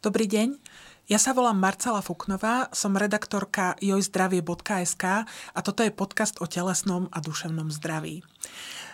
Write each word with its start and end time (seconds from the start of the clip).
Dobrý 0.00 0.24
deň. 0.24 0.56
Ja 1.12 1.20
sa 1.20 1.36
volám 1.36 1.60
Marcela 1.60 2.00
Fuknová, 2.00 2.72
som 2.72 2.96
redaktorka 2.96 3.76
jojzdravie.sk 3.84 5.04
a 5.28 5.60
toto 5.60 5.84
je 5.84 5.92
podcast 5.92 6.40
o 6.40 6.48
telesnom 6.48 7.12
a 7.12 7.20
duševnom 7.20 7.68
zdraví. 7.68 8.24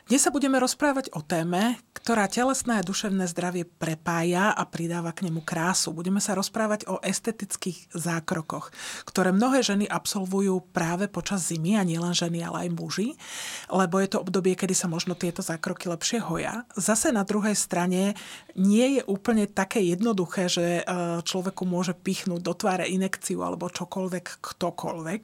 Dnes 0.06 0.22
sa 0.22 0.30
budeme 0.30 0.62
rozprávať 0.62 1.10
o 1.18 1.20
téme, 1.26 1.82
ktorá 1.90 2.30
telesné 2.30 2.78
a 2.78 2.86
duševné 2.86 3.26
zdravie 3.26 3.66
prepája 3.66 4.54
a 4.54 4.62
pridáva 4.62 5.10
k 5.10 5.26
nemu 5.26 5.42
krásu. 5.42 5.90
Budeme 5.90 6.22
sa 6.22 6.38
rozprávať 6.38 6.86
o 6.86 7.02
estetických 7.02 7.90
zákrokoch, 7.90 8.70
ktoré 9.02 9.34
mnohé 9.34 9.66
ženy 9.66 9.90
absolvujú 9.90 10.62
práve 10.70 11.10
počas 11.10 11.50
zimy 11.50 11.74
a 11.74 11.82
nielen 11.82 12.14
ženy, 12.14 12.38
ale 12.38 12.70
aj 12.70 12.78
muži, 12.78 13.18
lebo 13.66 13.98
je 13.98 14.14
to 14.14 14.22
obdobie, 14.22 14.54
kedy 14.54 14.78
sa 14.78 14.86
možno 14.86 15.18
tieto 15.18 15.42
zákroky 15.42 15.90
lepšie 15.90 16.22
hoja. 16.22 16.62
Zase 16.78 17.10
na 17.10 17.26
druhej 17.26 17.58
strane 17.58 18.14
nie 18.54 19.02
je 19.02 19.02
úplne 19.10 19.50
také 19.50 19.82
jednoduché, 19.82 20.46
že 20.46 20.66
e, 20.80 20.82
človeku 21.26 21.66
môže 21.66 21.98
pichnúť 21.98 22.46
do 22.46 22.54
tváre 22.54 22.86
inekciu 22.86 23.42
alebo 23.42 23.66
čokoľvek 23.66 24.38
ktokoľvek, 24.38 25.22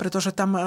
pretože 0.00 0.32
tam 0.32 0.56
e, 0.56 0.64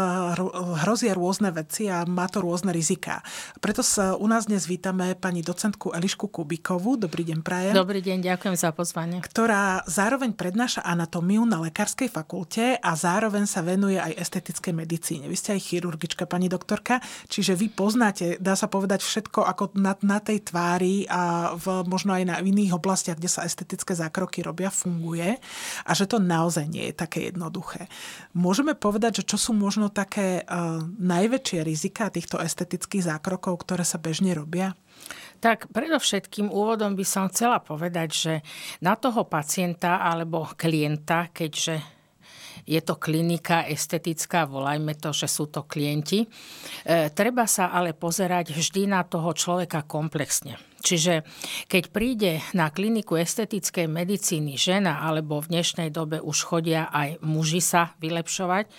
hrozia 0.86 1.18
rôzne 1.18 1.50
veci 1.50 1.90
a 1.90 2.06
má 2.06 2.30
to 2.30 2.46
rôzne 2.46 2.70
riziká. 2.70 3.26
Preto 3.64 3.80
sa 3.88 4.20
u 4.20 4.28
nás 4.28 4.52
dnes 4.52 4.68
vítame 4.68 5.16
pani 5.16 5.40
docentku 5.40 5.96
Elišku 5.96 6.28
Kubikovú. 6.28 7.00
Dobrý 7.00 7.24
deň, 7.24 7.40
Prajem. 7.40 7.72
Dobrý 7.72 8.04
deň, 8.04 8.36
ďakujem 8.36 8.56
za 8.60 8.76
pozvanie. 8.76 9.24
Ktorá 9.24 9.80
zároveň 9.88 10.36
prednáša 10.36 10.84
anatómiu 10.84 11.48
na 11.48 11.64
Lekárskej 11.64 12.12
fakulte 12.12 12.76
a 12.76 12.92
zároveň 13.00 13.48
sa 13.48 13.64
venuje 13.64 13.96
aj 13.96 14.20
estetickej 14.20 14.74
medicíne. 14.76 15.32
Vy 15.32 15.38
ste 15.40 15.56
aj 15.56 15.72
chirurgička, 15.72 16.28
pani 16.28 16.52
doktorka, 16.52 17.00
čiže 17.32 17.56
vy 17.56 17.72
poznáte, 17.72 18.36
dá 18.44 18.60
sa 18.60 18.68
povedať, 18.68 19.00
všetko 19.00 19.48
ako 19.48 19.64
na, 19.80 19.96
na 20.04 20.20
tej 20.20 20.52
tvári 20.52 21.08
a 21.08 21.56
v, 21.56 21.88
možno 21.88 22.12
aj 22.12 22.24
na 22.28 22.36
iných 22.44 22.76
oblastiach, 22.76 23.16
kde 23.16 23.32
sa 23.32 23.48
estetické 23.48 23.96
zákroky 23.96 24.44
robia, 24.44 24.68
funguje 24.68 25.40
a 25.88 25.92
že 25.96 26.12
to 26.12 26.20
naozaj 26.20 26.68
nie 26.68 26.92
je 26.92 26.96
také 27.00 27.32
jednoduché. 27.32 27.88
Môžeme 28.36 28.76
povedať, 28.76 29.24
že 29.24 29.32
čo 29.32 29.38
sú 29.40 29.52
možno 29.56 29.88
také 29.88 30.44
uh, 30.44 30.84
najväčšie 31.00 31.60
rizika 31.64 32.12
týchto 32.12 32.36
estetických 32.36 33.16
zákrokov, 33.16 33.45
krokov, 33.46 33.62
ktoré 33.62 33.86
sa 33.86 34.02
bežne 34.02 34.34
robia? 34.34 34.74
Tak 35.38 35.70
predovšetkým 35.70 36.50
úvodom 36.50 36.98
by 36.98 37.06
som 37.06 37.30
chcela 37.30 37.62
povedať, 37.62 38.10
že 38.10 38.34
na 38.82 38.98
toho 38.98 39.30
pacienta 39.30 40.02
alebo 40.02 40.50
klienta, 40.58 41.30
keďže 41.30 41.78
je 42.66 42.82
to 42.82 42.98
klinika 42.98 43.70
estetická, 43.70 44.50
volajme 44.50 44.98
to, 44.98 45.14
že 45.14 45.30
sú 45.30 45.46
to 45.46 45.62
klienti. 45.70 46.26
E, 46.26 47.14
treba 47.14 47.46
sa 47.46 47.70
ale 47.70 47.94
pozerať 47.94 48.58
vždy 48.58 48.90
na 48.90 49.06
toho 49.06 49.30
človeka 49.38 49.86
komplexne. 49.86 50.58
Čiže 50.86 51.26
keď 51.66 51.84
príde 51.90 52.32
na 52.54 52.70
kliniku 52.70 53.18
estetickej 53.18 53.90
medicíny 53.90 54.54
žena, 54.54 55.02
alebo 55.02 55.42
v 55.42 55.58
dnešnej 55.58 55.90
dobe 55.90 56.22
už 56.22 56.46
chodia 56.46 56.86
aj 56.94 57.26
muži 57.26 57.58
sa 57.58 57.98
vylepšovať, 57.98 58.70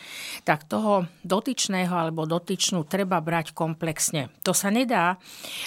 tak 0.46 0.70
toho 0.70 1.10
dotyčného 1.26 1.90
alebo 1.90 2.22
dotyčnú 2.30 2.86
treba 2.86 3.18
brať 3.18 3.50
komplexne. 3.50 4.30
To 4.46 4.54
sa 4.54 4.70
nedá, 4.70 5.18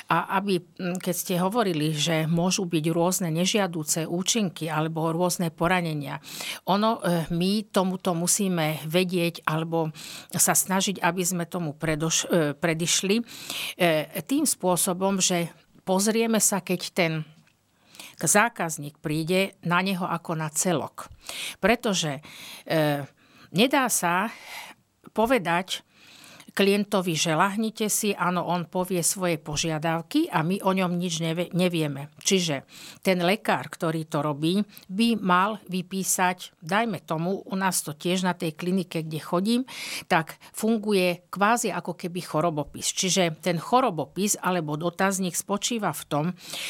a 0.07 0.39
aby, 0.39 0.63
keď 1.03 1.15
ste 1.15 1.35
hovorili, 1.43 1.91
že 1.91 2.23
môžu 2.23 2.63
byť 2.63 2.85
rôzne 2.87 3.27
nežiadúce 3.35 4.07
účinky 4.07 4.71
alebo 4.71 5.11
rôzne 5.11 5.51
poranenia, 5.51 6.23
ono, 6.63 7.03
e, 7.03 7.27
my 7.35 7.67
tomuto 7.67 8.15
musíme 8.15 8.79
vedieť 8.87 9.43
alebo 9.43 9.91
sa 10.31 10.55
snažiť, 10.55 11.03
aby 11.03 11.23
sme 11.25 11.43
tomu 11.49 11.75
predoš, 11.75 12.29
e, 12.29 12.53
predišli 12.55 13.15
e, 13.19 13.23
tým 14.23 14.47
spôsobom, 14.47 15.19
že 15.19 15.51
pozrieme 15.89 16.37
sa, 16.37 16.61
keď 16.61 16.81
ten 16.93 17.13
zákazník 18.21 19.01
príde 19.01 19.57
na 19.65 19.81
neho 19.81 20.05
ako 20.05 20.37
na 20.37 20.53
celok. 20.53 21.09
Pretože 21.57 22.21
e, 22.21 22.21
nedá 23.49 23.89
sa 23.89 24.29
povedať, 25.17 25.81
klientovi, 26.53 27.13
že 27.13 27.37
lahnite 27.37 27.87
si, 27.91 28.15
áno, 28.15 28.45
on 28.47 28.65
povie 28.65 29.05
svoje 29.05 29.37
požiadavky 29.37 30.31
a 30.31 30.41
my 30.41 30.61
o 30.65 30.71
ňom 30.73 30.97
nič 30.97 31.21
nevieme. 31.53 32.09
Čiže 32.21 32.65
ten 33.05 33.21
lekár, 33.21 33.69
ktorý 33.69 34.07
to 34.09 34.25
robí, 34.25 34.63
by 34.89 35.19
mal 35.19 35.61
vypísať, 35.69 36.57
dajme 36.59 37.03
tomu, 37.05 37.45
u 37.45 37.55
nás 37.55 37.85
to 37.85 37.93
tiež 37.93 38.25
na 38.25 38.33
tej 38.33 38.57
klinike, 38.57 39.05
kde 39.05 39.19
chodím, 39.21 39.61
tak 40.09 40.41
funguje 40.51 41.29
kvázi 41.29 41.69
ako 41.69 41.93
keby 41.95 42.19
chorobopis. 42.23 42.91
Čiže 42.91 43.39
ten 43.39 43.61
chorobopis 43.61 44.39
alebo 44.39 44.79
dotazník 44.79 45.35
spočíva 45.37 45.93
v 45.93 46.03
tom, 46.07 46.25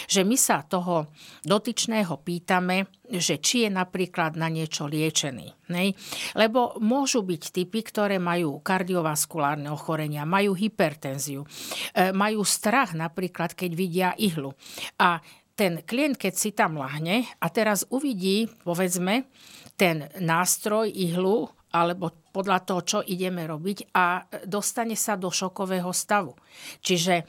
že 0.10 0.26
my 0.26 0.36
sa 0.36 0.66
toho 0.66 1.10
dotyčného 1.46 2.20
pýtame, 2.22 2.90
že 3.10 3.42
či 3.42 3.66
je 3.66 3.70
napríklad 3.74 4.38
na 4.38 4.54
niečo 4.54 4.86
liečený. 4.86 5.74
Nej? 5.74 5.98
Lebo 6.38 6.78
môžu 6.78 7.26
byť 7.26 7.42
typy, 7.50 7.82
ktoré 7.82 8.22
majú 8.22 8.62
kardiovaskulárne 8.62 9.69
ochorenia, 9.72 10.28
majú 10.28 10.58
hypertenziu, 10.58 11.46
e, 11.94 12.12
majú 12.12 12.44
strach 12.44 12.98
napríklad, 12.98 13.54
keď 13.54 13.72
vidia 13.74 14.10
ihlu. 14.18 14.54
A 15.00 15.22
ten 15.60 15.84
klient, 15.84 16.16
keď 16.16 16.34
si 16.40 16.56
tam 16.56 16.80
lahne 16.80 17.28
a 17.44 17.52
teraz 17.52 17.84
uvidí, 17.92 18.48
povedzme, 18.64 19.28
ten 19.76 20.08
nástroj 20.20 20.88
ihlu 20.88 21.52
alebo 21.76 22.16
podľa 22.32 22.60
toho, 22.66 22.82
čo 22.82 23.00
ideme 23.04 23.46
robiť 23.46 23.94
a 23.94 24.26
dostane 24.48 24.96
sa 24.96 25.20
do 25.20 25.30
šokového 25.30 25.92
stavu. 25.94 26.34
Čiže 26.82 27.28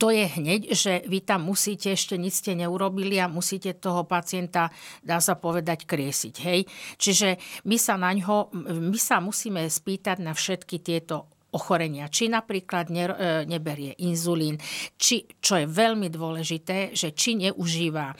to 0.00 0.08
je 0.08 0.24
hneď, 0.24 0.72
že 0.72 1.04
vy 1.04 1.20
tam 1.20 1.52
musíte, 1.52 1.92
ešte 1.92 2.16
nič 2.16 2.40
ste 2.40 2.56
neurobili 2.56 3.20
a 3.20 3.28
musíte 3.28 3.76
toho 3.76 4.08
pacienta, 4.08 4.72
dá 5.04 5.20
sa 5.20 5.36
povedať, 5.36 5.84
kriesiť. 5.84 6.34
Hej? 6.40 6.60
Čiže 6.96 7.28
my 7.68 7.76
sa 7.76 8.00
na 8.00 8.16
ňo, 8.16 8.50
my 8.66 8.98
sa 8.98 9.20
musíme 9.20 9.68
spýtať 9.68 10.24
na 10.24 10.32
všetky 10.32 10.80
tieto 10.80 11.28
ochorenia. 11.54 12.10
Či 12.10 12.32
napríklad 12.32 12.90
ne, 12.90 13.04
e, 13.06 13.14
neberie 13.46 13.94
inzulín, 14.02 14.58
či, 14.98 15.28
čo 15.38 15.60
je 15.62 15.66
veľmi 15.70 16.10
dôležité, 16.10 16.96
že 16.96 17.14
či 17.14 17.38
neužíva 17.38 18.10
e, 18.10 18.16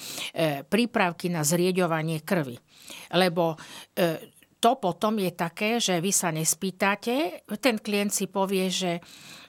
prípravky 0.62 1.32
na 1.32 1.42
zrieďovanie 1.42 2.22
krvi. 2.22 2.56
Lebo 3.16 3.58
e, 3.94 4.36
to 4.56 4.80
potom 4.80 5.20
je 5.20 5.32
také, 5.36 5.78
že 5.82 6.00
vy 6.00 6.10
sa 6.10 6.32
nespýtate, 6.32 7.44
ten 7.60 7.76
klient 7.76 8.10
si 8.14 8.26
povie, 8.26 8.72
že 8.72 8.98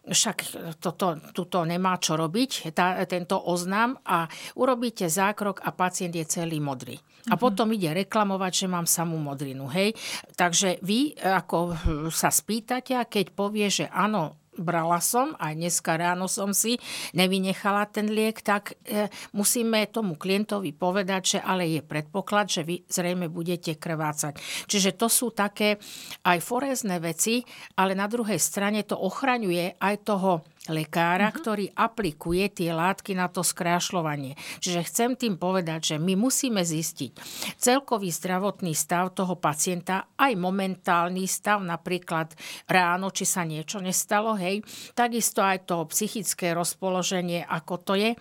však 0.07 0.37
toto, 0.79 1.19
tuto 1.35 1.67
nemá 1.67 1.99
čo 1.99 2.15
robiť, 2.15 2.71
tá, 2.71 2.95
tento 3.03 3.35
oznám 3.35 3.99
a 4.07 4.27
urobíte 4.55 5.11
zákrok 5.11 5.59
a 5.63 5.75
pacient 5.75 6.15
je 6.15 6.25
celý 6.27 6.63
modrý. 6.63 6.95
A 7.27 7.35
potom 7.35 7.71
ide 7.75 7.91
reklamovať, 7.91 8.65
že 8.65 8.67
mám 8.71 8.87
samú 8.87 9.19
modrinu. 9.19 9.67
Hej? 9.67 9.93
Takže 10.39 10.79
vy 10.79 11.15
ako 11.19 11.75
sa 12.11 12.31
spýtate 12.31 12.95
a 12.95 13.07
keď 13.07 13.35
povie, 13.35 13.67
že 13.67 13.85
áno, 13.91 14.39
brala 14.57 14.97
som, 14.99 15.37
aj 15.37 15.53
dneska 15.53 15.95
ráno 15.95 16.25
som 16.25 16.51
si 16.51 16.81
nevynechala 17.13 17.85
ten 17.87 18.09
liek, 18.09 18.41
tak 18.41 18.73
e, 18.83 19.07
musíme 19.37 19.85
tomu 19.93 20.17
klientovi 20.17 20.73
povedať, 20.73 21.37
že 21.37 21.39
ale 21.45 21.69
je 21.77 21.81
predpoklad, 21.85 22.49
že 22.49 22.65
vy 22.65 22.83
zrejme 22.89 23.29
budete 23.29 23.77
krvácať. 23.77 24.41
Čiže 24.65 24.97
to 24.97 25.07
sú 25.07 25.31
také 25.31 25.77
aj 26.25 26.41
forezné 26.41 26.97
veci, 26.97 27.45
ale 27.77 27.93
na 27.93 28.09
druhej 28.09 28.41
strane 28.41 28.81
to 28.83 28.97
ochraňuje 28.97 29.77
aj 29.77 29.95
toho 30.03 30.41
lekára, 30.71 31.29
uh-huh. 31.29 31.37
ktorý 31.39 31.65
aplikuje 31.73 32.47
tie 32.51 32.71
látky 32.71 33.15
na 33.17 33.27
to 33.27 33.41
skrášľovanie. 33.43 34.39
Čiže 34.63 34.87
chcem 34.87 35.09
tým 35.19 35.35
povedať, 35.35 35.95
že 35.95 35.97
my 35.97 36.13
musíme 36.15 36.61
zistiť 36.63 37.17
celkový 37.59 38.11
zdravotný 38.11 38.71
stav 38.77 39.11
toho 39.11 39.35
pacienta, 39.35 40.11
aj 40.15 40.33
momentálny 40.37 41.25
stav, 41.27 41.59
napríklad 41.63 42.35
ráno, 42.67 43.11
či 43.11 43.25
sa 43.27 43.43
niečo 43.43 43.83
nestalo, 43.83 44.35
hej, 44.35 44.63
takisto 44.93 45.43
aj 45.43 45.67
to 45.67 45.83
psychické 45.91 46.55
rozpoloženie, 46.55 47.43
ako 47.43 47.75
to 47.81 47.93
je, 47.95 48.11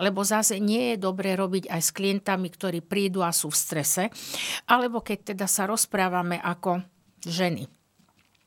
lebo 0.00 0.22
zase 0.22 0.58
nie 0.58 0.94
je 0.94 0.96
dobré 1.02 1.34
robiť 1.38 1.70
aj 1.70 1.80
s 1.82 1.90
klientami, 1.94 2.48
ktorí 2.50 2.80
prídu 2.82 3.22
a 3.22 3.30
sú 3.34 3.50
v 3.50 3.58
strese, 3.58 4.02
alebo 4.70 5.02
keď 5.02 5.34
teda 5.34 5.46
sa 5.46 5.66
rozprávame 5.66 6.38
ako 6.42 6.82
ženy 7.22 7.85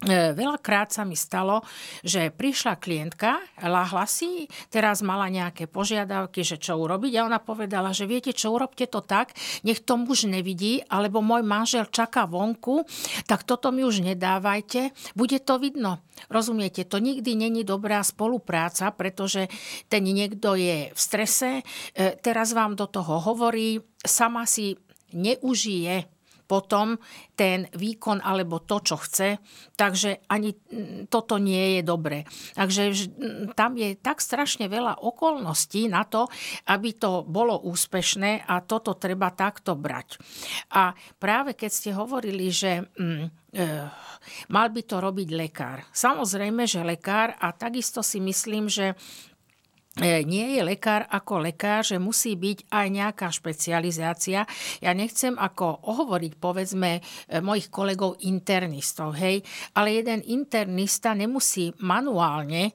veľakrát 0.08 0.96
sa 0.96 1.04
mi 1.04 1.20
stalo, 1.20 1.60
že 2.08 2.32
prišla 2.32 2.80
klientka, 2.80 3.36
lahla 3.60 4.08
si, 4.08 4.48
teraz 4.72 5.04
mala 5.04 5.28
nejaké 5.28 5.68
požiadavky, 5.68 6.40
že 6.40 6.56
čo 6.56 6.80
urobiť 6.80 7.20
a 7.20 7.28
ona 7.28 7.40
povedala, 7.44 7.92
že 7.92 8.08
viete 8.08 8.32
čo, 8.32 8.56
urobte 8.56 8.88
to 8.88 9.04
tak, 9.04 9.36
nech 9.68 9.84
to 9.84 10.00
muž 10.00 10.24
nevidí, 10.24 10.80
alebo 10.88 11.20
môj 11.20 11.44
manžel 11.44 11.84
čaká 11.92 12.24
vonku, 12.24 12.88
tak 13.28 13.44
toto 13.44 13.76
mi 13.76 13.84
už 13.84 14.00
nedávajte, 14.00 14.96
bude 15.20 15.36
to 15.44 15.60
vidno. 15.60 16.00
Rozumiete, 16.32 16.88
to 16.88 17.04
nikdy 17.04 17.36
není 17.36 17.68
dobrá 17.68 18.00
spolupráca, 18.00 18.92
pretože 18.96 19.52
ten 19.92 20.08
niekto 20.08 20.56
je 20.56 20.96
v 20.96 21.00
strese, 21.00 21.60
e, 21.60 21.64
teraz 22.24 22.56
vám 22.56 22.80
do 22.80 22.88
toho 22.88 23.20
hovorí, 23.20 23.84
sama 24.00 24.48
si 24.48 24.80
neužije 25.12 26.19
potom 26.50 26.98
ten 27.38 27.70
výkon 27.78 28.26
alebo 28.26 28.58
to, 28.66 28.82
čo 28.82 28.98
chce. 28.98 29.38
Takže 29.78 30.26
ani 30.26 30.58
toto 31.14 31.38
nie 31.38 31.78
je 31.78 31.82
dobré. 31.86 32.26
Takže 32.58 33.14
tam 33.54 33.78
je 33.78 33.94
tak 33.94 34.18
strašne 34.18 34.66
veľa 34.66 34.98
okolností 35.06 35.86
na 35.86 36.10
to, 36.10 36.26
aby 36.66 36.98
to 36.98 37.22
bolo 37.22 37.62
úspešné 37.62 38.50
a 38.50 38.66
toto 38.66 38.98
treba 38.98 39.30
takto 39.30 39.78
brať. 39.78 40.18
A 40.74 40.98
práve 41.22 41.54
keď 41.54 41.70
ste 41.70 41.92
hovorili, 41.94 42.50
že 42.50 42.90
mm, 42.98 43.26
e, 43.54 43.68
mal 44.50 44.68
by 44.74 44.82
to 44.82 44.98
robiť 44.98 45.30
lekár. 45.38 45.86
Samozrejme, 45.94 46.66
že 46.66 46.82
lekár 46.82 47.38
a 47.38 47.54
takisto 47.54 48.02
si 48.02 48.18
myslím, 48.18 48.66
že 48.66 48.98
nie 49.98 50.56
je 50.56 50.62
lekár 50.64 51.10
ako 51.10 51.50
lekár, 51.50 51.84
že 51.84 52.00
musí 52.00 52.38
byť 52.38 52.72
aj 52.72 52.88
nejaká 52.88 53.28
špecializácia. 53.34 54.46
Ja 54.80 54.92
nechcem 54.94 55.36
ako 55.36 55.84
ohovoriť, 55.84 56.34
povedzme, 56.40 57.00
e, 57.00 57.42
mojich 57.42 57.68
kolegov 57.68 58.22
internistov, 58.24 59.18
hej, 59.20 59.44
ale 59.76 60.00
jeden 60.00 60.24
internista 60.30 61.12
nemusí 61.18 61.74
manuálne 61.84 62.72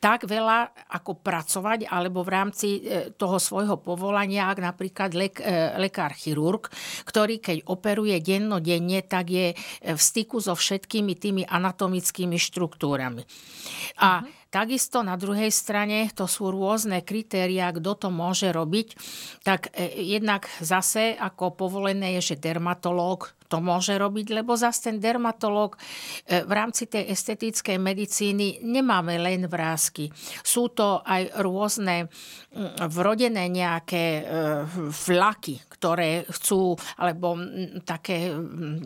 tak 0.00 0.24
veľa 0.24 0.88
ako 0.96 1.20
pracovať 1.20 1.84
alebo 1.84 2.24
v 2.24 2.32
rámci 2.32 2.68
e, 2.80 3.12
toho 3.12 3.36
svojho 3.36 3.76
povolania, 3.84 4.48
ak 4.48 4.58
napríklad 4.64 5.12
lek, 5.12 5.44
lekár 5.76 6.16
chirurg, 6.16 6.72
ktorý 7.04 7.36
keď 7.36 7.68
operuje 7.68 8.16
dennodenne, 8.24 9.04
tak 9.04 9.28
je 9.28 9.52
v 9.84 10.00
styku 10.00 10.40
so 10.40 10.56
všetkými 10.56 11.12
tými 11.20 11.42
anatomickými 11.44 12.40
štruktúrami. 12.40 13.28
A 14.00 14.24
uh-huh 14.24 14.39
Takisto 14.50 15.06
na 15.06 15.14
druhej 15.14 15.54
strane 15.54 16.10
to 16.10 16.26
sú 16.26 16.50
rôzne 16.50 17.06
kritéria, 17.06 17.70
kto 17.70 17.94
to 17.94 18.08
môže 18.10 18.50
robiť. 18.50 18.98
Tak 19.46 19.70
e, 19.70 20.02
jednak 20.10 20.50
zase 20.58 21.14
ako 21.14 21.54
povolené 21.54 22.18
je, 22.18 22.34
že 22.34 22.42
dermatológ 22.42 23.30
to 23.50 23.58
môže 23.58 23.98
robiť, 23.98 24.30
lebo 24.30 24.54
zase 24.54 24.88
ten 24.90 24.96
dermatológ 25.02 25.74
e, 25.74 26.46
v 26.46 26.52
rámci 26.54 26.86
tej 26.86 27.10
estetickej 27.10 27.82
medicíny 27.82 28.62
nemáme 28.62 29.18
len 29.18 29.50
vrázky. 29.50 30.06
Sú 30.46 30.70
to 30.70 31.02
aj 31.02 31.42
rôzne 31.42 32.06
vrodené 32.90 33.46
nejaké 33.46 34.26
flaky, 34.90 35.62
ktoré 35.70 36.28
chcú, 36.28 36.74
alebo 36.98 37.38
také 37.86 38.36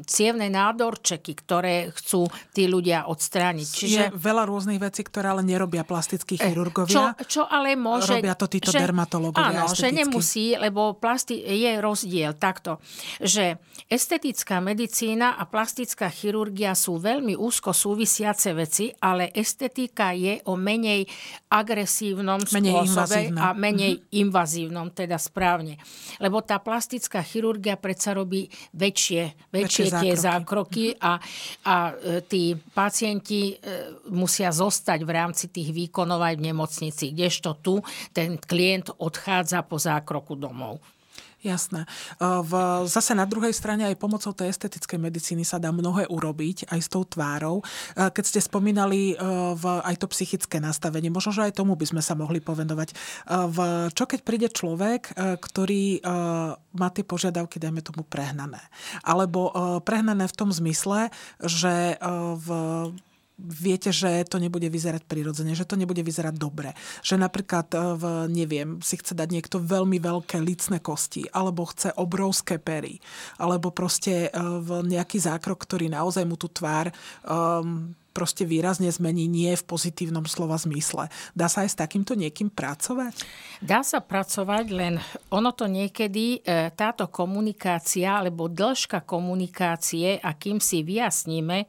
cievne 0.07 0.47
nádorčeky, 0.47 1.33
ktoré 1.35 1.91
chcú 1.91 2.31
tí 2.55 2.71
ľudia 2.71 3.11
odstrániť. 3.11 3.67
Čiže... 3.67 3.99
Je 3.99 4.15
veľa 4.15 4.47
rôznych 4.47 4.79
vecí, 4.79 5.03
ktoré 5.03 5.35
ale 5.35 5.43
nerobia 5.43 5.83
plastickí 5.83 6.39
eh, 6.39 6.55
chirurgovia. 6.55 7.19
Čo, 7.19 7.27
čo 7.27 7.43
ale 7.51 7.75
môže... 7.75 8.15
Robia 8.15 8.39
to 8.39 8.47
títo 8.47 8.71
že, 8.71 8.79
dermatológovia 8.79 9.67
Áno, 9.67 9.75
že 9.75 9.91
nemusí, 9.91 10.55
lebo 10.55 10.95
plasti, 10.95 11.41
je 11.43 11.83
rozdiel 11.83 12.39
takto, 12.39 12.79
že 13.19 13.59
estetická 13.91 14.54
medicína 14.59 15.39
a 15.39 15.47
plastická 15.47 16.11
chirurgia 16.11 16.75
sú 16.75 16.99
veľmi 16.99 17.39
úzko 17.39 17.71
súvisiace 17.71 18.57
veci, 18.57 18.91
ale 19.03 19.31
estetika 19.31 20.11
je 20.17 20.43
o 20.51 20.59
menej 20.59 21.07
agresívnom 21.51 22.43
menej 22.51 22.75
spôsobe 22.75 23.31
invazívna. 23.31 23.41
a 23.43 23.49
menej 23.55 23.93
mm-hmm. 23.99 24.21
invazívnom, 24.23 24.87
teda 24.91 25.19
správne. 25.21 25.79
Lebo 26.19 26.43
tá 26.43 26.59
plastická 26.59 27.23
chirurgia 27.23 27.79
predsa 27.79 28.15
robí 28.15 28.51
väčšie, 28.75 29.55
väčšie, 29.55 29.85
väčšie 29.87 30.03
tie 30.03 30.13
zákroky, 30.19 30.85
zákroky 30.95 30.99
a, 30.99 31.13
a 31.69 31.77
e, 31.95 32.23
tí 32.27 32.55
pacienti 32.55 33.55
e, 33.55 33.55
musia 34.11 34.51
zostať 34.51 35.01
v 35.03 35.11
rámci 35.11 35.45
rámci 35.45 35.51
tých 35.51 35.71
výkonov 35.75 36.21
aj 36.23 36.35
v 36.39 36.47
nemocnici, 36.53 37.05
kdežto 37.13 37.59
tu 37.59 37.83
ten 38.13 38.39
klient 38.41 38.93
odchádza 38.97 39.67
po 39.67 39.77
zákroku 39.77 40.39
domov. 40.39 40.79
Jasné. 41.45 41.85
V, 42.17 42.53
zase 42.89 43.13
na 43.13 43.29
druhej 43.29 43.53
strane 43.53 43.85
aj 43.85 44.01
pomocou 44.01 44.33
tej 44.33 44.49
estetickej 44.49 44.97
medicíny 44.97 45.45
sa 45.45 45.61
dá 45.61 45.69
mnohé 45.69 46.09
urobiť, 46.09 46.73
aj 46.73 46.81
s 46.81 46.89
tou 46.89 47.05
tvárou. 47.05 47.61
Keď 47.93 48.25
ste 48.25 48.41
spomínali 48.41 49.13
v, 49.53 49.65
aj 49.85 50.01
to 50.01 50.09
psychické 50.09 50.57
nastavenie, 50.57 51.13
možno, 51.13 51.37
že 51.37 51.53
aj 51.53 51.61
tomu 51.61 51.77
by 51.77 51.85
sme 51.85 52.01
sa 52.01 52.17
mohli 52.17 52.41
povedovať. 52.41 52.97
V, 53.29 53.59
čo 53.93 54.05
keď 54.09 54.21
príde 54.25 54.49
človek, 54.49 55.13
ktorý 55.37 56.01
má 56.73 56.89
tie 56.97 57.05
požiadavky, 57.05 57.61
dajme 57.61 57.85
tomu, 57.85 58.09
prehnané. 58.09 58.65
Alebo 59.05 59.53
prehnané 59.85 60.25
v 60.25 60.37
tom 60.41 60.49
zmysle, 60.49 61.13
že 61.45 62.01
v 62.41 62.49
viete, 63.39 63.91
že 63.91 64.23
to 64.31 64.39
nebude 64.39 64.67
vyzerať 64.71 65.03
prirodzene, 65.11 65.59
že 65.59 65.67
to 65.67 65.75
nebude 65.75 66.01
vyzerať 66.01 66.35
dobre. 66.39 66.79
Že 67.03 67.19
napríklad, 67.27 67.67
e, 67.75 67.79
v, 67.99 68.05
neviem, 68.31 68.79
si 68.79 68.95
chce 68.95 69.19
dať 69.19 69.29
niekto 69.31 69.59
veľmi 69.59 69.99
veľké 69.99 70.39
licné 70.39 70.79
kosti, 70.79 71.27
alebo 71.35 71.67
chce 71.67 71.91
obrovské 71.99 72.63
pery, 72.63 73.03
alebo 73.43 73.75
proste 73.75 74.29
e, 74.29 74.39
v 74.39 74.87
nejaký 74.87 75.19
zákrok, 75.19 75.67
ktorý 75.67 75.91
naozaj 75.91 76.23
mu 76.23 76.39
tú 76.39 76.47
tvár 76.47 76.95
um, 77.27 77.91
proste 78.15 78.47
výrazne 78.47 78.95
zmení, 78.95 79.27
nie 79.27 79.51
v 79.59 79.67
pozitívnom 79.67 80.23
slova 80.31 80.55
zmysle. 80.55 81.11
Dá 81.35 81.51
sa 81.51 81.67
aj 81.67 81.75
s 81.75 81.81
takýmto 81.83 82.15
niekým 82.15 82.47
pracovať? 82.49 83.27
Dá 83.59 83.83
sa 83.83 83.99
pracovať, 83.99 84.65
len 84.71 84.95
ono 85.35 85.51
to 85.51 85.67
niekedy, 85.67 86.39
e, 86.39 86.71
táto 86.71 87.11
komunikácia 87.11 88.23
alebo 88.23 88.47
dĺžka 88.47 89.03
komunikácie, 89.03 90.23
a 90.23 90.31
kým 90.39 90.63
si 90.63 90.87
vyjasníme 90.87 91.59
e, 91.59 91.67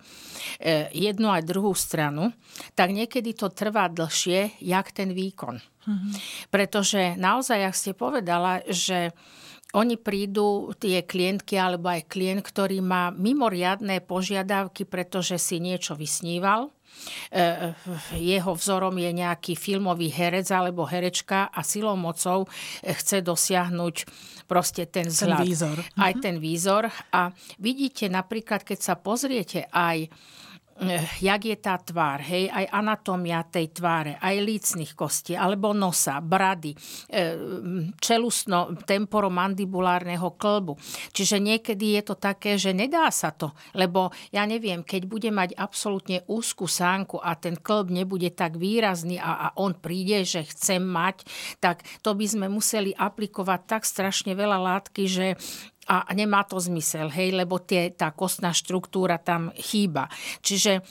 jednu 0.93 1.33
aj 1.33 1.41
druhú 1.49 1.73
stranu, 1.73 2.29
tak 2.77 2.93
niekedy 2.93 3.33
to 3.33 3.49
trvá 3.49 3.89
dlhšie, 3.89 4.61
jak 4.61 4.93
ten 4.93 5.09
výkon. 5.11 5.57
Mm-hmm. 5.85 6.13
Pretože 6.53 7.17
naozaj, 7.17 7.59
ak 7.65 7.75
ste 7.77 7.91
povedala, 7.97 8.61
že 8.69 9.13
oni 9.75 9.99
prídu, 9.99 10.71
tie 10.79 11.03
klientky 11.03 11.59
alebo 11.59 11.91
aj 11.91 12.07
klient, 12.07 12.41
ktorý 12.41 12.79
má 12.79 13.11
mimoriadné 13.11 13.99
požiadavky, 14.07 14.87
pretože 14.87 15.35
si 15.35 15.59
niečo 15.59 15.99
vysníval. 15.99 16.71
E, 17.27 17.75
jeho 18.15 18.55
vzorom 18.55 18.95
je 18.95 19.11
nejaký 19.11 19.59
filmový 19.59 20.07
herec 20.07 20.47
alebo 20.55 20.87
herečka 20.87 21.51
a 21.51 21.59
silou 21.59 21.99
mocou 21.99 22.47
chce 22.81 23.19
dosiahnuť 23.19 23.95
proste 24.47 24.87
ten 24.87 25.11
vzhľad. 25.11 25.43
Ten 25.43 25.47
výzor. 25.47 25.77
Aj 25.99 26.13
mhm. 26.15 26.21
ten 26.23 26.35
výzor. 26.39 26.83
A 27.11 27.35
vidíte 27.59 28.07
napríklad, 28.07 28.63
keď 28.63 28.79
sa 28.79 28.95
pozriete 28.95 29.67
aj 29.75 30.07
jak 31.23 31.41
je 31.47 31.55
tá 31.55 31.79
tvár, 31.79 32.19
hej, 32.19 32.51
aj 32.51 32.67
anatómia 32.67 33.47
tej 33.47 33.71
tváre, 33.71 34.19
aj 34.19 34.35
lícnych 34.43 34.91
kostí, 34.91 35.31
alebo 35.31 35.71
nosa, 35.71 36.19
brady, 36.19 36.75
eh, 37.07 37.39
čelustno, 37.95 38.75
temporomandibulárneho 38.83 40.35
klbu. 40.35 40.75
Čiže 41.15 41.39
niekedy 41.39 41.95
je 41.95 42.01
to 42.03 42.15
také, 42.19 42.59
že 42.59 42.75
nedá 42.75 43.07
sa 43.07 43.31
to, 43.31 43.55
lebo 43.71 44.11
ja 44.35 44.43
neviem, 44.43 44.83
keď 44.83 45.01
bude 45.07 45.31
mať 45.31 45.55
absolútne 45.55 46.27
úzku 46.27 46.67
sánku 46.67 47.23
a 47.23 47.39
ten 47.39 47.55
klb 47.55 47.95
nebude 47.95 48.27
tak 48.35 48.59
výrazný 48.59 49.15
a, 49.15 49.47
a 49.47 49.47
on 49.55 49.79
príde, 49.79 50.27
že 50.27 50.43
chce 50.43 50.83
mať, 50.83 51.23
tak 51.63 51.87
to 52.03 52.11
by 52.11 52.27
sme 52.27 52.51
museli 52.51 52.91
aplikovať 52.91 53.61
tak 53.63 53.87
strašne 53.87 54.35
veľa 54.35 54.59
látky, 54.59 55.03
že 55.07 55.39
a 55.85 56.09
nemá 56.17 56.41
to 56.49 56.57
zmysel, 56.57 57.13
hej, 57.13 57.37
lebo 57.37 57.61
tie, 57.61 57.93
tá 57.93 58.09
kostná 58.09 58.49
štruktúra 58.49 59.21
tam 59.21 59.53
chýba. 59.53 60.09
Čiže 60.41 60.81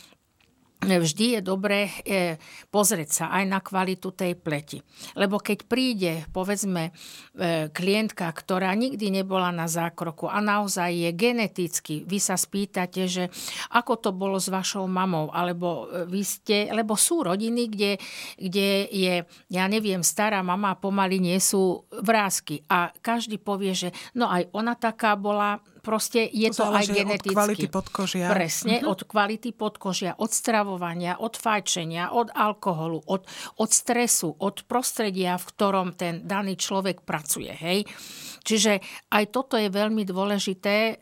vždy 0.83 1.39
je 1.39 1.41
dobré 1.41 1.89
e, 2.05 2.37
pozrieť 2.69 3.11
sa 3.11 3.25
aj 3.33 3.45
na 3.49 3.61
kvalitu 3.63 4.13
tej 4.13 4.37
pleti. 4.37 4.79
Lebo 5.17 5.41
keď 5.41 5.59
príde, 5.65 6.13
povedzme, 6.31 6.91
e, 6.91 7.73
klientka, 7.73 8.29
ktorá 8.29 8.75
nikdy 8.77 9.09
nebola 9.09 9.49
na 9.55 9.65
zákroku 9.65 10.29
a 10.29 10.45
naozaj 10.45 10.93
je 10.93 11.11
geneticky, 11.17 11.95
vy 12.05 12.19
sa 12.21 12.37
spýtate, 12.37 13.09
že 13.09 13.25
ako 13.73 13.93
to 13.97 14.11
bolo 14.13 14.37
s 14.37 14.53
vašou 14.53 14.85
mamou, 14.85 15.33
alebo 15.33 15.89
e, 15.89 16.05
vy 16.05 16.23
ste, 16.23 16.69
lebo 16.69 16.99
sú 16.99 17.25
rodiny, 17.25 17.63
kde, 17.73 17.93
kde 18.37 18.69
je, 18.93 19.15
ja 19.49 19.65
neviem, 19.71 20.05
stará 20.05 20.45
mama 20.45 20.77
pomaly 20.77 21.17
nie 21.21 21.39
sú 21.41 21.89
vrázky 21.91 22.61
a 22.69 22.93
každý 23.01 23.41
povie, 23.41 23.73
že 23.73 23.89
no 24.13 24.29
aj 24.29 24.53
ona 24.53 24.77
taká 24.77 25.17
bola, 25.17 25.65
proste 25.85 26.25
je 26.25 26.49
to, 26.51 26.65
to 26.65 26.73
aj 26.73 26.87
geneticky. 26.89 27.31
od 27.31 27.37
kvality 27.37 27.67
podkožia. 27.69 28.27
Presne, 28.33 28.81
uh-huh. 28.81 28.91
od 28.97 29.01
kvality 29.05 29.51
podkožia, 29.53 30.17
od 30.17 30.33
stravovania, 30.33 31.21
od 31.21 31.37
fajčenia, 31.37 32.17
od 32.17 32.33
alkoholu, 32.33 33.05
od, 33.05 33.29
od 33.61 33.71
stresu, 33.71 34.33
od 34.41 34.65
prostredia, 34.65 35.37
v 35.37 35.45
ktorom 35.45 35.93
ten 35.95 36.25
daný 36.25 36.57
človek 36.57 37.05
pracuje. 37.05 37.53
Hej? 37.53 37.85
Čiže 38.45 38.81
aj 39.13 39.25
toto 39.33 39.57
je 39.57 39.73
veľmi 39.73 40.05
dôležité 40.05 40.77
e, 40.77 40.95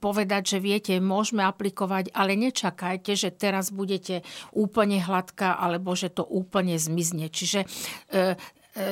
povedať, 0.00 0.56
že 0.56 0.58
viete, 0.60 0.92
môžeme 0.96 1.44
aplikovať, 1.44 2.12
ale 2.16 2.36
nečakajte, 2.36 3.12
že 3.12 3.28
teraz 3.32 3.68
budete 3.68 4.24
úplne 4.52 5.00
hladká 5.00 5.56
alebo 5.56 5.92
že 5.92 6.08
to 6.08 6.24
úplne 6.24 6.76
zmizne. 6.76 7.28
Čiže 7.28 7.64
E, 8.14 8.36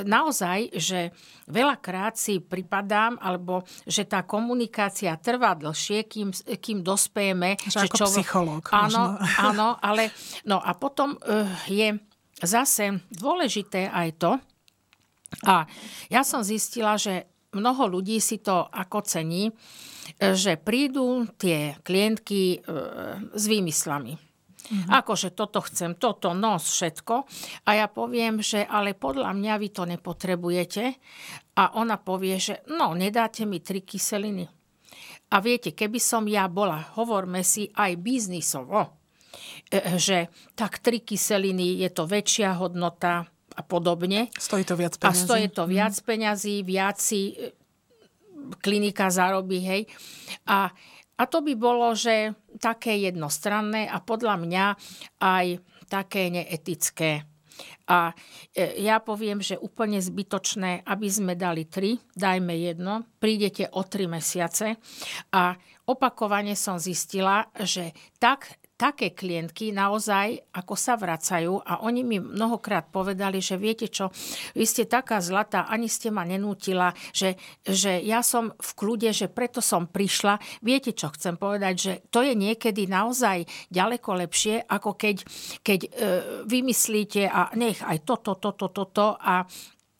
naozaj, 0.07 0.79
že 0.79 1.11
veľakrát 1.51 2.15
si 2.15 2.39
pripadám, 2.39 3.19
alebo 3.19 3.67
že 3.83 4.07
tá 4.07 4.23
komunikácia 4.23 5.19
trvá 5.19 5.59
dlhšie, 5.59 6.07
kým, 6.07 6.31
kým 6.35 6.87
dospejeme. 6.87 7.59
Že, 7.67 7.91
ako 7.91 7.97
čo... 7.99 8.07
psychológ. 8.07 8.63
Áno, 8.71 9.19
áno, 9.51 9.75
ale 9.83 10.15
no 10.47 10.63
a 10.63 10.71
potom 10.79 11.19
uh, 11.19 11.47
je 11.67 11.99
zase 12.39 13.03
dôležité 13.11 13.91
aj 13.91 14.09
to, 14.19 14.33
a 15.41 15.65
ja 16.13 16.21
som 16.21 16.45
zistila, 16.45 17.01
že 17.01 17.25
mnoho 17.57 17.89
ľudí 17.89 18.21
si 18.21 18.45
to 18.45 18.69
ako 18.69 19.01
cení, 19.01 19.49
že 20.21 20.61
prídu 20.61 21.25
tie 21.41 21.79
klientky 21.81 22.59
e, 22.61 22.69
s 23.33 23.45
výmyslami. 23.49 24.19
Mm-hmm. 24.63 24.91
Akože 24.95 25.35
toto 25.35 25.59
chcem, 25.67 25.99
toto, 25.99 26.33
nos, 26.33 26.71
všetko. 26.71 27.27
A 27.67 27.71
ja 27.75 27.87
poviem, 27.91 28.39
že 28.39 28.63
ale 28.63 28.95
podľa 28.95 29.35
mňa 29.35 29.55
vy 29.59 29.69
to 29.75 29.83
nepotrebujete. 29.85 30.85
A 31.59 31.77
ona 31.77 31.99
povie, 31.99 32.39
že 32.39 32.63
no, 32.71 32.95
nedáte 32.95 33.43
mi 33.45 33.59
tri 33.59 33.83
kyseliny. 33.83 34.47
A 35.33 35.41
viete, 35.41 35.73
keby 35.73 35.97
som 35.97 36.29
ja 36.29 36.45
bola, 36.47 36.93
hovorme 37.01 37.41
si, 37.41 37.73
aj 37.73 37.97
biznisovo, 37.97 39.01
e, 39.73 39.97
že 39.97 40.29
tak 40.53 40.85
tri 40.85 41.01
kyseliny 41.01 41.81
je 41.81 41.89
to 41.89 42.05
väčšia 42.05 42.61
hodnota 42.61 43.25
a 43.53 43.63
podobne. 43.65 44.29
Stojí 44.37 44.65
to 44.65 44.77
viac 44.77 44.97
peňazí. 45.01 45.17
A 45.17 45.25
stojí 45.25 45.47
to 45.49 45.65
viac 45.65 45.95
mhm. 45.97 46.05
peňazí, 46.05 46.55
viac 46.65 46.97
si 47.01 47.33
e, 47.33 47.57
klinika 48.61 49.09
zarobí, 49.09 49.61
hej. 49.65 49.83
A, 50.49 50.69
a 51.23 51.31
to 51.31 51.39
by 51.39 51.55
bolo, 51.55 51.95
že 51.95 52.35
také 52.59 52.99
jednostranné 52.99 53.87
a 53.87 54.03
podľa 54.03 54.43
mňa 54.43 54.65
aj 55.23 55.47
také 55.87 56.35
neetické. 56.35 57.23
A 57.87 58.11
e, 58.57 58.83
ja 58.83 58.99
poviem, 58.99 59.39
že 59.39 59.61
úplne 59.61 60.03
zbytočné, 60.03 60.83
aby 60.83 61.07
sme 61.07 61.39
dali 61.39 61.69
tri, 61.71 62.01
dajme 62.17 62.55
jedno, 62.59 63.07
prídete 63.23 63.71
o 63.71 63.87
tri 63.87 64.11
mesiace 64.11 64.83
a 65.31 65.55
opakovane 65.87 66.59
som 66.59 66.81
zistila, 66.81 67.47
že 67.61 67.95
tak 68.19 68.62
také 68.77 69.15
klientky 69.15 69.71
naozaj 69.71 70.43
ako 70.53 70.75
sa 70.75 70.99
vracajú 70.99 71.63
a 71.63 71.87
oni 71.87 72.03
mi 72.03 72.19
mnohokrát 72.19 72.91
povedali, 72.91 73.39
že 73.39 73.55
viete 73.55 73.87
čo, 73.87 74.11
vy 74.59 74.65
ste 74.67 74.91
taká 74.91 75.23
zlatá, 75.23 75.71
ani 75.71 75.87
ste 75.87 76.11
ma 76.11 76.27
nenútila, 76.27 76.91
že, 77.15 77.39
že 77.63 78.03
ja 78.03 78.21
som 78.27 78.51
v 78.53 78.71
kľude, 78.75 79.15
že 79.15 79.31
preto 79.31 79.63
som 79.63 79.87
prišla. 79.87 80.41
Viete 80.65 80.91
čo 80.93 81.15
chcem 81.15 81.39
povedať, 81.39 81.75
že 81.79 81.93
to 82.11 82.27
je 82.27 82.35
niekedy 82.35 82.91
naozaj 82.91 83.47
ďaleko 83.71 84.11
lepšie, 84.27 84.67
ako 84.67 84.99
keď, 84.99 85.17
keď 85.63 85.81
e, 85.87 85.89
vymyslíte 86.51 87.31
a 87.31 87.55
nech 87.55 87.81
aj 87.81 88.03
toto, 88.03 88.37
toto, 88.37 88.69
toto 88.73 89.15
a 89.17 89.47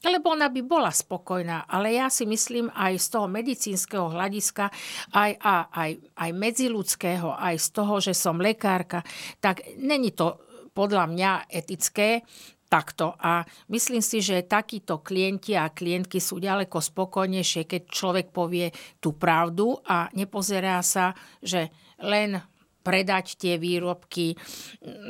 lebo 0.03 0.35
ona 0.35 0.51
by 0.51 0.61
bola 0.63 0.91
spokojná. 0.91 1.69
Ale 1.69 1.95
ja 1.95 2.11
si 2.11 2.27
myslím 2.27 2.67
aj 2.73 2.93
z 2.99 3.07
toho 3.07 3.27
medicínskeho 3.31 4.11
hľadiska, 4.11 4.67
aj, 5.15 5.31
a, 5.39 5.55
aj, 5.71 5.91
aj 6.19 6.29
medziludského, 6.35 7.31
aj 7.35 7.55
z 7.59 7.67
toho, 7.71 7.93
že 8.03 8.13
som 8.17 8.39
lekárka, 8.39 9.05
tak 9.39 9.63
není 9.79 10.11
to 10.11 10.43
podľa 10.73 11.05
mňa 11.07 11.31
etické 11.47 12.25
takto. 12.73 13.13
A 13.21 13.45
myslím 13.69 14.01
si, 14.01 14.17
že 14.17 14.49
takíto 14.49 15.05
klienti 15.05 15.53
a 15.53 15.69
klientky 15.69 16.17
sú 16.17 16.41
ďaleko 16.41 16.81
spokojnejšie, 16.81 17.69
keď 17.69 17.81
človek 17.85 18.27
povie 18.33 18.73
tú 18.97 19.13
pravdu 19.13 19.77
a 19.85 20.09
nepozerá 20.17 20.81
sa, 20.81 21.13
že 21.37 21.69
len 22.01 22.41
predať 22.83 23.39
tie 23.39 23.55
výrobky, 23.61 24.35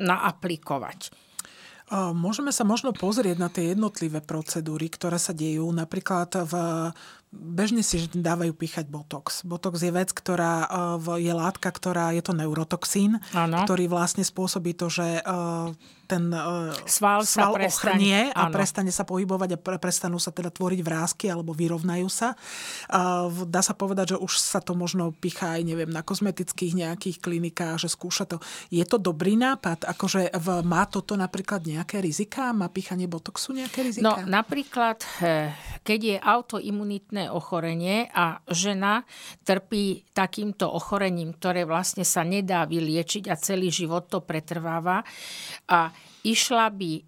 naaplikovať. 0.04 1.00
Môžeme 1.92 2.56
sa 2.56 2.64
možno 2.64 2.96
pozrieť 2.96 3.38
na 3.38 3.52
tie 3.52 3.76
jednotlivé 3.76 4.24
procedúry, 4.24 4.88
ktoré 4.88 5.20
sa 5.20 5.36
dejú 5.36 5.68
napríklad 5.68 6.32
v 6.48 6.54
bežne 7.34 7.82
si 7.82 8.06
dávajú 8.14 8.54
píchať 8.54 8.86
botox. 8.88 9.42
Botox 9.42 9.82
je 9.82 9.90
vec, 9.90 10.14
ktorá 10.14 10.70
e, 10.70 11.26
je 11.26 11.34
látka, 11.34 11.74
ktorá 11.74 12.14
je 12.14 12.22
to 12.22 12.38
neurotoxín, 12.38 13.18
ano. 13.34 13.66
ktorý 13.66 13.90
vlastne 13.90 14.22
spôsobí 14.22 14.78
to, 14.78 14.88
že 14.94 15.20
e, 15.20 15.22
ten 16.14 16.30
e, 16.30 16.42
sval, 16.86 17.26
sval 17.26 17.58
ochrnie 17.58 18.30
a 18.30 18.46
ano. 18.46 18.54
prestane 18.54 18.94
sa 18.94 19.02
pohybovať 19.02 19.58
a 19.58 19.62
prestanú 19.82 20.22
sa 20.22 20.30
teda 20.30 20.54
tvoriť 20.54 20.80
vrázky 20.86 21.26
alebo 21.34 21.58
vyrovnajú 21.58 22.08
sa. 22.08 22.38
Dá 23.50 23.62
sa 23.66 23.74
povedať, 23.74 24.14
že 24.14 24.18
už 24.22 24.34
sa 24.38 24.62
to 24.62 24.78
možno 24.78 25.10
pichá 25.18 25.58
aj 25.58 25.64
neviem, 25.66 25.90
na 25.90 26.06
kozmetických 26.06 26.78
nejakých 26.78 27.18
klinikách, 27.18 27.82
že 27.82 27.90
skúša 27.90 28.30
to. 28.30 28.38
Je 28.70 28.84
to 28.86 29.02
dobrý 29.02 29.34
nápad? 29.34 29.90
Akože 29.90 30.30
má 30.62 30.86
toto 30.86 31.18
napríklad 31.18 31.66
nejaké 31.66 32.04
rizika? 32.04 32.54
Má 32.54 32.70
píchanie 32.70 33.10
botoxu 33.10 33.58
nejaké 33.58 33.82
rizika? 33.82 34.06
No 34.06 34.22
napríklad, 34.22 35.02
keď 35.82 36.00
je 36.00 36.18
autoimunitné 36.20 37.34
ochorenie 37.34 38.12
a 38.14 38.44
žena 38.52 39.08
trpí 39.42 40.06
takýmto 40.14 40.70
ochorením, 40.70 41.34
ktoré 41.34 41.66
vlastne 41.66 42.06
sa 42.06 42.22
nedá 42.22 42.68
vyliečiť 42.70 43.32
a 43.32 43.40
celý 43.40 43.74
život 43.74 44.12
to 44.12 44.22
pretrváva 44.22 45.02
a 45.68 45.90
išla 46.24 46.72
by 46.72 46.92
e, 46.96 47.02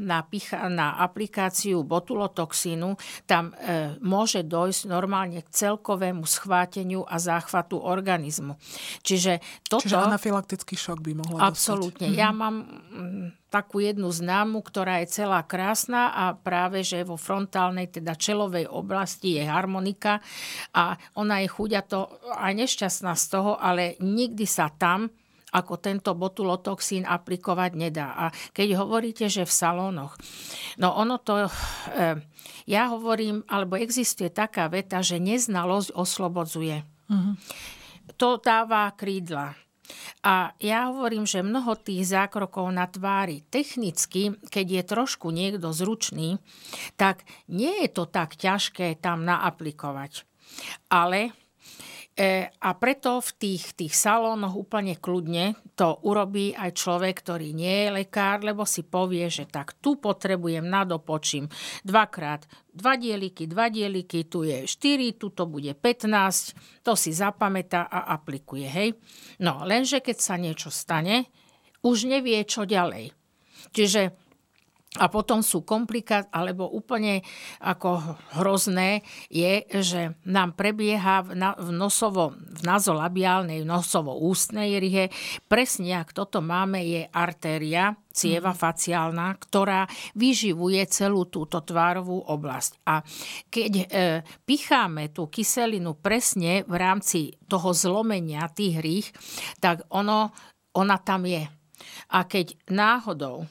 na, 0.00 0.24
na 0.72 0.88
aplikáciu 1.04 1.84
botulotoxínu, 1.84 2.96
tam 3.28 3.52
e, 3.52 3.94
môže 4.00 4.40
dojsť 4.42 4.88
normálne 4.88 5.44
k 5.44 5.48
celkovému 5.52 6.24
schváteniu 6.24 7.04
a 7.04 7.20
záchvatu 7.20 7.76
organizmu. 7.78 8.56
Čiže 9.04 9.44
toto... 9.68 9.84
Čiže 9.84 10.08
anafylaktický 10.08 10.74
šok 10.74 11.04
by 11.04 11.12
mohla 11.20 11.38
Absolútne. 11.52 12.08
Dostať. 12.08 12.18
Ja 12.18 12.32
mhm. 12.32 12.36
mám 12.40 12.56
mm, 12.64 13.26
takú 13.52 13.84
jednu 13.84 14.08
známu, 14.08 14.64
ktorá 14.64 15.04
je 15.04 15.12
celá 15.12 15.44
krásna 15.44 16.08
a 16.08 16.32
práve, 16.32 16.80
že 16.80 17.04
vo 17.04 17.20
frontálnej, 17.20 17.92
teda 17.92 18.16
čelovej 18.16 18.64
oblasti 18.64 19.36
je 19.36 19.44
harmonika 19.44 20.24
a 20.72 20.96
ona 21.20 21.44
je 21.44 21.52
chuďato 21.52 22.08
aj 22.32 22.52
nešťastná 22.56 23.12
z 23.12 23.24
toho, 23.28 23.60
ale 23.60 24.00
nikdy 24.00 24.48
sa 24.48 24.72
tam 24.72 25.12
ako 25.52 25.76
tento 25.76 26.16
botulotoxín 26.16 27.04
aplikovať 27.04 27.70
nedá. 27.76 28.08
A 28.16 28.24
keď 28.56 28.80
hovoríte, 28.80 29.28
že 29.28 29.44
v 29.44 29.52
salónoch, 29.52 30.16
no 30.80 30.96
ono 30.96 31.20
to, 31.20 31.46
e, 31.46 31.50
ja 32.64 32.88
hovorím, 32.88 33.44
alebo 33.46 33.76
existuje 33.76 34.32
taká 34.32 34.72
veta, 34.72 35.04
že 35.04 35.20
neznalosť 35.20 35.92
oslobodzuje. 35.92 36.76
Mm-hmm. 37.12 37.34
To 38.16 38.40
dáva 38.40 38.88
krídla. 38.96 39.52
A 40.22 40.54
ja 40.62 40.88
hovorím, 40.88 41.26
že 41.26 41.44
mnoho 41.44 41.74
tých 41.76 42.14
zákrokov 42.14 42.70
na 42.70 42.86
tvári 42.86 43.42
technicky, 43.50 44.38
keď 44.48 44.66
je 44.80 44.82
trošku 44.86 45.28
niekto 45.34 45.74
zručný, 45.74 46.38
tak 46.96 47.26
nie 47.50 47.84
je 47.84 47.88
to 47.90 48.08
tak 48.08 48.38
ťažké 48.38 48.96
tam 49.02 49.26
naaplikovať. 49.26 50.24
Ale 50.88 51.34
a 52.60 52.70
preto 52.76 53.24
v 53.24 53.30
tých, 53.40 53.72
tých 53.72 53.96
salónoch 53.96 54.52
úplne 54.52 55.00
kľudne 55.00 55.56
to 55.72 55.96
urobí 56.04 56.52
aj 56.52 56.76
človek, 56.76 57.24
ktorý 57.24 57.56
nie 57.56 57.88
je 57.88 58.04
lekár, 58.04 58.44
lebo 58.44 58.68
si 58.68 58.84
povie, 58.84 59.32
že 59.32 59.48
tak 59.48 59.80
tu 59.80 59.96
potrebujem 59.96 60.60
nadopočím 60.60 61.48
dvakrát 61.80 62.44
dva 62.68 63.00
dieliky, 63.00 63.48
dva 63.48 63.72
dieliky, 63.72 64.28
tu 64.28 64.44
je 64.44 64.68
4, 64.68 65.16
tu 65.16 65.32
to 65.32 65.48
bude 65.48 65.72
15, 65.72 66.84
to 66.84 66.92
si 66.92 67.16
zapamätá 67.16 67.88
a 67.88 68.12
aplikuje, 68.12 68.68
hej. 68.68 68.92
No, 69.40 69.64
lenže 69.64 70.04
keď 70.04 70.16
sa 70.20 70.36
niečo 70.36 70.68
stane, 70.68 71.32
už 71.80 72.12
nevie, 72.12 72.44
čo 72.44 72.68
ďalej. 72.68 73.08
Čiže 73.72 74.21
a 75.00 75.08
potom 75.08 75.40
sú 75.40 75.64
komplikácie, 75.64 76.28
alebo 76.36 76.68
úplne 76.68 77.24
ako 77.64 78.20
hrozné 78.36 79.00
je, 79.32 79.64
že 79.80 80.20
nám 80.28 80.52
prebieha 80.52 81.24
v, 81.24 81.32
na, 81.32 81.56
v 81.56 81.72
nosovo, 81.72 82.36
v 82.36 82.60
nazolabiálnej, 82.60 83.64
nosovo-ústnej 83.64 84.76
rihe, 84.76 85.08
presne 85.48 85.96
ak 85.96 86.12
toto 86.12 86.44
máme, 86.44 86.84
je 86.84 87.02
artéria, 87.08 87.96
cieva 88.12 88.52
mm. 88.52 88.58
faciálna, 88.60 89.26
ktorá 89.40 89.88
vyživuje 90.12 90.84
celú 90.92 91.24
túto 91.32 91.64
tvárovú 91.64 92.28
oblasť. 92.28 92.84
A 92.84 93.00
keď 93.48 93.72
e, 93.72 93.84
picháme 94.44 95.08
tú 95.08 95.32
kyselinu 95.32 95.96
presne 95.96 96.68
v 96.68 96.74
rámci 96.76 97.40
toho 97.48 97.72
zlomenia 97.72 98.44
tých 98.52 98.76
rých, 98.76 99.08
tak 99.56 99.88
ono, 99.88 100.36
ona 100.76 101.00
tam 101.00 101.24
je. 101.24 101.48
A 102.12 102.28
keď 102.28 102.60
náhodou 102.68 103.48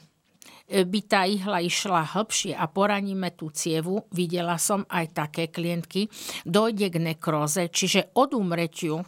by 0.71 0.99
tá 1.03 1.27
ihla 1.27 1.59
išla 1.59 2.15
hlbšie 2.15 2.55
a 2.55 2.65
poraníme 2.71 3.35
tú 3.35 3.51
cievu, 3.51 4.07
videla 4.15 4.55
som 4.55 4.87
aj 4.87 5.05
také 5.11 5.43
klientky, 5.51 6.07
dojde 6.47 6.87
k 6.87 6.97
nekróze, 7.11 7.67
čiže 7.67 8.15
od 8.15 8.31
umretiu 8.31 9.03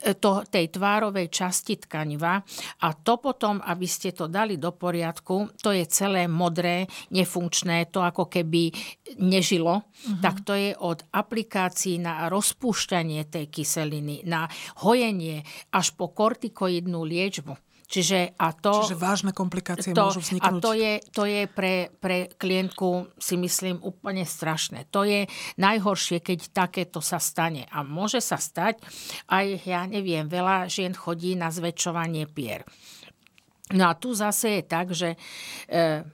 e, 0.00 0.16
to, 0.16 0.48
tej 0.48 0.72
tvárovej 0.72 1.28
časti 1.28 1.76
tkaniva 1.76 2.40
a 2.80 2.88
to 2.96 3.20
potom, 3.20 3.60
aby 3.60 3.84
ste 3.84 4.16
to 4.16 4.32
dali 4.32 4.56
do 4.56 4.72
poriadku, 4.72 5.52
to 5.60 5.76
je 5.76 5.84
celé 5.92 6.24
modré, 6.24 6.88
nefunkčné, 7.12 7.92
to 7.92 8.00
ako 8.00 8.32
keby 8.32 8.72
nežilo, 9.20 9.84
uh-huh. 9.84 10.20
tak 10.24 10.40
to 10.40 10.56
je 10.56 10.72
od 10.80 11.04
aplikácií 11.12 12.00
na 12.00 12.32
rozpúšťanie 12.32 13.28
tej 13.28 13.52
kyseliny, 13.52 14.24
na 14.24 14.48
hojenie 14.80 15.44
až 15.68 15.92
po 15.92 16.08
kortikoidnú 16.08 17.04
liečbu. 17.04 17.73
Čiže, 17.84 18.40
a 18.40 18.56
to, 18.56 18.80
Čiže 18.80 18.96
vážne 18.96 19.32
komplikácie 19.36 19.92
to, 19.92 20.08
môžu 20.08 20.24
vzniknúť. 20.24 20.60
A 20.60 20.64
to 20.64 20.72
je, 20.72 20.92
to 21.12 21.24
je 21.28 21.42
pre, 21.46 21.92
pre 22.00 22.32
klientku, 22.32 23.12
si 23.20 23.36
myslím, 23.36 23.78
úplne 23.84 24.24
strašné. 24.24 24.88
To 24.88 25.04
je 25.04 25.28
najhoršie, 25.60 26.24
keď 26.24 26.38
takéto 26.50 27.04
sa 27.04 27.20
stane. 27.20 27.68
A 27.68 27.84
môže 27.84 28.24
sa 28.24 28.40
stať, 28.40 28.80
aj 29.28 29.68
ja 29.68 29.84
neviem, 29.84 30.26
veľa 30.26 30.66
žien 30.66 30.96
chodí 30.96 31.36
na 31.36 31.52
zväčšovanie 31.52 32.24
pier. 32.32 32.64
No 33.76 33.88
a 33.88 33.96
tu 33.96 34.12
zase 34.16 34.60
je 34.60 34.62
tak, 34.64 34.92
že 34.92 35.16
e, 35.68 36.04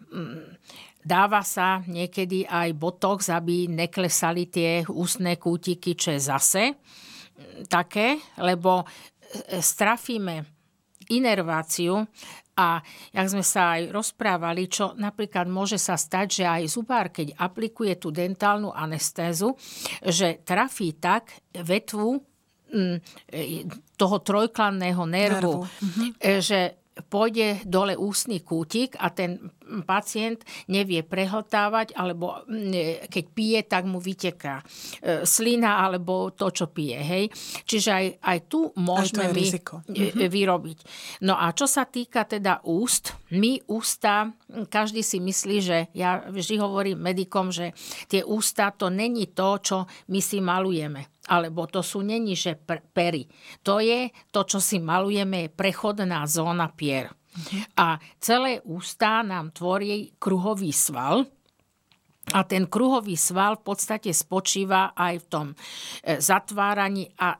Dáva 1.01 1.41
sa 1.41 1.81
niekedy 1.89 2.45
aj 2.45 2.77
botox, 2.77 3.33
aby 3.33 3.65
neklesali 3.73 4.53
tie 4.53 4.85
ústne 4.85 5.41
kútiky, 5.41 5.97
čo 5.97 6.13
je 6.13 6.21
zase 6.21 6.65
také, 7.73 8.21
lebo 8.37 8.85
strafíme 9.49 10.60
inerváciu 11.11 12.07
a 12.61 12.85
jak 13.15 13.27
sme 13.31 13.45
sa 13.45 13.81
aj 13.81 13.89
rozprávali, 13.89 14.69
čo 14.69 14.93
napríklad 14.99 15.49
môže 15.49 15.81
sa 15.81 15.97
stať, 15.97 16.27
že 16.29 16.45
aj 16.45 16.63
zubár, 16.69 17.09
keď 17.09 17.33
aplikuje 17.41 17.97
tú 17.97 18.13
dentálnu 18.13 18.69
anestézu, 18.69 19.57
že 20.05 20.45
trafí 20.45 20.93
tak 21.01 21.33
vetvu 21.57 22.21
mm, 22.69 22.97
toho 23.97 24.17
trojklanného 24.21 25.05
nervu, 25.09 25.65
nervu. 25.65 25.85
Mhm. 25.85 26.05
že 26.41 26.80
pôjde 27.07 27.65
dole 27.65 27.97
ústny 27.97 28.43
kútik 28.43 28.99
a 28.99 29.13
ten 29.15 29.51
pacient 29.87 30.43
nevie 30.67 31.07
prehltávať, 31.07 31.95
alebo 31.95 32.43
mm, 32.47 33.07
keď 33.07 33.25
pije, 33.31 33.61
tak 33.71 33.87
mu 33.87 34.03
vyteká 34.03 34.61
e, 34.61 34.65
slina 35.23 35.87
alebo 35.87 36.35
to, 36.35 36.51
čo 36.51 36.67
pije. 36.71 36.99
Hej? 36.99 37.25
Čiže 37.65 37.91
aj, 37.91 38.07
aj 38.19 38.39
tu 38.51 38.61
môžeme 38.75 39.31
aj 39.31 39.33
my. 39.33 39.45
E, 39.47 39.59
mhm. 40.11 40.27
vyrobiť. 40.27 40.79
No 41.23 41.39
a 41.39 41.55
čo 41.55 41.71
sa 41.71 41.87
týka 41.87 42.27
teda 42.27 42.67
úst, 42.67 43.15
my 43.31 43.63
ústa, 43.71 44.35
každý 44.69 45.07
si 45.07 45.23
myslí, 45.23 45.57
že 45.63 45.79
ja 45.95 46.27
vždy 46.27 46.59
hovorím 46.59 46.99
medikom, 46.99 47.55
že 47.55 47.71
tie 48.11 48.27
ústa 48.27 48.75
to 48.75 48.91
není 48.91 49.31
to, 49.31 49.49
čo 49.63 49.77
my 50.11 50.19
si 50.19 50.43
malujeme 50.43 51.20
alebo 51.31 51.71
to 51.71 51.87
sú 51.87 52.03
není, 52.03 52.35
že 52.35 52.59
pery. 52.91 53.31
To 53.63 53.79
je 53.79 54.11
to, 54.35 54.43
čo 54.43 54.59
si 54.59 54.83
malujeme, 54.83 55.47
je 55.47 55.55
prechodná 55.55 56.27
zóna 56.27 56.67
pier. 56.75 57.15
A 57.79 58.03
celé 58.19 58.59
ústa 58.67 59.23
nám 59.23 59.55
tvorí 59.55 60.19
kruhový 60.19 60.75
sval, 60.75 61.31
a 62.31 62.47
ten 62.47 62.71
kruhový 62.71 63.19
sval 63.19 63.59
v 63.59 63.75
podstate 63.75 64.15
spočíva 64.15 64.95
aj 64.95 65.15
v 65.19 65.27
tom 65.27 65.47
e, 65.51 65.57
zatváraní 66.23 67.11
a 67.19 67.35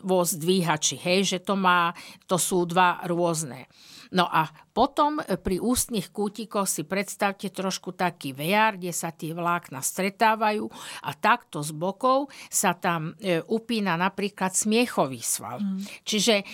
vo 0.00 0.22
zdvíhači, 0.22 0.96
hej, 1.02 1.36
že 1.36 1.38
to 1.42 1.58
má, 1.58 1.92
to 2.30 2.38
sú 2.38 2.62
dva 2.64 3.02
rôzne. 3.10 3.66
No 4.12 4.28
a 4.28 4.50
potom 4.74 5.22
pri 5.22 5.62
ústnych 5.62 6.10
kútikoch 6.10 6.66
si 6.66 6.82
predstavte 6.82 7.48
trošku 7.48 7.94
taký 7.94 8.34
VR, 8.34 8.74
kde 8.74 8.90
sa 8.90 9.14
tie 9.14 9.30
vlákna 9.30 9.78
stretávajú 9.78 10.66
a 11.06 11.10
takto 11.14 11.62
z 11.62 11.70
bokov 11.70 12.28
sa 12.50 12.74
tam 12.74 13.14
e, 13.22 13.38
upína 13.46 13.94
napríklad 13.94 14.50
smiechový 14.50 15.22
sval. 15.22 15.62
Mm. 15.62 15.78
Čiže 16.02 16.34
e, 16.42 16.44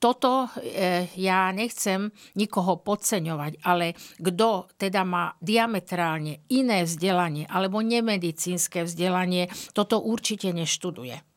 toto 0.00 0.48
e, 0.58 1.06
ja 1.20 1.52
nechcem 1.52 2.08
nikoho 2.40 2.80
podceňovať, 2.80 3.60
ale 3.68 3.92
kto 4.16 4.72
teda 4.80 5.04
má 5.04 5.36
diametrálne 5.36 6.48
iné 6.48 6.88
vzdelanie 6.88 7.44
alebo 7.46 7.84
nemedicínske 7.84 8.88
vzdelanie, 8.88 9.52
toto 9.76 10.00
určite 10.00 10.56
neštuduje. 10.56 11.31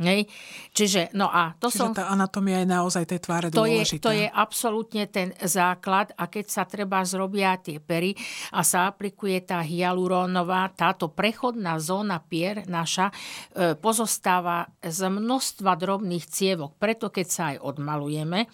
Hej? 0.00 0.24
Čiže, 0.72 1.12
no 1.12 1.28
a 1.28 1.52
to 1.60 1.68
Čiže 1.68 1.78
som... 1.78 1.92
tá 1.92 2.08
anatómia 2.08 2.64
je 2.64 2.68
naozaj 2.72 3.04
tej 3.04 3.20
tváre 3.20 3.48
to 3.52 3.60
dôležitá. 3.60 4.00
Je, 4.00 4.04
to 4.04 4.12
je 4.16 4.26
absolútne 4.26 5.04
ten 5.12 5.36
základ 5.44 6.16
a 6.16 6.24
keď 6.26 6.46
sa 6.48 6.64
treba 6.64 7.04
zrobia 7.04 7.60
tie 7.60 7.76
pery 7.78 8.16
a 8.56 8.64
sa 8.64 8.88
aplikuje 8.88 9.44
tá 9.44 9.60
hyalurónová, 9.60 10.72
táto 10.72 11.12
prechodná 11.12 11.76
zóna 11.76 12.16
pier 12.24 12.64
naša 12.64 13.12
e, 13.12 13.76
pozostáva 13.76 14.72
z 14.80 15.12
množstva 15.12 15.76
drobných 15.76 16.24
cievok. 16.24 16.80
Preto 16.80 17.12
keď 17.12 17.26
sa 17.28 17.42
aj 17.54 17.56
odmalujeme, 17.60 18.48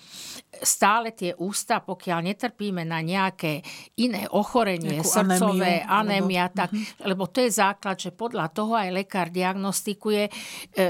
stále 0.62 1.12
tie 1.12 1.32
ústa, 1.36 1.82
pokiaľ 1.82 2.32
netrpíme 2.32 2.82
na 2.86 3.02
nejaké 3.04 3.60
iné 4.00 4.25
ochorenie, 4.30 5.00
Nejakú 5.00 5.12
srdcové, 5.12 5.84
anémia, 5.84 6.48
lebo, 6.48 6.56
tak, 6.56 6.70
uh-huh. 6.72 7.06
lebo 7.08 7.25
to 7.28 7.38
je 7.44 7.50
základ, 7.52 7.96
že 7.98 8.10
podľa 8.14 8.46
toho 8.52 8.76
aj 8.76 8.88
lekár 8.92 9.28
diagnostikuje, 9.28 10.28
e, 10.28 10.30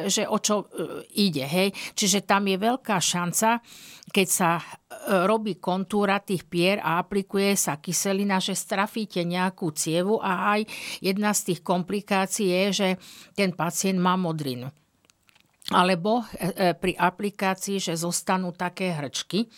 že 0.06 0.28
o 0.28 0.38
čo 0.38 0.66
e, 0.66 1.06
ide. 1.18 1.44
Hej? 1.46 1.68
Čiže 1.94 2.26
tam 2.28 2.46
je 2.46 2.56
veľká 2.58 2.96
šanca, 2.99 3.62
keď 4.11 4.28
sa 4.28 4.50
e, 4.58 4.64
robí 5.25 5.58
kontúra 5.58 6.23
tých 6.23 6.46
pier 6.46 6.78
a 6.82 7.02
aplikuje 7.02 7.54
sa 7.58 7.78
kyselina, 7.80 8.38
že 8.38 8.54
strafíte 8.54 9.23
nejakú 9.26 9.73
cievu 9.75 10.23
a 10.23 10.58
aj 10.58 10.60
jedna 11.02 11.34
z 11.34 11.52
tých 11.52 11.60
komplikácií 11.67 12.49
je, 12.49 12.64
že 12.73 12.88
ten 13.34 13.52
pacient 13.52 13.99
má 13.99 14.14
modrinu 14.14 14.71
alebo 15.75 16.23
e, 16.39 16.47
e, 16.47 16.79
pri 16.79 16.95
aplikácii, 16.95 17.83
že 17.83 17.99
zostanú 17.99 18.55
také 18.55 18.95
hrčky. 18.95 19.50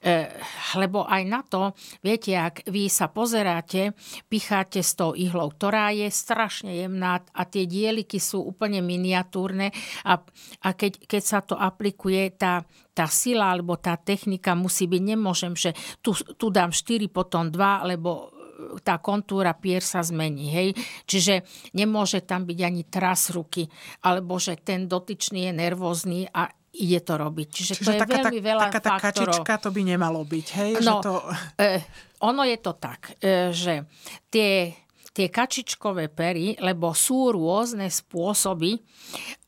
E, 0.00 0.32
lebo 0.80 1.04
aj 1.04 1.22
na 1.28 1.40
to, 1.44 1.76
viete, 2.00 2.32
ak 2.32 2.64
vy 2.64 2.88
sa 2.88 3.12
pozeráte, 3.12 3.92
picháte 4.32 4.80
s 4.80 4.96
tou 4.96 5.12
ihlou, 5.12 5.52
ktorá 5.52 5.92
je 5.92 6.08
strašne 6.08 6.72
jemná 6.72 7.20
a 7.36 7.42
tie 7.44 7.68
dieliky 7.68 8.16
sú 8.16 8.40
úplne 8.40 8.80
miniatúrne 8.80 9.68
a, 10.08 10.16
a 10.64 10.68
keď, 10.72 11.04
keď 11.04 11.22
sa 11.22 11.44
to 11.44 11.60
aplikuje, 11.60 12.32
tá, 12.32 12.64
tá 12.96 13.04
sila 13.04 13.52
alebo 13.52 13.76
tá 13.76 14.00
technika 14.00 14.56
musí 14.56 14.88
byť, 14.88 15.02
nemôžem, 15.02 15.52
že 15.52 15.76
tu, 16.00 16.16
tu 16.16 16.48
dám 16.48 16.72
4, 16.72 17.04
potom 17.12 17.52
2, 17.52 17.90
lebo 17.92 18.33
tá 18.82 18.98
kontúra 18.98 19.52
pier 19.54 19.84
sa 19.84 20.00
zmení. 20.00 20.50
Hej? 20.50 20.68
Čiže 21.04 21.44
nemôže 21.76 22.22
tam 22.24 22.48
byť 22.48 22.58
ani 22.60 22.82
tras 22.86 23.30
ruky, 23.34 23.68
alebo 24.04 24.36
že 24.40 24.58
ten 24.60 24.86
dotyčný 24.86 25.50
je 25.50 25.52
nervózny 25.52 26.20
a 26.30 26.48
ide 26.74 27.00
to 27.06 27.14
robiť. 27.14 27.48
Čiže, 27.50 27.72
Čiže 27.78 27.86
to 27.86 27.92
je 27.94 28.00
taká, 28.02 28.18
veľmi 28.26 28.40
veľa 28.42 28.62
taká 28.66 28.80
tá 28.82 28.90
kačička 28.98 29.54
to 29.62 29.68
by 29.70 29.82
nemalo 29.86 30.26
byť. 30.26 30.46
Hej? 30.58 30.70
No, 30.82 30.82
že 30.82 30.92
to... 31.06 31.14
eh, 31.62 31.80
ono 32.26 32.42
je 32.42 32.58
to 32.58 32.72
tak, 32.74 33.14
eh, 33.22 33.54
že 33.54 33.86
tie 34.28 34.74
tie 35.14 35.30
kačičkové 35.30 36.10
pery, 36.10 36.58
lebo 36.58 36.90
sú 36.90 37.30
rôzne 37.30 37.86
spôsoby 37.86 38.82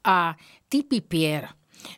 a 0.07 0.39
typy 0.71 1.03
pier. 1.03 1.51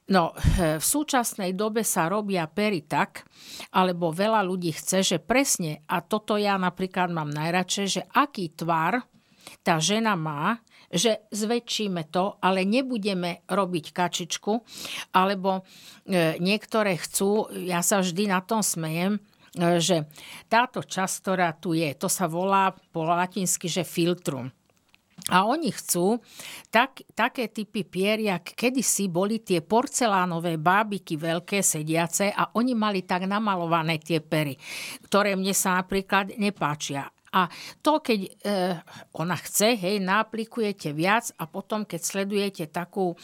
No, 0.09 0.33
v 0.57 0.85
súčasnej 0.85 1.53
dobe 1.53 1.85
sa 1.85 2.09
robia 2.09 2.49
pery 2.49 2.85
tak, 2.85 3.25
alebo 3.73 4.12
veľa 4.12 4.41
ľudí 4.45 4.73
chce, 4.73 5.17
že 5.17 5.19
presne, 5.21 5.85
a 5.88 6.01
toto 6.01 6.37
ja 6.41 6.57
napríklad 6.57 7.12
mám 7.12 7.29
najradšej, 7.29 7.87
že 7.87 8.03
aký 8.12 8.53
tvar 8.53 9.05
tá 9.64 9.81
žena 9.81 10.17
má, 10.17 10.61
že 10.88 11.29
zväčšíme 11.29 12.09
to, 12.09 12.41
ale 12.41 12.64
nebudeme 12.64 13.45
robiť 13.45 13.93
kačičku, 13.93 14.53
alebo 15.12 15.61
e, 16.09 16.41
niektoré 16.41 16.97
chcú, 16.97 17.53
ja 17.53 17.85
sa 17.85 18.01
vždy 18.01 18.33
na 18.33 18.41
tom 18.41 18.64
smejem, 18.64 19.21
e, 19.21 19.21
že 19.81 20.09
táto 20.49 20.81
časť, 20.81 21.14
ktorá 21.21 21.53
tu 21.57 21.77
je, 21.77 21.93
to 21.93 22.09
sa 22.09 22.25
volá 22.25 22.73
po 22.93 23.05
latinsky, 23.05 23.69
že 23.69 23.85
filtrum. 23.85 24.49
A 25.29 25.45
oni 25.45 25.69
chcú 25.69 26.17
tak, 26.73 27.05
také 27.12 27.53
typy 27.53 27.85
pier, 27.85 28.17
jak 28.17 28.57
kedysi 28.57 29.12
boli 29.12 29.45
tie 29.45 29.61
porcelánové 29.61 30.57
bábiky 30.57 31.21
veľké 31.21 31.61
sediace 31.61 32.33
a 32.33 32.49
oni 32.57 32.73
mali 32.73 33.05
tak 33.05 33.29
namalované 33.29 34.01
tie 34.01 34.25
pery, 34.25 34.57
ktoré 35.05 35.37
mne 35.37 35.53
sa 35.53 35.85
napríklad 35.85 36.33
nepáčia. 36.41 37.12
A 37.33 37.53
to, 37.85 38.01
keď 38.01 38.21
e, 38.25 38.31
ona 39.17 39.37
chce, 39.37 39.77
hej, 39.77 40.01
naaplikujete 40.01 40.97
viac 40.97 41.29
a 41.37 41.45
potom, 41.45 41.85
keď 41.85 42.01
sledujete 42.01 42.64
takú 42.73 43.12
e, 43.12 43.17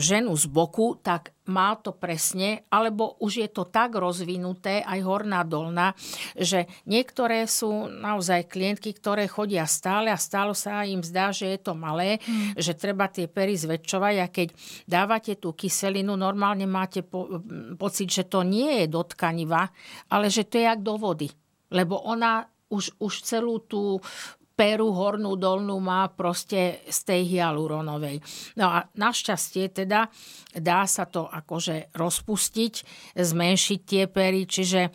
ženu 0.00 0.32
z 0.36 0.48
boku, 0.48 0.96
tak 1.00 1.36
má 1.50 1.74
to 1.74 1.90
presne, 1.90 2.62
alebo 2.70 3.18
už 3.18 3.42
je 3.42 3.48
to 3.50 3.66
tak 3.66 3.98
rozvinuté, 3.98 4.86
aj 4.86 5.00
horná 5.02 5.42
dolná, 5.42 5.98
že 6.38 6.70
niektoré 6.86 7.50
sú 7.50 7.90
naozaj 7.90 8.46
klientky, 8.46 8.94
ktoré 8.94 9.26
chodia 9.26 9.66
stále 9.66 10.14
a 10.14 10.16
stále 10.16 10.54
sa 10.54 10.86
im 10.86 11.02
zdá, 11.02 11.34
že 11.34 11.50
je 11.50 11.58
to 11.58 11.74
malé, 11.74 12.22
mm. 12.22 12.54
že 12.54 12.78
treba 12.78 13.10
tie 13.10 13.26
pery 13.26 13.58
zväčšovať 13.58 14.14
a 14.22 14.26
keď 14.30 14.48
dávate 14.86 15.34
tú 15.36 15.52
kyselinu, 15.52 16.14
normálne 16.14 16.70
máte 16.70 17.02
po, 17.02 17.42
pocit, 17.74 18.08
že 18.08 18.30
to 18.30 18.46
nie 18.46 18.84
je 18.84 18.86
dotkaniva, 18.86 19.66
ale 20.06 20.30
že 20.30 20.46
to 20.46 20.62
je 20.62 20.64
jak 20.70 20.80
do 20.80 20.94
vody. 20.94 21.28
Lebo 21.70 21.98
ona 22.06 22.46
už, 22.70 22.96
už 23.02 23.14
celú 23.26 23.58
tú 23.66 23.98
peru 24.60 24.92
hornú, 24.92 25.40
dolnú 25.40 25.80
má 25.80 26.04
proste 26.12 26.84
z 26.84 26.98
tej 27.08 27.22
hyaluronovej. 27.32 28.20
No 28.60 28.68
a 28.68 28.84
našťastie 28.92 29.72
teda 29.72 30.12
dá 30.52 30.84
sa 30.84 31.08
to 31.08 31.24
akože 31.24 31.96
rozpustiť, 31.96 32.74
zmenšiť 33.16 33.80
tie 33.80 34.04
pery, 34.04 34.44
čiže 34.44 34.92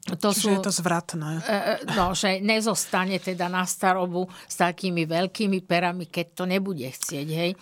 to 0.00 0.32
Čiže 0.32 0.40
sú, 0.40 0.48
je 0.48 0.60
to 0.64 0.72
zvratné. 0.72 1.44
E, 1.44 1.52
e, 1.52 1.74
no, 1.92 2.16
že 2.16 2.40
nezostane 2.40 3.20
teda 3.20 3.52
na 3.52 3.68
starobu 3.68 4.24
s 4.48 4.56
takými 4.56 5.04
veľkými 5.04 5.60
perami, 5.60 6.08
keď 6.08 6.26
to 6.32 6.44
nebude 6.48 6.88
chcieť, 6.88 7.28
hej? 7.28 7.52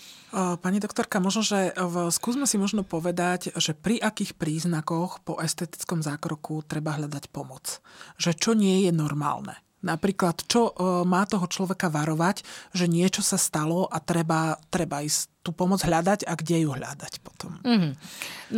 Pani 0.63 0.79
doktorka, 0.79 1.19
možno, 1.19 1.43
že 1.43 1.75
v, 1.75 2.15
skúsme 2.15 2.47
si 2.47 2.55
možno 2.55 2.87
povedať, 2.87 3.51
že 3.59 3.75
pri 3.75 3.99
akých 3.99 4.39
príznakoch 4.39 5.19
po 5.27 5.43
estetickom 5.43 5.99
zákroku 5.99 6.63
treba 6.63 6.95
hľadať 6.95 7.27
pomoc. 7.35 7.83
Že 8.23 8.31
čo 8.39 8.51
nie 8.55 8.87
je 8.87 8.93
normálne. 8.95 9.59
Napríklad, 9.79 10.43
čo 10.51 10.75
má 11.07 11.23
toho 11.23 11.47
človeka 11.47 11.87
varovať, 11.87 12.43
že 12.75 12.91
niečo 12.91 13.23
sa 13.23 13.39
stalo 13.39 13.87
a 13.87 14.03
treba, 14.03 14.59
treba 14.75 15.07
ísť 15.07 15.39
tú 15.47 15.55
pomoc 15.55 15.79
hľadať 15.87 16.27
a 16.27 16.35
kde 16.35 16.67
ju 16.67 16.71
hľadať 16.75 17.13
potom. 17.23 17.63
Mm-hmm. 17.63 17.93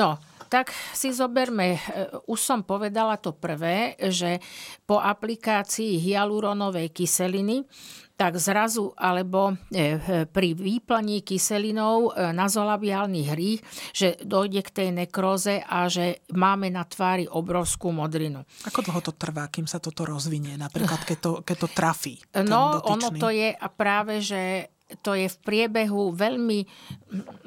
No, 0.01 0.17
tak 0.51 0.75
si 0.75 1.15
zoberme, 1.15 1.79
e, 1.79 1.81
už 2.27 2.41
som 2.43 2.61
povedala 2.67 3.15
to 3.17 3.31
prvé, 3.31 3.95
že 4.11 4.43
po 4.83 4.99
aplikácii 4.99 6.03
hyaluronovej 6.03 6.91
kyseliny 6.91 7.63
tak 8.21 8.37
zrazu 8.37 8.93
alebo 9.01 9.57
e, 9.73 9.97
pri 10.29 10.53
výplní 10.53 11.25
kyselinou 11.25 12.13
e, 12.13 12.37
nazolabiálnych 12.37 13.29
hrých, 13.33 13.61
že 13.97 14.21
dojde 14.21 14.61
k 14.61 14.71
tej 14.77 14.89
nekróze 14.93 15.65
a 15.65 15.89
že 15.89 16.21
máme 16.37 16.69
na 16.69 16.85
tvári 16.85 17.25
obrovskú 17.25 17.89
modrinu. 17.97 18.45
Ako 18.69 18.85
dlho 18.85 19.01
to 19.01 19.17
trvá, 19.17 19.49
kým 19.49 19.65
sa 19.65 19.81
toto 19.81 20.05
rozvinie? 20.05 20.61
Napríklad, 20.61 21.01
keď 21.09 21.19
to, 21.23 21.33
keď 21.41 21.57
to 21.65 21.69
trafí? 21.73 22.15
No, 22.45 22.77
dotyčný? 22.77 22.93
ono 22.93 23.09
to 23.17 23.29
je 23.33 23.49
práve, 23.73 24.21
že 24.21 24.69
to 25.03 25.15
je 25.15 25.31
v 25.31 25.39
priebehu 25.43 26.11
veľmi 26.15 26.67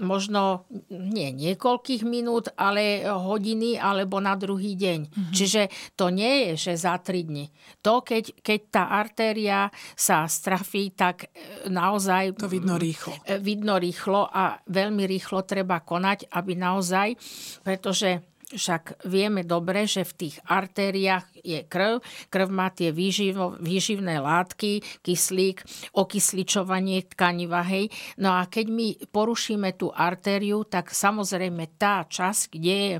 možno 0.04 0.68
nie 0.92 1.32
niekoľkých 1.32 2.04
minút, 2.04 2.52
ale 2.56 3.04
hodiny 3.08 3.80
alebo 3.80 4.20
na 4.20 4.36
druhý 4.36 4.76
deň. 4.76 5.00
Mm-hmm. 5.08 5.34
Čiže 5.36 5.62
to 5.96 6.12
nie 6.12 6.52
je, 6.52 6.72
že 6.72 6.74
za 6.84 7.00
tri 7.00 7.24
dni. 7.24 7.48
To, 7.84 8.04
keď, 8.04 8.44
keď 8.44 8.60
tá 8.72 8.84
artéria 8.92 9.72
sa 9.96 10.28
strafí, 10.28 10.92
tak 10.92 11.32
e, 11.32 11.68
naozaj... 11.72 12.40
To 12.40 12.52
vidno 12.52 12.76
rýchlo. 12.76 13.16
E, 13.24 13.40
vidno 13.40 13.80
rýchlo 13.80 14.28
a 14.28 14.60
veľmi 14.68 15.08
rýchlo 15.08 15.48
treba 15.48 15.80
konať, 15.84 16.32
aby 16.36 16.54
naozaj, 16.60 17.16
pretože 17.64 18.24
však 18.54 19.10
vieme 19.10 19.42
dobre, 19.42 19.90
že 19.90 20.06
v 20.06 20.14
tých 20.14 20.36
artériách 20.46 21.26
je 21.44 21.60
krv. 21.68 22.00
Krv 22.32 22.48
má 22.50 22.72
tie 22.72 22.96
výživo, 22.96 23.60
výživné 23.60 24.24
látky, 24.24 25.04
kyslík, 25.04 25.68
okysličovanie 25.94 27.04
tkaniva, 27.12 27.62
hej. 27.68 27.92
No 28.18 28.34
a 28.34 28.48
keď 28.48 28.66
my 28.72 28.88
porušíme 29.12 29.76
tú 29.76 29.92
artériu, 29.92 30.64
tak 30.64 30.96
samozrejme 30.96 31.76
tá 31.76 32.08
časť, 32.08 32.42
kde 32.56 32.76
je 32.80 32.94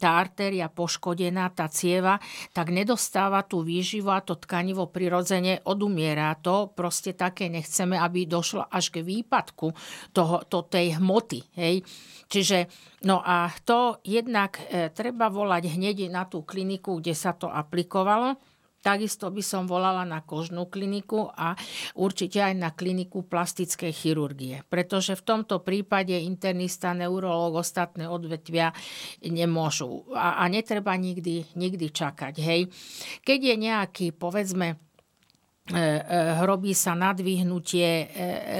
tá 0.00 0.16
artéria 0.16 0.72
poškodená, 0.72 1.52
tá 1.52 1.68
cieva, 1.68 2.16
tak 2.56 2.72
nedostáva 2.72 3.44
tú 3.44 3.60
výživu 3.60 4.08
a 4.08 4.24
to 4.24 4.40
tkanivo 4.40 4.88
prirodzene 4.88 5.60
odumiera. 5.68 6.32
To 6.40 6.72
proste 6.72 7.12
také 7.12 7.52
nechceme, 7.52 8.00
aby 8.00 8.24
došlo 8.24 8.64
až 8.64 8.88
k 8.88 9.04
výpadku 9.04 9.76
toho, 10.16 10.40
to 10.48 10.64
tej 10.64 10.96
hmoty, 10.96 11.44
hej. 11.60 11.84
Čiže, 12.30 12.70
no 13.10 13.18
a 13.26 13.50
to 13.66 13.98
jednak 14.06 14.62
e, 14.70 14.94
treba 14.94 15.26
volať 15.26 15.66
hneď 15.66 16.06
na 16.14 16.30
tú 16.30 16.46
kliniku, 16.46 17.02
kde 17.02 17.10
sa 17.10 17.34
to 17.34 17.50
aplikovalo. 17.90 18.38
Takisto 18.80 19.28
by 19.28 19.44
som 19.44 19.68
volala 19.68 20.08
na 20.08 20.24
kožnú 20.24 20.64
kliniku 20.72 21.28
a 21.36 21.52
určite 22.00 22.40
aj 22.40 22.54
na 22.56 22.72
kliniku 22.72 23.28
plastickej 23.28 23.92
chirurgie. 23.92 24.64
Pretože 24.72 25.20
v 25.20 25.26
tomto 25.26 25.60
prípade 25.60 26.16
internista, 26.16 26.96
neurolog, 26.96 27.60
ostatné 27.60 28.08
odvetvia 28.08 28.72
nemôžu. 29.20 30.08
A, 30.16 30.40
a 30.40 30.48
netreba 30.48 30.96
nikdy, 30.96 31.52
nikdy 31.60 31.92
čakať. 31.92 32.40
Hej. 32.40 32.72
Keď 33.20 33.38
je 33.52 33.54
nejaký, 33.60 34.06
povedzme, 34.16 34.72
e, 34.72 34.76
e, 35.76 36.14
hrobí 36.40 36.72
sa 36.72 36.96
nadvihnutie 36.96 38.08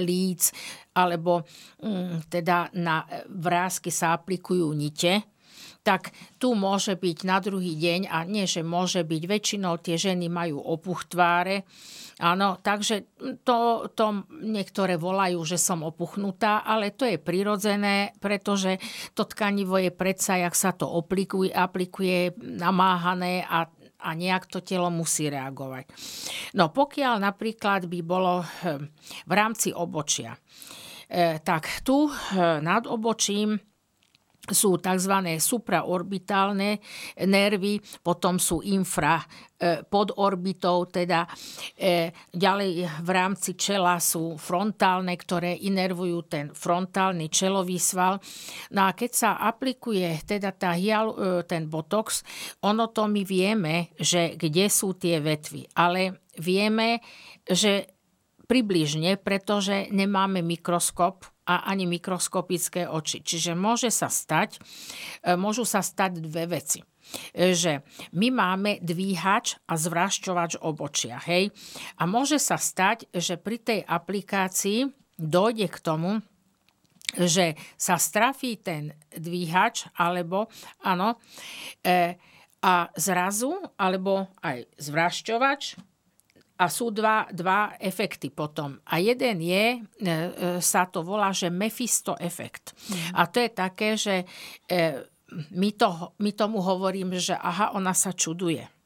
líc 0.05 0.53
alebo 1.01 1.49
mm, 1.81 2.29
teda 2.29 2.77
na 2.77 3.09
vrázky 3.25 3.89
sa 3.89 4.21
aplikujú 4.21 4.69
nite, 4.77 5.30
tak 5.81 6.13
tu 6.37 6.53
môže 6.53 6.97
byť 6.97 7.19
na 7.25 7.41
druhý 7.41 7.73
deň, 7.77 8.13
a 8.13 8.25
nie, 8.29 8.45
že 8.45 8.61
môže 8.61 9.01
byť, 9.01 9.23
väčšinou 9.25 9.81
tie 9.81 9.97
ženy 9.97 10.29
majú 10.29 10.61
opuch 10.61 11.09
tváre, 11.09 11.65
Áno, 12.21 12.61
takže 12.61 13.17
to, 13.49 13.89
to 13.97 14.29
niektoré 14.45 15.01
volajú, 15.01 15.41
že 15.41 15.57
som 15.57 15.81
opuchnutá, 15.81 16.61
ale 16.61 16.93
to 16.93 17.09
je 17.09 17.17
prirodzené, 17.17 18.13
pretože 18.21 18.77
to 19.17 19.25
tkanivo 19.25 19.81
je 19.81 19.89
predsa, 19.89 20.37
jak 20.37 20.53
sa 20.53 20.77
to 20.77 20.85
aplikuje, 20.85 21.49
aplikuje 21.49 22.37
namáhané 22.37 23.43
a 23.49 23.73
a 24.01 24.17
nejak 24.17 24.49
to 24.49 24.65
telo 24.65 24.89
musí 24.89 25.29
reagovať. 25.29 25.85
No 26.57 26.73
pokiaľ 26.73 27.21
napríklad 27.21 27.85
by 27.85 28.01
bolo 28.01 28.41
hm, 28.41 28.89
v 29.29 29.33
rámci 29.37 29.77
obočia, 29.77 30.41
E, 31.11 31.43
tak 31.43 31.83
tu 31.83 32.07
e, 32.07 32.11
nad 32.63 32.87
obočím 32.87 33.59
sú 34.51 34.77
tzv. 34.83 35.15
supraorbitálne 35.39 36.83
nervy, 37.25 37.81
potom 38.03 38.37
sú 38.37 38.61
infra 38.67 39.23
e, 39.57 39.87
pod 39.87 40.15
orbitou, 40.19 40.85
teda 40.91 41.25
ďalej 42.35 42.71
v 43.01 43.11
rámci 43.11 43.57
čela 43.57 43.97
sú 44.03 44.37
frontálne, 44.37 45.15
ktoré 45.17 45.57
inervujú 45.57 46.19
ten 46.27 46.47
frontálny 46.53 47.31
čelový 47.31 47.79
sval. 47.79 48.19
No 48.75 48.91
a 48.91 48.93
keď 48.93 49.11
sa 49.15 49.31
aplikuje 49.41 50.21
teda 50.27 50.53
tá 50.53 50.75
hyal, 50.77 51.15
ten 51.47 51.71
botox, 51.71 52.27
ono 52.67 52.91
to 52.91 53.07
my 53.07 53.23
vieme, 53.25 53.95
že 53.97 54.35
kde 54.37 54.67
sú 54.67 54.99
tie 54.99 55.23
vetvy, 55.23 55.73
ale 55.79 56.27
vieme, 56.37 57.01
že 57.47 57.87
približne, 58.51 59.15
pretože 59.15 59.87
nemáme 59.95 60.43
mikroskop 60.43 61.30
a 61.51 61.67
ani 61.67 61.91
mikroskopické 61.91 62.87
oči. 62.87 63.27
Čiže 63.27 63.59
môže 63.59 63.91
sa 63.91 64.07
stať, 64.07 64.63
e, 65.27 65.35
môžu 65.35 65.67
sa 65.67 65.83
stať 65.83 66.23
dve 66.23 66.47
veci 66.47 66.79
e, 67.35 67.51
že 67.59 67.83
my 68.15 68.31
máme 68.31 68.79
dvíhač 68.79 69.59
a 69.67 69.75
zvrašťovač 69.75 70.63
obočia. 70.63 71.19
Hej? 71.27 71.51
A 71.99 72.07
môže 72.07 72.39
sa 72.39 72.55
stať, 72.55 73.11
že 73.11 73.35
pri 73.35 73.59
tej 73.59 73.81
aplikácii 73.83 74.87
dojde 75.19 75.67
k 75.67 75.79
tomu, 75.83 76.23
že 77.19 77.59
sa 77.75 77.99
strafí 77.99 78.55
ten 78.55 78.95
dvíhač, 79.11 79.91
alebo 79.99 80.47
áno, 80.87 81.19
e, 81.83 82.15
a 82.61 82.93
zrazu, 82.95 83.57
alebo 83.81 84.29
aj 84.45 84.69
zvrašťovač, 84.79 85.81
a 86.61 86.69
sú 86.69 86.93
dva, 86.93 87.25
dva 87.33 87.81
efekty 87.81 88.29
potom. 88.29 88.77
A 88.85 89.01
jeden 89.01 89.41
je, 89.41 89.81
e, 89.81 90.09
e, 90.09 90.13
sa 90.61 90.85
to 90.85 91.01
volá, 91.01 91.33
že 91.33 91.49
Mephisto 91.49 92.21
efekt. 92.21 92.77
Mm. 92.93 93.17
A 93.17 93.21
to 93.33 93.37
je 93.41 93.51
také, 93.51 93.89
že 93.97 94.29
e, 94.69 95.01
my, 95.57 95.71
to, 95.73 96.13
my 96.21 96.31
tomu 96.37 96.61
hovorím, 96.61 97.17
že 97.17 97.33
aha, 97.33 97.73
ona 97.73 97.97
sa 97.97 98.13
čuduje 98.13 98.80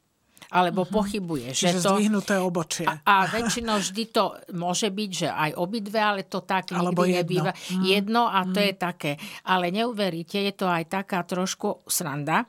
alebo 0.51 0.83
uh-huh. 0.83 0.95
pochybuje. 1.01 1.53
Čiže 1.53 1.79
že 1.79 1.85
to, 1.85 1.91
zdvihnuté 1.97 2.35
obočie. 2.41 2.85
A, 2.85 3.01
a 3.03 3.15
väčšinou 3.29 3.81
vždy 3.81 4.03
to 4.11 4.23
môže 4.53 4.89
byť, 4.89 5.09
že 5.09 5.29
aj 5.29 5.51
obidve, 5.57 5.99
ale 5.99 6.21
to 6.25 6.43
tak 6.43 6.73
alebo 6.73 7.05
nikdy 7.05 7.09
jedno. 7.09 7.19
nebýva. 7.21 7.51
Uh-huh. 7.53 7.83
Jedno 7.85 8.23
a 8.29 8.39
to 8.45 8.59
uh-huh. 8.59 8.69
je 8.69 8.73
také. 8.75 9.11
Ale 9.45 9.73
neuveríte, 9.73 10.37
je 10.41 10.53
to 10.53 10.67
aj 10.69 10.83
taká 10.89 11.23
trošku 11.25 11.85
sranda, 11.89 12.45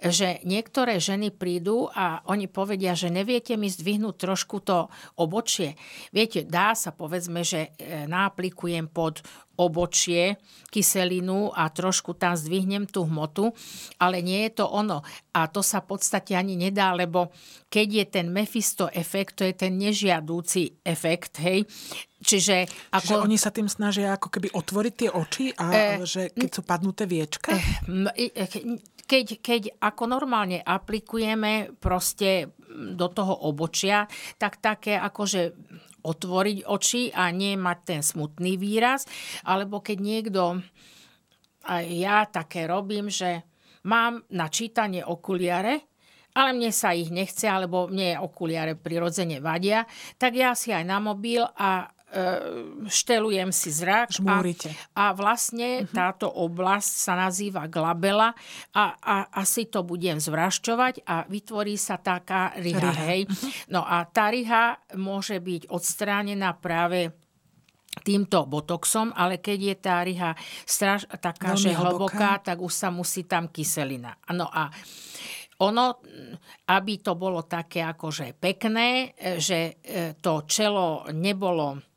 že 0.00 0.42
niektoré 0.44 1.00
ženy 1.00 1.32
prídu 1.32 1.88
a 1.90 2.20
oni 2.28 2.50
povedia, 2.50 2.92
že 2.92 3.08
neviete 3.08 3.56
mi 3.56 3.70
zdvihnúť 3.70 4.14
trošku 4.14 4.60
to 4.60 4.90
obočie. 5.16 5.78
Viete, 6.10 6.44
dá 6.44 6.76
sa 6.76 6.92
povedzme, 6.92 7.40
že 7.46 7.72
e, 7.76 8.04
náaplikujem 8.04 8.90
pod 8.90 9.24
obočie, 9.56 10.38
kyselinu 10.74 11.54
a 11.54 11.70
trošku 11.70 12.18
tam 12.18 12.34
zdvihnem 12.34 12.90
tú 12.90 13.06
hmotu, 13.06 13.54
ale 14.02 14.18
nie 14.20 14.50
je 14.50 14.62
to 14.62 14.66
ono. 14.66 15.06
A 15.34 15.46
to 15.46 15.62
sa 15.62 15.82
v 15.82 15.94
podstate 15.94 16.34
ani 16.34 16.58
nedá, 16.58 16.90
lebo 16.94 17.30
keď 17.70 17.88
je 17.90 18.04
ten 18.10 18.26
Mephisto 18.30 18.90
efekt, 18.90 19.38
to 19.38 19.46
je 19.46 19.54
ten 19.54 19.74
nežiadúci 19.78 20.82
efekt, 20.82 21.38
hej, 21.42 21.66
Čiže, 22.24 22.64
ako... 22.88 23.04
Čiže 23.04 23.16
oni 23.20 23.36
sa 23.36 23.52
tým 23.52 23.68
snažia 23.68 24.16
ako 24.16 24.32
keby 24.32 24.48
otvoriť 24.56 24.94
tie 24.96 25.10
oči 25.12 25.52
a 25.60 25.64
e, 25.68 26.08
že 26.08 26.32
keď 26.32 26.50
sú 26.56 26.62
padnuté 26.64 27.04
viečka? 27.04 27.52
E, 27.52 28.32
keď, 29.04 29.26
keď 29.44 29.62
ako 29.84 30.08
normálne 30.08 30.64
aplikujeme 30.64 31.76
proste 31.76 32.56
do 32.74 33.06
toho 33.12 33.46
obočia, 33.46 34.08
tak 34.40 34.58
také 34.58 34.96
akože 34.96 35.52
otvoriť 36.04 36.68
oči 36.68 37.08
a 37.10 37.32
nie 37.32 37.56
mať 37.56 37.78
ten 37.82 38.00
smutný 38.04 38.60
výraz. 38.60 39.08
Alebo 39.48 39.80
keď 39.80 39.98
niekto, 39.98 40.60
aj 41.64 41.84
ja 41.88 42.28
také 42.28 42.68
robím, 42.68 43.08
že 43.08 43.42
mám 43.88 44.20
na 44.28 44.52
čítanie 44.52 45.00
okuliare, 45.00 45.88
ale 46.34 46.50
mne 46.50 46.74
sa 46.74 46.90
ich 46.90 47.14
nechce, 47.14 47.46
alebo 47.46 47.86
mne 47.86 48.18
okuliare 48.18 48.74
prirodzene 48.74 49.38
vadia, 49.38 49.86
tak 50.18 50.34
ja 50.34 50.52
si 50.58 50.74
aj 50.74 50.82
na 50.82 50.98
mobil 50.98 51.40
a 51.40 51.93
štelujem 52.86 53.50
si 53.50 53.74
zrak 53.74 54.14
a, 54.22 54.38
a 54.94 55.04
vlastne 55.12 55.82
uh-huh. 55.82 55.90
táto 55.90 56.30
oblasť 56.30 56.92
sa 56.94 57.18
nazýva 57.18 57.66
glabela 57.66 58.30
a, 58.70 58.84
a 59.02 59.16
asi 59.34 59.66
to 59.66 59.82
budem 59.82 60.22
zvrašťovať 60.22 61.02
a 61.04 61.26
vytvorí 61.26 61.74
sa 61.74 61.98
taká 61.98 62.54
riha. 62.54 62.78
riha. 62.78 62.92
Hej. 63.10 63.20
Uh-huh. 63.26 63.50
No 63.74 63.80
a 63.82 64.06
tá 64.06 64.30
riha 64.30 64.78
môže 64.94 65.42
byť 65.42 65.68
odstránená 65.70 66.54
práve 66.54 67.10
týmto 68.02 68.46
botoxom, 68.50 69.14
ale 69.14 69.38
keď 69.38 69.58
je 69.58 69.76
tá 69.78 69.96
riha 70.02 70.30
straž, 70.66 71.06
taká, 71.22 71.54
Veľmi 71.54 71.62
že 71.62 71.78
hlboká, 71.78 72.42
tak 72.42 72.58
už 72.58 72.72
sa 72.74 72.88
musí 72.90 73.22
tam 73.22 73.50
kyselina. 73.54 74.18
No 74.34 74.50
a 74.50 74.66
ono, 75.62 76.02
aby 76.66 76.94
to 76.98 77.14
bolo 77.14 77.46
také 77.46 77.86
akože 77.86 78.34
pekné, 78.34 79.14
že 79.38 79.78
e, 79.78 80.18
to 80.18 80.42
čelo 80.50 81.06
nebolo 81.14 81.93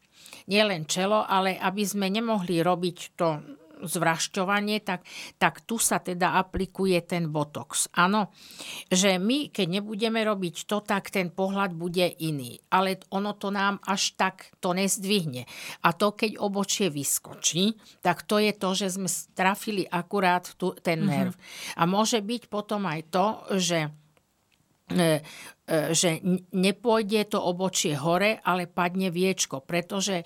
nielen 0.48 0.88
čelo, 0.88 1.24
ale 1.24 1.60
aby 1.60 1.84
sme 1.84 2.08
nemohli 2.08 2.64
robiť 2.64 2.98
to 3.20 3.28
zvrašťovanie, 3.84 4.82
tak, 4.82 5.06
tak 5.38 5.62
tu 5.62 5.78
sa 5.78 6.02
teda 6.02 6.38
aplikuje 6.42 6.98
ten 7.06 7.30
botox. 7.30 7.94
Áno, 7.94 8.34
že 8.90 9.22
my, 9.22 9.54
keď 9.54 9.68
nebudeme 9.82 10.22
robiť 10.26 10.66
to, 10.66 10.82
tak 10.82 11.14
ten 11.14 11.30
pohľad 11.30 11.78
bude 11.78 12.06
iný. 12.18 12.58
Ale 12.74 12.98
ono 13.14 13.38
to 13.38 13.54
nám 13.54 13.78
až 13.86 14.18
tak 14.18 14.50
to 14.58 14.74
nezdvihne. 14.74 15.46
A 15.86 15.94
to, 15.94 16.18
keď 16.18 16.42
obočie 16.42 16.90
vyskočí, 16.90 17.78
tak 18.02 18.26
to 18.26 18.42
je 18.42 18.52
to, 18.58 18.70
že 18.74 18.98
sme 18.98 19.10
trafili 19.38 19.86
akurát 19.86 20.50
tu, 20.58 20.74
ten 20.82 21.06
mhm. 21.06 21.08
nerv. 21.08 21.34
Mm-hmm. 21.38 21.78
A 21.78 21.84
môže 21.86 22.20
byť 22.22 22.42
potom 22.50 22.90
aj 22.90 23.02
to, 23.14 23.26
že 23.62 23.80
že 25.67 26.23
nepôjde 26.56 27.28
to 27.28 27.43
obočie 27.43 27.91
hore, 28.00 28.39
ale 28.39 28.71
padne 28.71 29.12
viečko, 29.12 29.60
pretože 29.60 30.23
e, 30.23 30.26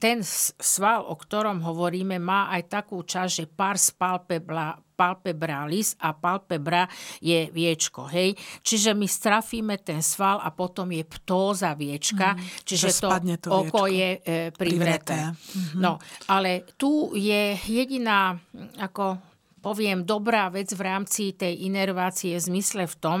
ten 0.00 0.24
sval, 0.24 1.04
o 1.04 1.12
ktorom 1.12 1.60
hovoríme, 1.60 2.16
má 2.16 2.48
aj 2.56 2.80
takú 2.80 3.04
časť, 3.04 3.32
že 3.32 3.44
pars 3.44 3.92
palpebra, 3.92 4.80
palpebralis 4.96 6.00
a 6.00 6.16
palpebra 6.16 6.88
je 7.20 7.52
viečko. 7.52 8.08
Hej? 8.08 8.40
Čiže 8.64 8.96
my 8.96 9.04
strafíme 9.04 9.76
ten 9.84 10.00
sval 10.00 10.40
a 10.40 10.48
potom 10.48 10.88
je 10.96 11.04
ptóza 11.04 11.76
viečka, 11.76 12.32
mm, 12.32 12.64
čiže 12.64 12.88
to, 13.04 13.08
to 13.44 13.48
oko 13.52 13.84
je 13.84 14.16
e, 14.16 14.48
privreté. 14.56 15.28
Mm-hmm. 15.28 15.76
No, 15.76 16.00
ale 16.32 16.64
tu 16.80 17.12
je 17.12 17.52
jediná 17.68 18.32
ako 18.80 19.36
poviem, 19.58 20.06
dobrá 20.06 20.46
vec 20.48 20.70
v 20.70 20.82
rámci 20.86 21.34
tej 21.34 21.66
inervácie 21.66 22.38
v 22.38 22.46
zmysle 22.46 22.86
v 22.86 22.96
tom, 22.96 23.18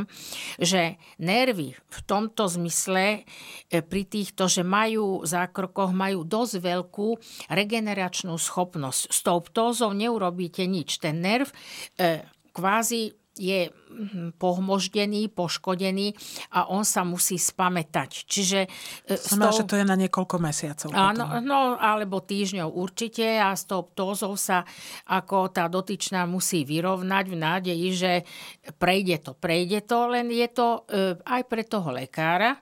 že 0.62 0.96
nervy 1.18 1.74
v 1.74 1.98
tomto 2.06 2.46
zmysle 2.46 3.26
e, 3.68 3.82
pri 3.82 4.02
týchto, 4.06 4.46
že 4.46 4.62
majú 4.62 5.26
zákrokoch, 5.26 5.90
majú 5.90 6.22
dosť 6.22 6.54
veľkú 6.62 7.08
regeneračnú 7.50 8.38
schopnosť. 8.38 9.10
S 9.10 9.18
tou 9.26 9.42
ptózou 9.42 9.90
neurobíte 9.90 10.62
nič. 10.64 11.02
Ten 11.02 11.18
nerv 11.18 11.50
e, 11.98 12.22
kvázi 12.54 13.17
je 13.38 13.70
hm, 13.70 14.36
pohmoždený, 14.36 15.30
poškodený 15.32 16.12
a 16.52 16.68
on 16.68 16.82
sa 16.82 17.06
musí 17.06 17.38
spamätať. 17.38 18.10
Čiže... 18.26 18.60
E, 19.06 19.14
Znamená, 19.14 19.50
tou... 19.54 19.58
že 19.62 19.68
to 19.70 19.78
je 19.78 19.86
na 19.86 19.96
niekoľko 19.96 20.36
mesiacov. 20.42 20.88
Áno, 20.92 21.24
no, 21.40 21.78
alebo 21.78 22.20
týždňov 22.20 22.68
určite 22.74 23.38
a 23.38 23.54
s 23.54 23.64
tou 23.64 23.86
ptózou 23.86 24.34
sa 24.34 24.66
ako 25.06 25.54
tá 25.54 25.70
dotyčná 25.70 26.26
musí 26.26 26.66
vyrovnať 26.66 27.24
v 27.30 27.36
nádeji, 27.38 27.88
že 27.94 28.12
prejde 28.76 29.22
to, 29.24 29.32
prejde 29.38 29.86
to, 29.86 29.98
len 30.10 30.28
je 30.28 30.48
to 30.50 30.84
e, 30.90 31.14
aj 31.22 31.42
pre 31.46 31.62
toho 31.64 31.94
lekára, 31.94 32.58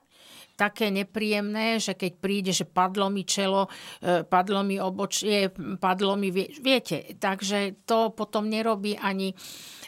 také 0.57 0.89
nepríjemné, 0.89 1.77
že 1.77 1.93
keď 1.93 2.11
príde, 2.17 2.51
že 2.51 2.65
padlo 2.65 3.13
mi 3.13 3.23
čelo, 3.23 3.69
e, 4.01 4.25
padlo 4.25 4.65
mi 4.65 4.81
obočie, 4.81 5.53
padlo 5.77 6.17
mi... 6.17 6.33
Viete, 6.33 7.13
takže 7.21 7.85
to 7.85 8.11
potom 8.17 8.49
nerobí 8.49 8.97
ani 8.97 9.37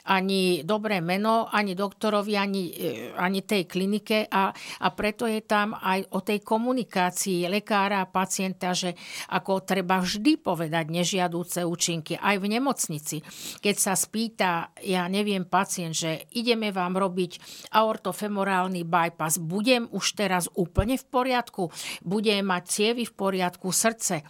ani 0.09 0.65
dobré 0.65 1.05
meno, 1.05 1.45
ani 1.51 1.77
doktorovi, 1.77 2.33
ani, 2.33 2.63
e, 2.73 3.13
ani 3.13 3.45
tej 3.45 3.69
klinike 3.69 4.25
a, 4.25 4.49
a 4.55 4.87
preto 4.97 5.29
je 5.29 5.45
tam 5.45 5.77
aj 5.77 6.09
o 6.17 6.19
tej 6.25 6.41
komunikácii 6.41 7.45
lekára 7.45 8.01
a 8.01 8.09
pacienta, 8.09 8.73
že 8.73 8.97
ako 9.29 9.61
treba 9.61 10.01
vždy 10.01 10.41
povedať 10.41 10.85
nežiadúce 10.89 11.61
účinky 11.61 12.17
aj 12.17 12.35
v 12.41 12.45
nemocnici. 12.57 13.17
Keď 13.61 13.75
sa 13.77 13.93
spýta, 13.93 14.73
ja 14.81 15.05
neviem, 15.05 15.45
pacient, 15.45 15.93
že 15.93 16.25
ideme 16.33 16.73
vám 16.73 16.97
robiť 16.97 17.37
aortofemorálny 17.77 18.87
bypass, 18.89 19.37
budem 19.37 19.85
už 19.93 20.17
teraz 20.17 20.49
úplne 20.59 20.99
v 20.99 21.05
poriadku, 21.07 21.71
budem 22.03 22.43
mať 22.43 22.63
cievy 22.67 23.07
v 23.07 23.13
poriadku, 23.15 23.71
srdce 23.71 24.27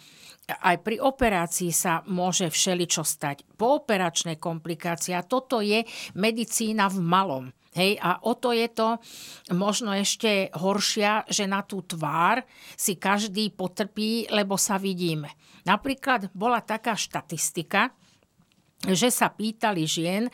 aj 0.50 0.82
pri 0.82 0.98
operácii 0.98 1.70
sa 1.70 2.02
môže 2.10 2.50
všeličo 2.50 3.06
stať. 3.06 3.46
Pooperačné 3.54 4.42
komplikácie. 4.42 5.14
A 5.14 5.22
toto 5.22 5.62
je 5.62 5.86
medicína 6.18 6.90
v 6.90 6.98
malom. 6.98 7.44
Hej, 7.70 8.02
a 8.02 8.18
o 8.26 8.34
to 8.34 8.50
je 8.50 8.66
to 8.66 8.98
možno 9.54 9.94
ešte 9.94 10.50
horšia, 10.58 11.22
že 11.30 11.46
na 11.46 11.62
tú 11.62 11.86
tvár 11.86 12.42
si 12.74 12.98
každý 12.98 13.54
potrpí, 13.54 14.26
lebo 14.26 14.58
sa 14.58 14.74
vidíme. 14.74 15.30
Napríklad 15.62 16.34
bola 16.34 16.66
taká 16.66 16.98
štatistika, 16.98 17.94
že 18.80 19.12
sa 19.12 19.28
pýtali 19.28 19.84
žien, 19.84 20.24
e, 20.24 20.32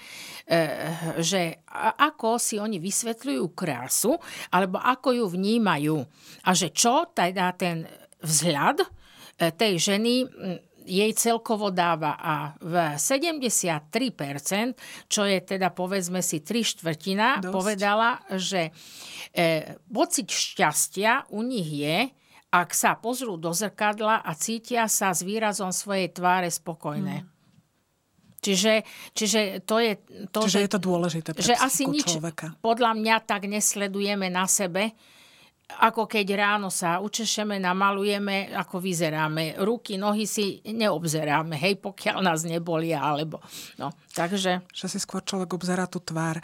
že 1.18 1.66
ako 1.98 2.38
si 2.38 2.62
oni 2.62 2.78
vysvetľujú 2.78 3.44
krásu, 3.56 4.14
alebo 4.54 4.78
ako 4.78 5.08
ju 5.10 5.26
vnímajú. 5.26 5.96
A 6.46 6.50
že 6.54 6.70
čo 6.70 7.10
teda 7.10 7.50
ten 7.58 7.82
vzhľad 8.22 8.86
E, 9.36 9.52
tej 9.52 9.76
ženy 9.76 10.24
jej 10.86 11.12
celkovo 11.18 11.74
dáva 11.74 12.14
a 12.16 12.34
v 12.62 12.94
73%, 12.94 13.90
čo 15.10 15.26
je 15.26 15.38
teda 15.42 15.74
povedzme 15.74 16.22
si 16.22 16.40
tri 16.40 16.62
štvrtina, 16.62 17.42
Dosť. 17.42 17.52
povedala, 17.52 18.22
že 18.38 18.70
e, 19.34 19.76
pocit 19.90 20.30
šťastia 20.30 21.28
u 21.34 21.42
nich 21.42 21.68
je, 21.68 22.08
ak 22.54 22.70
sa 22.72 22.96
pozrú 22.96 23.36
do 23.36 23.52
zrkadla 23.52 24.24
a 24.24 24.30
cítia 24.38 24.88
sa 24.88 25.12
s 25.12 25.20
výrazom 25.26 25.74
svojej 25.74 26.08
tváre 26.14 26.48
spokojné. 26.48 27.26
Hmm. 27.26 27.35
Čiže, 28.46 28.72
čiže 29.10 29.40
to 29.66 29.82
je 29.82 29.92
to, 30.30 30.46
čiže 30.46 30.58
že, 30.62 30.64
je 30.64 30.70
to 30.70 30.80
dôležité 30.80 31.34
pre 31.34 31.42
že 31.42 31.58
asi 31.58 31.82
nič 31.90 32.06
človeka. 32.14 32.54
podľa 32.62 32.94
mňa 32.94 33.16
tak 33.26 33.50
nesledujeme 33.50 34.30
na 34.30 34.46
sebe, 34.46 34.94
ako 35.66 36.06
keď 36.06 36.26
ráno 36.38 36.70
sa 36.70 37.02
učešeme, 37.02 37.58
namalujeme, 37.58 38.54
ako 38.54 38.78
vyzeráme. 38.78 39.58
Ruky, 39.58 39.98
nohy 39.98 40.22
si 40.22 40.62
neobzeráme, 40.62 41.58
hej, 41.58 41.82
pokiaľ 41.82 42.22
nás 42.22 42.46
nebolia, 42.46 43.02
alebo... 43.02 43.42
No, 43.74 43.90
takže... 44.14 44.62
Že 44.70 44.86
si 44.86 44.98
skôr 45.02 45.26
človek 45.26 45.58
obzerá 45.58 45.90
tú 45.90 45.98
tvár. 45.98 46.38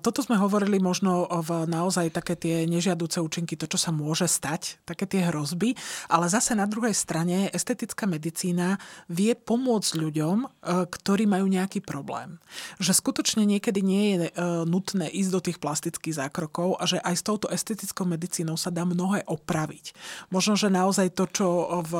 Toto 0.00 0.24
sme 0.24 0.40
hovorili 0.40 0.80
možno 0.80 1.28
v 1.28 1.68
naozaj 1.68 2.08
také 2.16 2.32
tie 2.32 2.64
nežiaduce 2.64 3.20
účinky, 3.20 3.60
to, 3.60 3.68
čo 3.68 3.76
sa 3.76 3.92
môže 3.92 4.24
stať, 4.24 4.80
také 4.88 5.04
tie 5.04 5.28
hrozby, 5.28 5.76
ale 6.08 6.32
zase 6.32 6.56
na 6.56 6.64
druhej 6.64 6.96
strane 6.96 7.52
estetická 7.52 8.08
medicína 8.08 8.80
vie 9.12 9.36
pomôcť 9.36 9.92
ľuďom, 10.00 10.36
e, 10.42 10.46
ktorí 10.88 11.28
majú 11.28 11.44
nejaký 11.44 11.84
problém. 11.84 12.40
Že 12.80 12.92
skutočne 13.04 13.44
niekedy 13.44 13.84
nie 13.84 14.04
je 14.16 14.16
e, 14.26 14.30
nutné 14.64 15.12
ísť 15.12 15.30
do 15.30 15.40
tých 15.44 15.58
plastických 15.60 16.24
zákrokov 16.24 16.80
a 16.80 16.88
že 16.88 17.04
aj 17.04 17.14
s 17.14 17.22
touto 17.22 17.46
estetickou 17.52 18.08
medicínou 18.08 18.45
medicínou 18.46 18.54
sa 18.54 18.70
dá 18.70 18.86
mnohé 18.86 19.26
opraviť. 19.26 19.90
Možno, 20.30 20.54
že 20.54 20.70
naozaj 20.70 21.18
to, 21.18 21.26
čo 21.26 21.46
v 21.82 21.92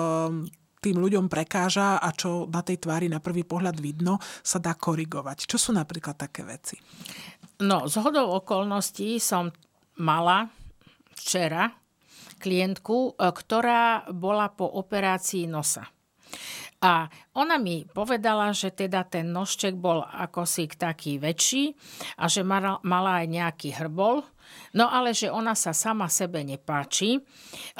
tým 0.78 1.02
ľuďom 1.02 1.26
prekáža 1.26 1.98
a 1.98 2.08
čo 2.14 2.46
na 2.46 2.62
tej 2.62 2.86
tvári 2.86 3.10
na 3.10 3.18
prvý 3.18 3.42
pohľad 3.42 3.82
vidno, 3.82 4.22
sa 4.46 4.62
dá 4.62 4.78
korigovať. 4.78 5.50
Čo 5.50 5.58
sú 5.58 5.70
napríklad 5.74 6.14
také 6.14 6.46
veci? 6.46 6.78
No, 7.58 7.90
z 7.90 7.98
hodou 7.98 8.38
okolností 8.38 9.18
som 9.18 9.50
mala 9.98 10.46
včera 11.16 11.72
klientku, 12.38 13.16
e, 13.16 13.32
ktorá 13.32 14.12
bola 14.12 14.52
po 14.52 14.68
operácii 14.68 15.48
nosa. 15.48 15.88
A 16.84 17.08
ona 17.32 17.56
mi 17.56 17.88
povedala, 17.88 18.52
že 18.52 18.68
teda 18.68 19.08
ten 19.08 19.32
nožček 19.32 19.72
bol 19.72 20.04
ako 20.04 20.44
taký 20.76 21.16
väčší 21.16 21.72
a 22.20 22.28
že 22.28 22.44
mala 22.44 23.24
aj 23.24 23.26
nejaký 23.32 23.72
hrbol, 23.80 24.20
No 24.76 24.92
ale 24.92 25.16
že 25.16 25.32
ona 25.32 25.56
sa 25.56 25.72
sama 25.72 26.06
sebe 26.12 26.44
nepáči, 26.44 27.16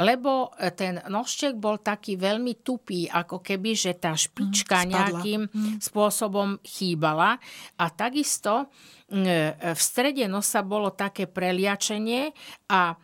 lebo 0.01 0.53
ten 0.75 1.03
nožček 1.07 1.57
bol 1.61 1.79
taký 1.85 2.17
veľmi 2.17 2.65
tupý, 2.65 3.07
ako 3.07 3.45
keby, 3.45 3.77
že 3.77 4.01
tá 4.01 4.17
špička 4.17 4.83
mm, 4.83 4.89
nejakým 4.89 5.43
mm. 5.47 5.73
spôsobom 5.85 6.57
chýbala. 6.65 7.37
A 7.77 7.85
takisto 7.93 8.73
mm, 9.13 9.77
v 9.77 9.81
strede 9.81 10.25
nosa 10.25 10.65
bolo 10.65 10.97
také 10.97 11.29
preliačenie 11.29 12.33
a 12.73 12.97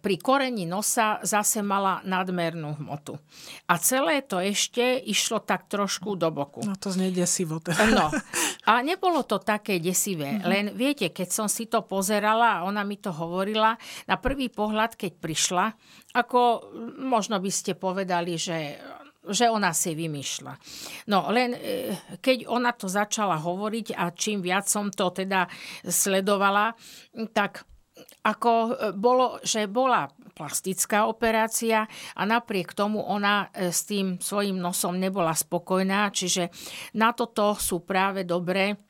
pri 0.00 0.16
koreni 0.16 0.64
nosa 0.64 1.20
zase 1.20 1.60
mala 1.60 2.00
nadmernú 2.08 2.80
hmotu. 2.80 3.20
A 3.68 3.76
celé 3.76 4.24
to 4.24 4.40
ešte 4.40 4.96
išlo 4.96 5.44
tak 5.44 5.68
trošku 5.68 6.16
do 6.16 6.32
boku. 6.32 6.64
No 6.64 6.72
to 6.74 6.88
znie 6.88 7.12
desivo. 7.12 7.60
No, 7.92 8.08
A 8.66 8.82
nebolo 8.82 9.22
to 9.22 9.38
také 9.38 9.78
desivé. 9.78 10.40
Mm-hmm. 10.40 10.50
Len 10.50 10.64
viete, 10.74 11.14
keď 11.14 11.28
som 11.30 11.46
si 11.46 11.70
to 11.70 11.86
pozerala 11.86 12.58
a 12.58 12.64
ona 12.66 12.82
mi 12.82 12.98
to 12.98 13.14
hovorila, 13.14 13.78
na 14.10 14.18
prvý 14.18 14.50
pohľad, 14.50 14.98
keď 14.98 15.12
prišla, 15.22 15.64
ako 16.18 16.72
možno 16.98 17.38
by 17.38 17.50
ste 17.52 17.78
povedali, 17.78 18.34
že 18.34 18.58
že 19.26 19.50
ona 19.50 19.74
si 19.74 19.90
vymýšľa. 19.90 20.54
No 21.10 21.26
len 21.34 21.50
e, 21.58 21.90
keď 22.22 22.46
ona 22.46 22.70
to 22.70 22.86
začala 22.86 23.34
hovoriť 23.42 23.98
a 23.98 24.14
čím 24.14 24.38
viac 24.38 24.70
som 24.70 24.86
to 24.86 25.10
teda 25.10 25.50
sledovala, 25.82 26.78
tak 27.34 27.66
ako 28.26 28.52
e, 28.52 28.70
bolo, 28.98 29.38
že 29.46 29.70
bola 29.70 30.10
plastická 30.34 31.06
operácia 31.06 31.86
a 32.18 32.22
napriek 32.26 32.74
tomu 32.74 33.00
ona 33.00 33.48
e, 33.54 33.70
s 33.70 33.86
tým 33.86 34.18
svojim 34.18 34.58
nosom 34.58 34.98
nebola 34.98 35.32
spokojná, 35.32 36.10
čiže 36.10 36.50
na 36.98 37.14
toto 37.14 37.54
sú 37.54 37.86
práve 37.86 38.26
dobré 38.26 38.85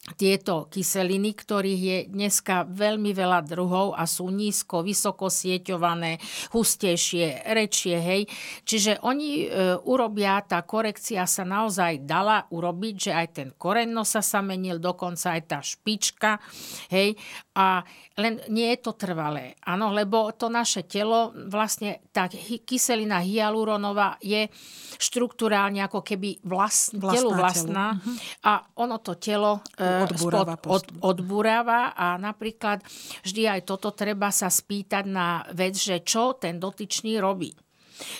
tieto 0.00 0.72
kyseliny, 0.72 1.36
ktorých 1.36 1.82
je 1.84 1.98
dneska 2.08 2.64
veľmi 2.72 3.12
veľa 3.12 3.44
druhov 3.44 3.92
a 3.92 4.08
sú 4.08 4.32
nízko, 4.32 4.80
vysoko 4.80 5.28
sieťované, 5.28 6.16
hustejšie, 6.56 7.44
rečie, 7.52 8.00
hej. 8.00 8.22
Čiže 8.64 9.04
oni 9.04 9.44
e, 9.44 9.76
urobia, 9.84 10.40
tá 10.40 10.64
korekcia 10.64 11.28
sa 11.28 11.44
naozaj 11.44 12.08
dala 12.08 12.48
urobiť, 12.48 12.94
že 12.96 13.12
aj 13.12 13.26
ten 13.28 13.48
koreň 13.52 13.92
nosa 13.92 14.24
sa 14.24 14.40
menil, 14.40 14.80
dokonca 14.80 15.36
aj 15.36 15.42
tá 15.44 15.58
špička, 15.60 16.40
hej. 16.88 17.12
A 17.60 17.84
len 18.16 18.40
nie 18.48 18.72
je 18.72 18.80
to 18.80 18.96
trvalé, 18.96 19.52
áno, 19.68 19.92
lebo 19.92 20.32
to 20.32 20.48
naše 20.48 20.88
telo, 20.88 21.36
vlastne 21.52 22.00
tá 22.08 22.24
kyselina 22.64 23.20
hyaluronová 23.20 24.16
je 24.24 24.48
štruktúrálne 24.96 25.84
ako 25.84 26.00
keby 26.00 26.40
vlast, 26.40 26.96
vlastná 26.96 27.12
telu 27.12 27.30
vlastná 27.36 27.86
telu. 27.96 28.00
Mhm. 28.00 28.12
a 28.48 28.52
ono 28.80 28.96
to 29.04 29.12
telo 29.20 29.60
e, 29.76 29.89
odburáva, 30.06 30.54
spod, 30.56 30.70
od, 30.70 30.84
odburáva 31.02 31.92
a 31.96 32.16
napríklad 32.16 32.84
vždy 33.26 33.42
aj 33.46 33.60
toto 33.66 33.90
treba 33.94 34.30
sa 34.30 34.48
spýtať 34.48 35.04
na 35.08 35.42
vec, 35.54 35.74
že 35.74 36.04
čo 36.06 36.38
ten 36.38 36.62
dotyčný 36.62 37.18
robí. 37.18 37.52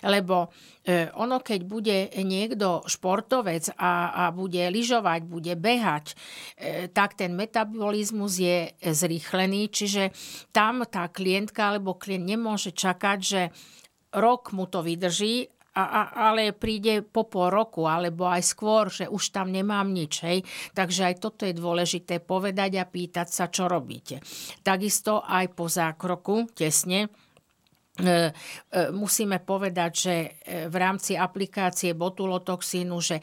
Lebo 0.05 0.53
e, 0.85 1.09
ono, 1.17 1.41
keď 1.41 1.61
bude 1.65 1.99
niekto 2.21 2.85
športovec 2.85 3.73
a, 3.81 4.13
a 4.13 4.35
bude 4.35 4.61
lyžovať, 4.61 5.21
bude 5.25 5.55
behať, 5.57 6.13
e, 6.13 6.15
tak 6.93 7.17
ten 7.17 7.33
metabolizmus 7.33 8.33
je 8.37 8.59
zrýchlený, 8.77 9.73
čiže 9.73 10.13
tam 10.53 10.85
tá 10.85 11.09
klientka 11.09 11.73
alebo 11.73 11.97
klient 11.97 12.29
nemôže 12.29 12.77
čakať, 12.77 13.19
že 13.21 13.43
rok 14.13 14.53
mu 14.53 14.67
to 14.67 14.83
vydrží 14.83 15.60
a, 15.71 15.85
a, 15.87 16.03
ale 16.31 16.51
príde 16.51 17.07
po 17.07 17.31
pol 17.31 17.47
roku 17.55 17.87
alebo 17.87 18.27
aj 18.27 18.43
skôr, 18.43 18.91
že 18.91 19.07
už 19.07 19.31
tam 19.31 19.55
nemám 19.55 19.87
nič. 19.87 20.27
Hej. 20.27 20.39
Takže 20.75 21.15
aj 21.15 21.15
toto 21.23 21.47
je 21.47 21.55
dôležité 21.55 22.19
povedať 22.19 22.83
a 22.83 22.91
pýtať 22.91 23.29
sa, 23.31 23.47
čo 23.47 23.71
robíte. 23.71 24.19
Takisto 24.67 25.23
aj 25.23 25.47
po 25.55 25.71
zákroku, 25.71 26.51
tesne, 26.59 27.07
e, 27.07 27.09
e, 28.03 28.31
musíme 28.91 29.39
povedať, 29.47 29.93
že 29.95 30.15
e, 30.19 30.29
v 30.67 30.75
rámci 30.75 31.15
aplikácie 31.15 31.95
botulotoxínu, 31.95 32.97
že 32.99 33.23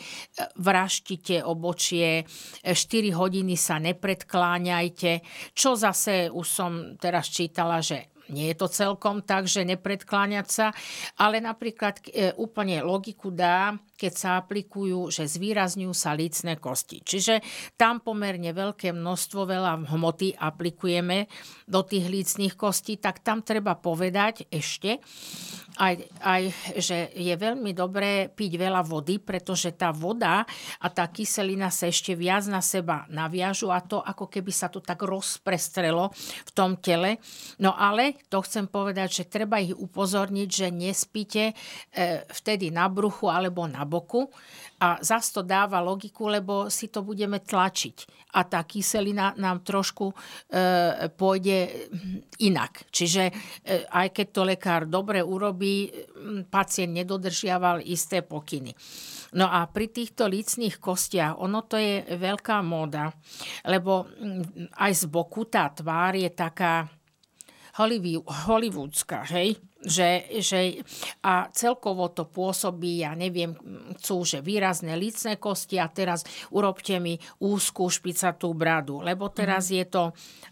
vraštite 0.56 1.44
obočie, 1.44 2.24
4 2.64 2.76
hodiny 3.12 3.60
sa 3.60 3.76
nepredkláňajte, 3.84 5.12
čo 5.52 5.76
zase 5.76 6.32
už 6.32 6.48
som 6.48 6.72
teraz 6.96 7.28
čítala, 7.28 7.84
že 7.84 8.17
nie 8.30 8.52
je 8.52 8.56
to 8.60 8.68
celkom 8.68 9.24
tak, 9.24 9.48
že 9.48 9.68
nepredkláňať 9.68 10.48
sa, 10.48 10.68
ale 11.16 11.40
napríklad 11.40 12.00
e, 12.08 12.34
úplne 12.36 12.84
logiku 12.84 13.32
dá, 13.32 13.76
keď 13.98 14.14
sa 14.14 14.30
aplikujú, 14.38 15.10
že 15.10 15.26
zvýrazňujú 15.26 15.94
sa 15.98 16.14
lícne 16.14 16.62
kosti. 16.62 17.02
Čiže 17.02 17.42
tam 17.76 18.00
pomerne 18.00 18.54
veľké 18.54 18.94
množstvo, 18.94 19.50
veľa 19.50 19.90
hmoty 19.90 20.38
aplikujeme 20.38 21.26
do 21.66 21.82
tých 21.82 22.06
lícnych 22.06 22.54
kostí, 22.54 23.02
tak 23.02 23.26
tam 23.26 23.42
treba 23.42 23.74
povedať 23.74 24.46
ešte, 24.54 25.02
aj, 25.78 25.94
aj, 26.26 26.44
že 26.82 27.14
je 27.14 27.36
veľmi 27.38 27.72
dobré 27.72 28.34
piť 28.34 28.52
veľa 28.58 28.82
vody, 28.82 29.22
pretože 29.22 29.78
tá 29.78 29.94
voda 29.94 30.44
a 30.82 30.88
tá 30.90 31.06
kyselina 31.06 31.70
sa 31.70 31.90
ešte 31.90 32.18
viac 32.18 32.50
na 32.50 32.66
seba 32.66 33.06
naviažu 33.14 33.70
a 33.70 33.80
to 33.82 34.02
ako 34.02 34.26
keby 34.26 34.50
sa 34.50 34.74
to 34.74 34.82
tak 34.82 35.06
rozprestrelo 35.06 36.10
v 36.18 36.52
tom 36.52 36.82
tele. 36.82 37.22
No 37.62 37.78
ale 37.78 38.18
to 38.28 38.42
chcem 38.42 38.66
povedať, 38.66 39.24
že 39.24 39.30
treba 39.30 39.62
ich 39.62 39.74
upozorniť, 39.74 40.50
že 40.50 40.68
nespíte 40.74 41.44
e, 41.52 41.54
vtedy 42.26 42.74
na 42.74 42.90
bruchu 42.90 43.30
alebo 43.30 43.70
na 43.70 43.86
boku 43.88 44.28
a 44.84 45.02
zase 45.02 45.34
to 45.34 45.42
dáva 45.42 45.82
logiku, 45.82 46.30
lebo 46.30 46.70
si 46.70 46.92
to 46.92 47.02
budeme 47.02 47.42
tlačiť 47.42 48.30
a 48.38 48.44
tá 48.44 48.62
kyselina 48.68 49.34
nám 49.40 49.64
trošku 49.64 50.12
e, 50.12 50.16
pôjde 51.16 51.90
inak. 52.44 52.86
Čiže 52.94 53.24
e, 53.26 53.34
aj 53.88 54.08
keď 54.14 54.28
to 54.30 54.42
lekár 54.44 54.82
dobre 54.86 55.24
urobí, 55.24 55.90
pacient 56.52 56.94
nedodržiaval 56.94 57.82
isté 57.88 58.22
pokyny. 58.22 58.76
No 59.36 59.50
a 59.50 59.68
pri 59.68 59.92
týchto 59.92 60.28
lícných 60.28 60.80
kostiach, 60.80 61.40
ono 61.40 61.68
to 61.68 61.76
je 61.76 62.04
veľká 62.16 62.64
móda, 62.64 63.12
lebo 63.68 64.08
aj 64.80 64.92
z 64.94 65.04
boku 65.12 65.50
tá 65.52 65.68
tvár 65.72 66.16
je 66.16 66.32
taká 66.32 66.88
hollywoodská, 68.48 69.28
hej? 69.36 69.60
Že, 69.78 70.42
že, 70.42 70.82
a 71.22 71.54
celkovo 71.54 72.10
to 72.10 72.26
pôsobí, 72.26 73.06
ja 73.06 73.14
neviem, 73.14 73.54
chcú, 74.02 74.26
že 74.26 74.42
výrazné 74.42 74.98
lícne 74.98 75.38
kosti 75.38 75.78
a 75.78 75.86
teraz 75.86 76.26
urobte 76.50 76.98
mi 76.98 77.14
úzkú 77.38 77.86
špicatú 77.86 78.58
bradu, 78.58 79.06
lebo 79.06 79.30
teraz 79.30 79.70
mm. 79.70 79.74
je 79.78 79.86
to 79.86 80.04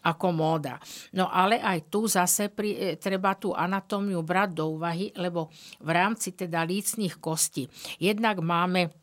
ako 0.05 0.27
móda. 0.29 0.77
No 1.17 1.25
ale 1.25 1.57
aj 1.57 1.89
tu 1.89 2.05
zase 2.05 2.53
pri, 2.53 2.69
e, 2.77 3.01
treba 3.01 3.33
tú 3.33 3.57
anatómiu 3.57 4.21
brať 4.21 4.49
do 4.53 4.77
úvahy, 4.77 5.09
lebo 5.17 5.49
v 5.81 5.89
rámci 5.89 6.38
teda 6.38 6.61
lícnych 6.61 7.17
kostí 7.17 7.65
jednak 7.97 8.39
máme 8.45 8.93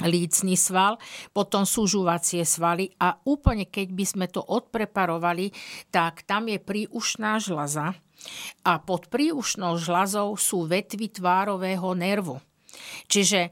lícný 0.00 0.54
sval, 0.56 0.96
potom 1.34 1.66
súžuvacie 1.66 2.46
svaly 2.46 2.94
a 3.02 3.18
úplne 3.26 3.68
keď 3.68 3.88
by 3.92 4.04
sme 4.06 4.26
to 4.30 4.40
odpreparovali, 4.40 5.52
tak 5.92 6.24
tam 6.24 6.48
je 6.48 6.62
príušná 6.62 7.42
žlaza 7.42 7.98
a 8.66 8.78
pod 8.80 9.08
príušnou 9.08 9.80
žlazou 9.80 10.36
sú 10.36 10.68
vetvy 10.68 11.10
tvárového 11.10 11.96
nervu. 11.96 12.38
Čiže 13.10 13.48
e, 13.48 13.50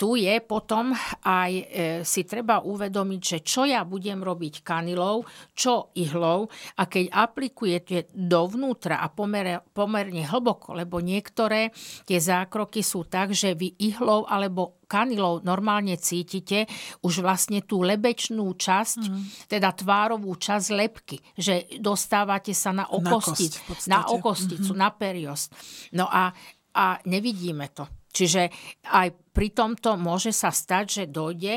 tu 0.00 0.16
je 0.16 0.40
potom 0.40 0.96
aj 1.28 1.52
e, 1.52 1.64
si 2.00 2.24
treba 2.24 2.64
uvedomiť, 2.64 3.20
že 3.20 3.38
čo 3.44 3.68
ja 3.68 3.84
budem 3.84 4.24
robiť 4.24 4.64
kanilou, 4.64 5.28
čo 5.52 5.92
ihlou 6.00 6.48
a 6.80 6.82
keď 6.88 7.12
aplikujete 7.12 7.96
dovnútra 8.16 9.04
a 9.04 9.12
pomer, 9.12 9.60
pomerne 9.76 10.24
hlboko, 10.24 10.72
lebo 10.72 11.04
niektoré 11.04 11.68
tie 12.08 12.16
zákroky 12.16 12.80
sú 12.80 13.04
tak, 13.04 13.36
že 13.36 13.52
vy 13.52 13.76
ihlou 13.76 14.24
alebo 14.24 14.80
kanilou 14.88 15.44
normálne 15.44 16.00
cítite 16.00 16.64
už 17.04 17.20
vlastne 17.20 17.60
tú 17.60 17.84
lebečnú 17.84 18.48
časť, 18.56 19.00
mm. 19.04 19.52
teda 19.52 19.76
tvárovú 19.76 20.32
časť 20.32 20.66
lepky, 20.72 21.20
že 21.36 21.68
dostávate 21.76 22.56
sa 22.56 22.72
na 22.72 22.88
okostic, 22.88 23.60
na, 23.84 24.00
na 24.00 24.16
okosticu, 24.16 24.72
mm-hmm. 24.72 24.80
na 24.80 24.88
periost. 24.96 25.52
No 25.92 26.08
a, 26.08 26.32
a 26.72 26.84
nevidíme 27.04 27.68
to. 27.76 27.97
Čiže 28.12 28.50
aj 28.88 29.08
pri 29.36 29.48
tomto 29.52 30.00
môže 30.00 30.32
sa 30.32 30.50
stať, 30.50 30.84
že 31.02 31.04
dojde, 31.12 31.54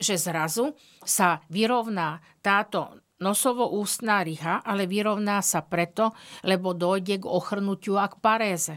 že 0.00 0.16
zrazu 0.16 0.72
sa 1.04 1.44
vyrovná 1.52 2.24
táto 2.40 3.04
nosovo-ústná 3.20 4.24
ryha, 4.24 4.64
ale 4.64 4.88
vyrovná 4.88 5.44
sa 5.44 5.60
preto, 5.60 6.16
lebo 6.40 6.72
dojde 6.72 7.20
k 7.20 7.28
ochrnutiu 7.28 8.00
a 8.00 8.08
k 8.08 8.16
paréze. 8.16 8.74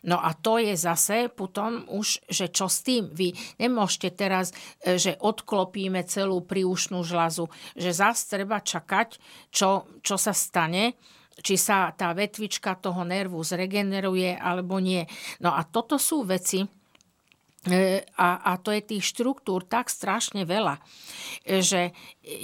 No 0.00 0.16
a 0.16 0.32
to 0.32 0.56
je 0.56 0.72
zase 0.80 1.28
potom 1.28 1.84
už, 1.92 2.24
že 2.24 2.48
čo 2.48 2.72
s 2.72 2.80
tým? 2.80 3.12
Vy 3.12 3.36
nemôžete 3.60 4.16
teraz, 4.16 4.48
e, 4.80 4.96
že 4.96 5.20
odklopíme 5.20 6.00
celú 6.08 6.40
príušnú 6.40 7.04
žlazu, 7.04 7.52
že 7.76 7.92
zase 7.92 8.40
treba 8.40 8.64
čakať, 8.64 9.20
čo, 9.52 9.84
čo 10.00 10.16
sa 10.16 10.32
stane, 10.32 10.96
či 11.40 11.54
sa 11.56 11.94
tá 11.94 12.12
vetvička 12.12 12.76
toho 12.78 13.06
nervu 13.06 13.40
zregeneruje 13.40 14.36
alebo 14.36 14.82
nie. 14.82 15.06
No 15.40 15.54
a 15.54 15.64
toto 15.64 15.96
sú 15.96 16.26
veci, 16.26 16.66
e, 17.66 18.02
a, 18.18 18.28
a 18.44 18.52
to 18.60 18.74
je 18.74 18.82
tých 18.84 19.04
štruktúr 19.14 19.64
tak 19.64 19.88
strašne 19.88 20.44
veľa, 20.44 20.78
e, 21.46 21.62
že 21.64 21.94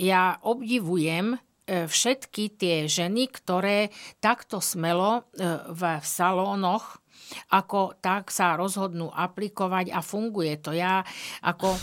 ja 0.01 0.41
obdivujem 0.41 1.37
e, 1.37 1.39
všetky 1.85 2.57
tie 2.57 2.77
ženy, 2.89 3.29
ktoré 3.29 3.93
takto 4.23 4.63
smelo 4.65 5.29
v 5.73 5.83
salónoch 6.01 7.05
ako 7.51 7.99
tak 7.99 8.31
sa 8.31 8.55
rozhodnú 8.55 9.11
aplikovať 9.11 9.91
a 9.91 9.99
funguje 9.99 10.63
to. 10.63 10.71
Ja 10.71 11.03
ako 11.43 11.75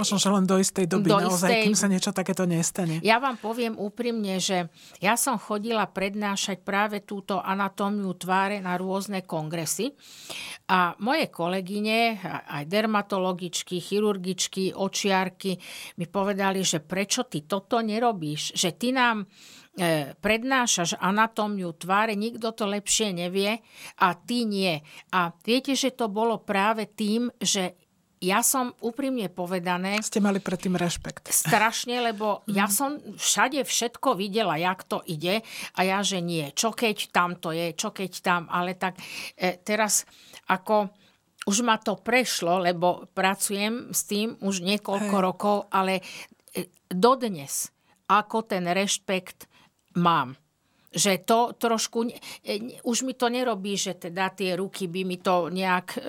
Možno, 0.00 0.16
že 0.16 0.32
len 0.32 0.48
do 0.48 0.56
istej 0.56 0.88
doby 0.88 1.12
do 1.12 1.28
naozaj, 1.28 1.52
istej... 1.52 1.64
kým 1.68 1.76
sa 1.76 1.88
niečo 1.92 2.16
takéto 2.16 2.48
nestane. 2.48 3.04
Ja 3.04 3.20
vám 3.20 3.36
poviem 3.36 3.76
úprimne, 3.76 4.40
že 4.40 4.72
ja 4.96 5.12
som 5.20 5.36
chodila 5.36 5.84
prednášať 5.84 6.64
práve 6.64 7.04
túto 7.04 7.36
anatómiu 7.36 8.16
tváre 8.16 8.64
na 8.64 8.80
rôzne 8.80 9.20
kongresy 9.28 9.92
a 10.72 10.96
moje 11.04 11.28
kolegyne, 11.28 12.16
aj 12.48 12.64
dermatologičky, 12.64 13.76
chirurgičky, 13.76 14.72
očiarky 14.72 15.60
mi 16.00 16.08
povedali, 16.08 16.64
že 16.64 16.80
prečo 16.80 17.28
ty 17.28 17.44
toto 17.44 17.84
nerobíš, 17.84 18.56
že 18.56 18.72
ty 18.72 18.96
nám 18.96 19.28
e, 19.76 20.16
prednášaš 20.16 20.96
anatómiu 20.96 21.76
tváre, 21.76 22.16
nikto 22.16 22.56
to 22.56 22.64
lepšie 22.64 23.12
nevie 23.12 23.60
a 24.00 24.16
ty 24.16 24.48
nie. 24.48 24.80
A 25.12 25.28
viete, 25.44 25.76
že 25.76 25.92
to 25.92 26.08
bolo 26.08 26.40
práve 26.40 26.88
tým, 26.88 27.28
že 27.36 27.81
ja 28.22 28.40
som 28.46 28.70
úprimne 28.78 29.26
povedané... 29.26 29.98
Ste 29.98 30.22
mali 30.22 30.38
predtým 30.38 30.78
rešpekt. 30.78 31.34
Strašne, 31.34 31.98
lebo 31.98 32.46
ja 32.46 32.70
mhm. 32.70 32.72
som 32.72 32.90
všade 33.18 33.66
všetko 33.66 34.14
videla, 34.14 34.54
jak 34.54 34.86
to 34.86 35.02
ide 35.10 35.42
a 35.74 35.80
ja, 35.82 36.00
že 36.06 36.22
nie. 36.22 36.54
Čo 36.54 36.70
keď 36.70 37.10
tam 37.10 37.36
to 37.42 37.50
je, 37.50 37.74
čo 37.74 37.90
keď 37.90 38.12
tam, 38.22 38.42
ale 38.46 38.78
tak 38.78 38.94
e, 39.34 39.58
teraz 39.66 40.06
ako 40.46 40.94
už 41.42 41.66
ma 41.66 41.74
to 41.82 41.98
prešlo, 41.98 42.62
lebo 42.62 43.10
pracujem 43.10 43.90
s 43.90 44.06
tým 44.06 44.38
už 44.38 44.62
niekoľko 44.62 45.16
Hej. 45.18 45.24
rokov, 45.26 45.56
ale 45.74 45.98
dodnes, 46.86 47.74
ako 48.06 48.46
ten 48.46 48.68
rešpekt 48.68 49.50
mám 49.98 50.38
že 50.92 51.24
to 51.24 51.56
trošku, 51.56 52.12
už 52.84 52.98
mi 53.02 53.16
to 53.16 53.32
nerobí, 53.32 53.74
že 53.80 53.96
teda 53.96 54.28
tie 54.32 54.56
ruky 54.56 54.86
by 54.86 55.02
mi 55.08 55.16
to 55.18 55.48
nejak 55.48 55.96
e, 55.96 56.00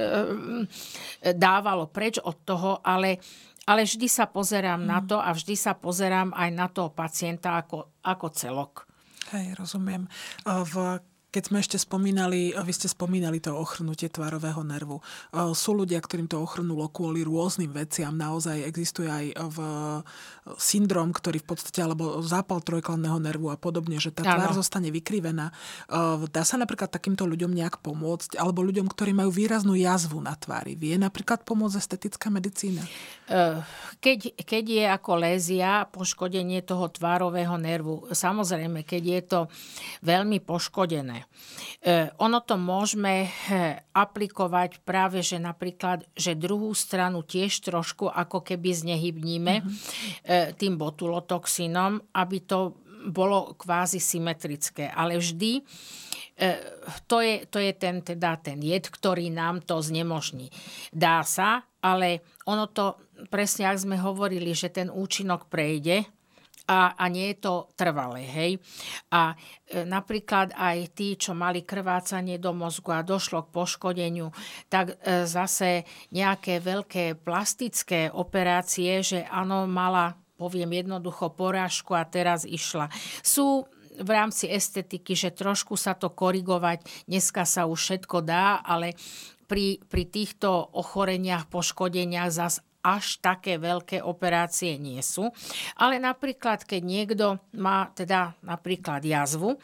dávalo 1.31 1.87
preč 1.87 2.19
od 2.19 2.43
toho, 2.43 2.83
ale, 2.83 3.17
ale 3.63 3.87
vždy 3.87 4.07
sa 4.11 4.27
pozerám 4.27 4.83
mm. 4.83 4.87
na 4.87 4.99
to 4.99 5.17
a 5.23 5.31
vždy 5.31 5.55
sa 5.55 5.73
pozerám 5.73 6.35
aj 6.35 6.49
na 6.51 6.67
toho 6.67 6.91
pacienta 6.91 7.63
ako, 7.63 8.03
ako 8.03 8.27
celok. 8.35 8.73
Hej, 9.31 9.55
rozumiem. 9.55 10.05
V 10.43 10.99
keď 11.33 11.49
sme 11.49 11.65
ešte 11.65 11.81
spomínali, 11.81 12.53
vy 12.53 12.73
ste 12.77 12.85
spomínali 12.85 13.41
to 13.41 13.57
ochrnutie 13.57 14.05
tvarového 14.05 14.61
nervu. 14.61 15.01
Sú 15.57 15.73
ľudia, 15.73 15.97
ktorým 15.97 16.29
to 16.29 16.37
ochrnulo 16.37 16.85
kvôli 16.93 17.25
rôznym 17.25 17.73
veciam. 17.73 18.13
Naozaj 18.13 18.61
existuje 18.61 19.09
aj 19.09 19.25
v 19.49 19.57
syndrom, 20.61 21.09
ktorý 21.09 21.41
v 21.41 21.47
podstate, 21.49 21.81
alebo 21.81 22.21
zápal 22.21 22.61
trojklanného 22.61 23.17
nervu 23.17 23.49
a 23.49 23.57
podobne, 23.57 23.97
že 23.97 24.13
tá 24.13 24.21
tvár 24.21 24.53
zostane 24.53 24.93
vykrivená. 24.93 25.49
Dá 26.29 26.43
sa 26.45 26.61
napríklad 26.61 26.93
takýmto 26.93 27.25
ľuďom 27.25 27.49
nejak 27.49 27.81
pomôcť? 27.81 28.37
Alebo 28.37 28.61
ľuďom, 28.61 28.85
ktorí 28.85 29.17
majú 29.17 29.33
výraznú 29.33 29.73
jazvu 29.73 30.21
na 30.21 30.37
tvári. 30.37 30.77
Vie 30.77 31.01
napríklad 31.01 31.41
pomôcť 31.49 31.81
estetická 31.81 32.29
medicína? 32.29 32.85
Keď, 33.97 34.37
keď 34.37 34.63
je 34.69 34.85
ako 34.85 35.11
lézia, 35.17 35.89
poškodenie 35.89 36.61
toho 36.61 36.93
tvárového 36.93 37.57
nervu, 37.57 38.05
samozrejme, 38.13 38.85
keď 38.85 39.03
je 39.03 39.21
to 39.25 39.39
veľmi 40.05 40.37
poškodené, 40.43 41.22
E, 41.83 42.09
ono 42.19 42.39
to 42.43 42.55
môžeme 42.59 43.25
e, 43.25 43.29
aplikovať 43.91 44.83
práve, 44.83 45.23
že 45.25 45.41
napríklad, 45.41 46.05
že 46.13 46.37
druhú 46.37 46.71
stranu 46.75 47.23
tiež 47.25 47.63
trošku 47.65 48.07
ako 48.11 48.43
keby 48.45 48.71
znehybníme 48.73 49.53
mm-hmm. 49.61 50.55
tým 50.57 50.73
botulotoxínom, 50.79 52.13
aby 52.15 52.37
to 52.43 52.79
bolo 53.11 53.55
kvázi 53.59 53.99
symetrické. 53.99 54.87
Ale 54.87 55.19
vždy 55.19 55.59
to 57.07 57.21
je, 57.21 57.45
to 57.45 57.61
je 57.61 57.71
ten, 57.77 58.01
teda 58.01 58.41
ten 58.41 58.57
jed, 58.57 58.89
ktorý 58.89 59.29
nám 59.29 59.61
to 59.61 59.77
znemožní. 59.77 60.49
Dá 60.89 61.21
sa, 61.21 61.61
ale 61.77 62.25
ono 62.49 62.65
to, 62.71 62.97
presne 63.29 63.69
ak 63.69 63.77
sme 63.77 64.01
hovorili, 64.01 64.55
že 64.57 64.73
ten 64.73 64.89
účinok 64.89 65.45
prejde, 65.51 66.09
a, 66.67 66.95
a 66.95 67.05
nie 67.11 67.35
je 67.35 67.37
to 67.43 67.53
trvalé. 67.75 68.23
Hej? 68.23 68.51
A 69.11 69.35
e, 69.67 69.83
napríklad 69.83 70.55
aj 70.55 70.95
tí, 70.95 71.19
čo 71.19 71.35
mali 71.35 71.67
krvácanie 71.67 72.39
do 72.39 72.55
mozgu 72.55 72.95
a 72.95 73.05
došlo 73.05 73.47
k 73.47 73.53
poškodeniu, 73.53 74.31
tak 74.71 74.95
e, 75.03 75.27
zase 75.27 75.83
nejaké 76.15 76.63
veľké 76.63 77.19
plastické 77.19 78.07
operácie, 78.07 79.03
že 79.03 79.19
áno, 79.27 79.67
mala, 79.67 80.15
poviem 80.39 80.71
jednoducho, 80.71 81.35
porážku 81.35 81.95
a 81.99 82.07
teraz 82.07 82.47
išla. 82.47 82.87
Sú 83.19 83.67
v 83.93 84.09
rámci 84.09 84.49
estetiky, 84.49 85.13
že 85.13 85.29
trošku 85.35 85.77
sa 85.77 85.93
to 85.93 86.09
korigovať, 86.09 87.05
dneska 87.05 87.45
sa 87.45 87.69
už 87.69 87.77
všetko 87.77 88.25
dá, 88.25 88.57
ale 88.65 88.97
pri, 89.45 89.77
pri 89.85 90.09
týchto 90.09 90.49
ochoreniach, 90.73 91.45
poškodeniach 91.45 92.31
zas 92.33 92.65
až 92.83 93.23
také 93.23 93.55
veľké 93.55 94.03
operácie 94.03 94.75
nie 94.75 94.99
sú. 94.99 95.31
Ale 95.79 95.97
napríklad, 95.97 96.67
keď 96.67 96.81
niekto 96.83 97.27
má 97.55 97.87
teda 97.95 98.35
napríklad 98.43 98.99
jazvu 99.01 99.55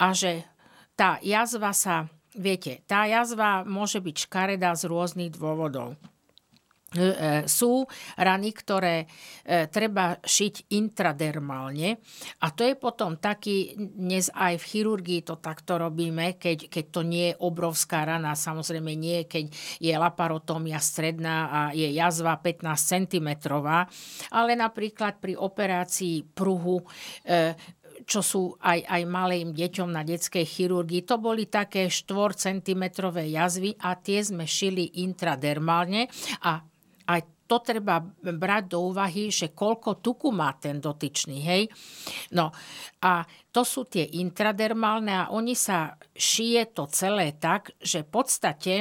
a 0.00 0.16
že 0.16 0.48
tá 0.96 1.20
jazva 1.20 1.76
sa, 1.76 2.08
viete, 2.32 2.80
tá 2.88 3.04
jazva 3.04 3.62
môže 3.68 4.00
byť 4.00 4.16
škaredá 4.26 4.72
z 4.74 4.88
rôznych 4.88 5.36
dôvodov. 5.36 5.94
E, 6.94 7.02
e, 7.02 7.12
sú 7.50 7.82
rany, 8.14 8.54
ktoré 8.54 9.02
e, 9.02 9.66
treba 9.66 10.14
šiť 10.14 10.70
intradermálne 10.78 11.98
a 12.38 12.46
to 12.54 12.62
je 12.62 12.78
potom 12.78 13.18
taký, 13.18 13.74
dnes 13.74 14.30
aj 14.30 14.62
v 14.62 14.64
chirurgii 14.70 15.20
to 15.26 15.42
takto 15.42 15.74
robíme, 15.82 16.38
keď, 16.38 16.70
keď 16.70 16.84
to 16.94 17.02
nie 17.02 17.34
je 17.34 17.38
obrovská 17.42 18.06
rana, 18.06 18.38
samozrejme 18.38 18.94
nie, 18.94 19.26
keď 19.26 19.50
je 19.82 19.90
laparotómia 19.90 20.78
stredná 20.78 21.36
a 21.50 21.60
je 21.74 21.90
jazva 21.90 22.38
15 22.38 22.62
cm, 22.78 23.28
ale 24.30 24.54
napríklad 24.54 25.18
pri 25.18 25.34
operácii 25.34 26.22
pruhu 26.30 26.78
čo 28.04 28.20
sú 28.20 28.52
aj, 28.60 28.84
aj 28.84 29.02
malým 29.06 29.54
deťom 29.54 29.88
na 29.88 30.02
detskej 30.02 30.44
chirurgii. 30.44 31.06
To 31.08 31.16
boli 31.16 31.48
také 31.48 31.88
4 31.88 32.36
cm 32.36 32.82
jazvy 33.30 33.78
a 33.80 33.96
tie 33.96 34.20
sme 34.20 34.44
šili 34.44 35.00
intradermálne 35.06 36.10
a 36.44 36.73
to 37.54 37.62
treba 37.62 38.02
brať 38.18 38.74
do 38.74 38.90
úvahy, 38.90 39.30
že 39.30 39.54
koľko 39.54 40.02
tuku 40.02 40.34
má 40.34 40.50
ten 40.58 40.82
dotyčný, 40.82 41.38
hej. 41.38 41.62
No 42.34 42.50
a 42.98 43.22
to 43.54 43.62
sú 43.62 43.86
tie 43.86 44.02
intradermálne 44.18 45.14
a 45.14 45.30
oni 45.30 45.54
sa 45.54 45.94
šije 46.18 46.74
to 46.74 46.90
celé 46.90 47.38
tak, 47.38 47.78
že 47.78 48.02
v 48.02 48.10
podstate 48.10 48.74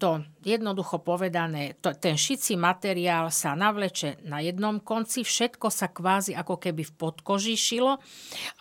to 0.00 0.24
jednoducho 0.40 1.04
povedané, 1.04 1.76
to, 1.84 1.92
ten 1.92 2.16
šicí 2.16 2.56
materiál 2.56 3.28
sa 3.28 3.52
navleče 3.52 4.24
na 4.24 4.40
jednom 4.40 4.80
konci, 4.80 5.20
všetko 5.20 5.68
sa 5.68 5.92
kvázi 5.92 6.32
ako 6.32 6.56
keby 6.56 6.80
v 6.88 6.92
podkoži 6.96 7.60
šilo, 7.60 8.00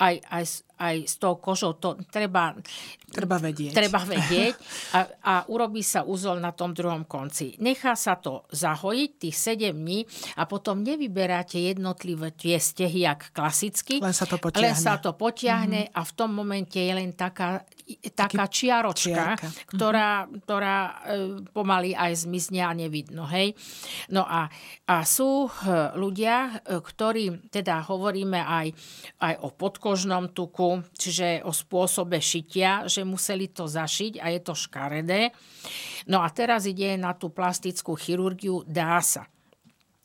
aj, 0.04 0.20
aj, 0.28 0.44
aj 0.76 0.96
s 1.08 1.16
tou 1.16 1.40
kožou 1.40 1.80
to 1.80 1.96
treba, 2.12 2.52
treba 3.08 3.40
vedieť, 3.40 3.72
treba 3.72 4.04
vedieť 4.16 4.54
a, 4.92 5.00
a 5.24 5.34
urobí 5.48 5.80
sa 5.80 6.04
úzol 6.04 6.44
na 6.44 6.52
tom 6.52 6.76
druhom 6.76 7.08
konci. 7.08 7.56
Nechá 7.64 7.96
sa 7.96 8.20
to 8.20 8.44
zahojiť 8.52 9.10
tých 9.16 9.36
7 9.56 9.72
dní 9.72 10.04
a 10.36 10.44
potom 10.52 10.84
nevyberáte 10.84 11.64
jednotlivé 11.64 12.36
tie 12.36 12.60
stehy, 12.60 13.08
jak 13.08 13.32
klasicky. 13.32 14.04
Len 14.04 14.12
sa 14.12 14.28
to 14.28 14.36
potiahne. 14.36 14.68
Len 14.68 14.76
sa 14.76 15.00
to 15.00 15.16
potiahne 15.16 15.88
mm-hmm. 15.88 15.96
a 15.96 16.02
v 16.04 16.12
tom 16.12 16.36
momente 16.36 16.76
je 16.76 16.92
len 16.92 17.16
taká, 17.16 17.64
taká 18.14 18.46
čiaročka, 18.46 19.40
čiarka. 19.40 19.48
ktorá, 19.72 20.30
ktorá 20.46 20.78
e, 20.80 20.92
pomaly 21.50 21.98
aj 21.98 22.30
zmizne 22.30 22.62
a 22.62 22.72
nevidno. 22.76 23.26
Hej? 23.26 23.58
No 24.14 24.26
a, 24.26 24.46
a 24.86 24.96
sú 25.06 25.48
e, 25.48 25.50
ľudia, 25.98 26.62
e, 26.62 26.78
ktorí 26.78 27.50
teda 27.50 27.82
hovoríme 27.90 28.38
aj, 28.38 28.68
aj 29.24 29.34
o 29.42 29.50
podkožnom 29.50 30.32
tuku, 30.36 30.86
čiže 30.94 31.42
o 31.46 31.52
spôsobe 31.54 32.22
šitia, 32.22 32.86
že 32.86 33.02
museli 33.02 33.50
to 33.50 33.66
zašiť 33.66 34.22
a 34.22 34.30
je 34.30 34.40
to 34.46 34.54
škaredé. 34.54 35.34
No 36.06 36.22
a 36.22 36.30
teraz 36.30 36.70
ide 36.70 36.94
na 36.98 37.18
tú 37.18 37.34
plastickú 37.34 37.98
chirurgiu, 37.98 38.62
dá 38.66 39.02
sa. 39.02 39.26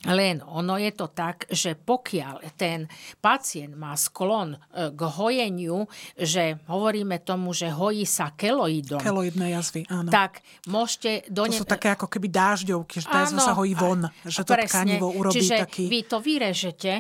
Len 0.05 0.45
ono 0.45 0.77
je 0.77 0.93
to 0.93 1.09
tak, 1.13 1.49
že 1.49 1.77
pokiaľ 1.81 2.45
ten 2.61 2.85
pacient 3.25 3.73
má 3.73 3.97
sklon 3.97 4.53
e, 4.53 4.59
k 4.93 5.01
hojeniu, 5.01 5.89
že 6.17 6.61
hovoríme 6.69 7.25
tomu, 7.25 7.57
že 7.57 7.73
hojí 7.73 8.05
sa 8.05 8.37
keloidom. 8.37 9.01
Keloidné 9.01 9.57
jazvy, 9.57 9.89
áno. 9.89 10.13
Tak 10.13 10.45
môžete... 10.69 11.29
Do 11.33 11.49
ne... 11.49 11.57
To 11.57 11.65
sú 11.65 11.69
také 11.69 11.97
ako 11.97 12.07
keby 12.13 12.29
dážďovky, 12.29 13.01
že 13.01 13.07
tá 13.09 13.25
jazva 13.25 13.41
sa 13.41 13.55
hojí 13.57 13.73
von. 13.73 14.05
Že 14.29 14.43
to 14.45 14.53
presne, 14.53 14.69
tkanivo 14.69 15.09
urobí 15.09 15.41
Čiže 15.41 15.57
taký... 15.65 15.85
vy 15.89 16.01
to 16.05 16.19
vyrežete, 16.21 16.93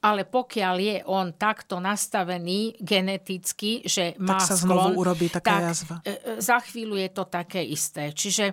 ale 0.00 0.24
pokiaľ 0.24 0.76
je 0.80 0.96
on 1.12 1.36
takto 1.36 1.76
nastavený 1.76 2.80
geneticky, 2.80 3.84
že 3.84 4.16
má 4.16 4.40
tak 4.40 4.48
sa 4.48 4.54
sklon, 4.56 4.96
znovu 4.96 5.00
urobí 5.00 5.28
taká 5.28 5.60
tak 5.60 5.64
jazva. 5.64 5.96
E, 6.04 6.12
e, 6.12 6.16
za 6.40 6.56
chvíľu 6.60 6.96
je 7.00 7.10
to 7.12 7.24
také 7.28 7.60
isté. 7.64 8.12
Čiže 8.12 8.52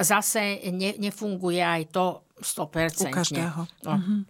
zase 0.00 0.60
ne, 0.72 0.96
nefunguje 0.96 1.60
aj 1.60 1.82
to 1.92 2.25
100%. 2.40 3.08
U 3.08 3.10
každého. 3.10 3.60
No. 3.84 3.92
Mm-hmm. 3.96 4.20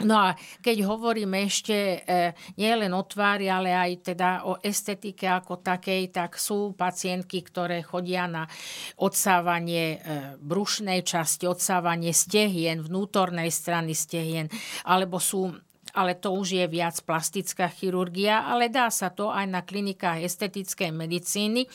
No 0.00 0.16
a 0.16 0.28
keď 0.64 0.88
hovoríme 0.88 1.44
ešte 1.44 2.00
e, 2.00 2.32
nie 2.56 2.72
len 2.72 2.88
o 2.96 3.04
tvári, 3.04 3.52
ale 3.52 3.76
aj 3.76 4.12
teda 4.12 4.48
o 4.48 4.56
estetike 4.64 5.28
ako 5.28 5.60
takej, 5.60 6.08
tak 6.08 6.40
sú 6.40 6.72
pacientky, 6.72 7.44
ktoré 7.44 7.84
chodia 7.84 8.24
na 8.24 8.48
odsávanie 8.96 9.84
e, 9.84 9.98
brušnej 10.40 11.04
časti, 11.04 11.44
odsávanie 11.44 12.16
stehien, 12.16 12.80
vnútornej 12.80 13.52
strany 13.52 13.92
stehien, 13.92 14.48
alebo 14.88 15.20
sú 15.20 15.52
ale 15.94 16.14
to 16.18 16.32
už 16.34 16.60
je 16.60 16.66
viac 16.66 16.96
plastická 17.02 17.66
chirurgia, 17.70 18.46
ale 18.46 18.68
dá 18.68 18.90
sa 18.92 19.10
to 19.10 19.32
aj 19.32 19.46
na 19.48 19.60
klinikách 19.64 20.22
estetickej 20.22 20.90
medicíny, 20.94 21.66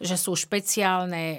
že 0.00 0.16
sú 0.16 0.38
špeciálne 0.38 1.24
e, 1.24 1.38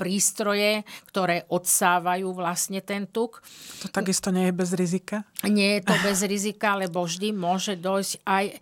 prístroje, 0.00 0.82
ktoré 1.10 1.46
odsávajú 1.46 2.32
vlastne 2.34 2.82
ten 2.82 3.06
tuk. 3.06 3.44
To 3.84 3.88
takisto 3.92 4.34
nie 4.34 4.50
je 4.50 4.54
bez 4.54 4.70
rizika? 4.74 5.26
Nie 5.46 5.78
je 5.78 5.92
to 5.92 5.94
bez 6.02 6.18
rizika, 6.26 6.74
lebo 6.74 7.04
vždy 7.04 7.30
môže 7.30 7.78
dojsť 7.78 8.12
aj 8.24 8.44
e, 8.50 8.56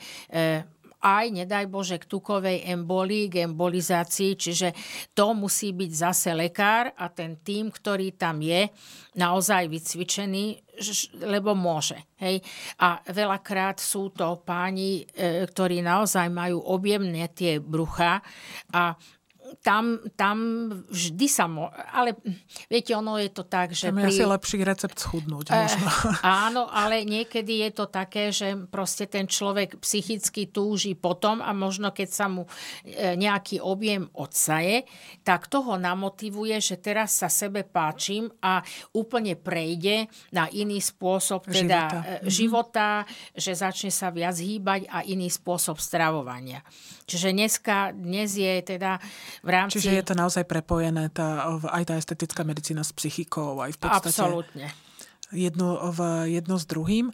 aj, 1.05 1.45
nedaj 1.45 1.69
Bože, 1.69 2.01
k 2.01 2.09
tukovej 2.09 2.65
embolii, 2.65 3.29
k 3.29 3.45
embolizácii, 3.45 4.41
čiže 4.41 4.73
to 5.13 5.37
musí 5.37 5.77
byť 5.77 5.91
zase 5.93 6.33
lekár 6.33 6.97
a 6.97 7.13
ten 7.13 7.37
tým, 7.45 7.69
ktorý 7.69 8.17
tam 8.17 8.41
je, 8.41 8.73
naozaj 9.15 9.69
vycvičený, 9.69 10.65
lebo 11.23 11.55
môže. 11.55 12.01
Hej? 12.19 12.43
A 12.83 12.99
veľakrát 13.07 13.79
sú 13.79 14.11
to 14.11 14.43
páni, 14.43 15.07
e, 15.15 15.47
ktorí 15.47 15.85
naozaj 15.85 16.27
majú 16.33 16.59
objemné 16.67 17.31
tie 17.31 17.63
brucha 17.63 18.19
a 18.75 18.99
tam, 19.61 20.01
tam 20.19 20.37
vždy 20.89 21.27
sa... 21.29 21.47
Mo- 21.47 21.71
ale 21.71 22.17
viete, 22.67 22.97
ono 22.97 23.21
je 23.21 23.31
to 23.31 23.45
tak, 23.47 23.77
že... 23.77 23.93
Tam 23.93 24.01
je 24.01 24.09
pri... 24.09 24.15
asi 24.15 24.25
lepší 24.25 24.57
recept 24.65 24.97
schudnúť. 24.99 25.53
Eh, 25.53 25.59
možno. 25.69 25.87
áno, 26.47 26.63
ale 26.71 27.05
niekedy 27.07 27.67
je 27.69 27.71
to 27.75 27.85
také, 27.91 28.33
že 28.33 28.57
proste 28.69 29.07
ten 29.07 29.29
človek 29.29 29.79
psychicky 29.79 30.49
túži 30.49 30.97
potom 30.97 31.45
a 31.45 31.53
možno 31.53 31.93
keď 31.93 32.09
sa 32.09 32.27
mu 32.27 32.49
e, 32.83 33.15
nejaký 33.15 33.61
objem 33.61 34.09
odsaje, 34.17 34.89
tak 35.23 35.47
toho 35.47 35.77
namotivuje, 35.77 36.59
že 36.59 36.81
teraz 36.81 37.21
sa 37.21 37.29
sebe 37.29 37.63
páčim 37.63 38.33
a 38.41 38.65
úplne 38.97 39.37
prejde 39.37 40.09
na 40.33 40.49
iný 40.51 40.81
spôsob 40.81 41.47
teda 41.47 41.91
života, 42.25 42.25
e, 42.25 42.31
života 42.31 42.89
že 43.35 43.53
začne 43.55 43.91
sa 43.91 44.09
viac 44.15 44.37
hýbať 44.39 44.87
a 44.89 45.03
iný 45.05 45.29
spôsob 45.29 45.79
stravovania. 45.83 46.63
Čiže 47.05 47.37
dneska, 47.37 47.93
dnes 47.93 48.33
je 48.33 48.65
teda 48.65 48.97
v 49.45 49.49
rámci... 49.53 49.77
Čiže 49.77 49.93
je 50.01 50.05
to 50.09 50.15
naozaj 50.17 50.49
prepojené, 50.49 51.13
tá, 51.13 51.53
aj 51.69 51.85
tá 51.85 51.95
estetická 52.01 52.43
medicína 52.49 52.81
s 52.81 52.97
psychikou, 52.97 53.61
aj 53.61 53.77
v 53.77 53.79
podstate... 53.79 54.09
Absolútne. 54.09 54.67
Jedno, 55.35 55.93
v, 55.93 56.31
jedno 56.33 56.57
s 56.57 56.65
druhým. 56.65 57.13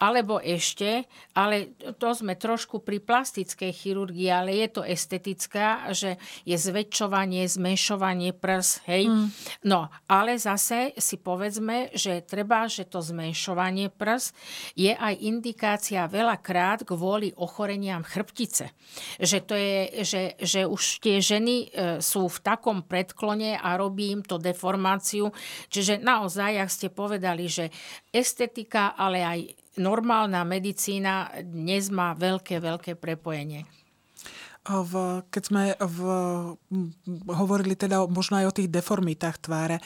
Alebo 0.00 0.38
ešte, 0.40 1.06
ale 1.34 1.74
to 1.98 2.14
sme 2.14 2.38
trošku 2.38 2.82
pri 2.82 3.02
plastickej 3.02 3.72
chirurgii, 3.74 4.30
ale 4.30 4.64
je 4.64 4.68
to 4.70 4.82
estetická, 4.86 5.90
že 5.90 6.16
je 6.46 6.56
zväčšovanie, 6.56 7.46
zmenšovanie 7.46 8.32
prs, 8.34 8.84
hej. 8.86 9.10
Mm. 9.10 9.28
No, 9.66 9.90
ale 10.06 10.38
zase 10.38 10.94
si 10.98 11.18
povedzme, 11.18 11.94
že 11.94 12.22
treba, 12.22 12.66
že 12.70 12.86
to 12.86 13.02
zmenšovanie 13.02 13.90
prs 13.90 14.34
je 14.78 14.94
aj 14.94 15.14
indikácia 15.20 16.06
veľakrát 16.06 16.86
kvôli 16.86 17.34
ochoreniam 17.36 18.02
chrbtice. 18.02 18.70
Že 19.18 19.38
to 19.44 19.54
je, 19.54 19.78
že, 20.04 20.22
že 20.38 20.60
už 20.66 21.02
tie 21.02 21.18
ženy 21.18 21.56
e, 21.56 21.66
sú 21.98 22.30
v 22.30 22.38
takom 22.42 22.84
predklone 22.84 23.58
a 23.58 23.74
robí 23.74 24.14
im 24.14 24.22
to 24.22 24.38
deformáciu. 24.38 25.30
Čiže 25.68 26.00
naozaj, 26.02 26.60
ak 26.60 26.70
ste 26.70 26.88
povedali, 26.92 27.50
že 27.50 27.70
estetika, 28.14 28.94
ale 28.94 29.18
aj 29.24 29.40
normálna 29.76 30.42
medicína 30.46 31.30
dnes 31.42 31.90
má 31.90 32.14
veľké, 32.14 32.62
veľké 32.62 32.92
prepojenie. 32.98 33.66
V, 34.64 35.20
keď 35.28 35.42
sme 35.44 35.62
v, 35.76 35.98
hovorili 37.28 37.76
teda 37.76 38.08
možno 38.08 38.40
aj 38.40 38.46
o 38.48 38.56
tých 38.56 38.72
deformitách 38.72 39.44
tváre, 39.44 39.76
e, 39.76 39.82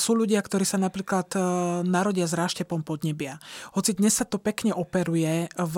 sú 0.00 0.16
ľudia, 0.16 0.40
ktorí 0.40 0.64
sa 0.64 0.80
napríklad 0.80 1.28
e, 1.36 1.38
narodia 1.84 2.24
s 2.24 2.32
ráštepom 2.32 2.80
podnebia. 2.80 3.36
Hoci 3.76 3.92
dnes 3.92 4.16
sa 4.16 4.24
to 4.24 4.40
pekne 4.40 4.72
operuje, 4.72 5.52
v, 5.52 5.76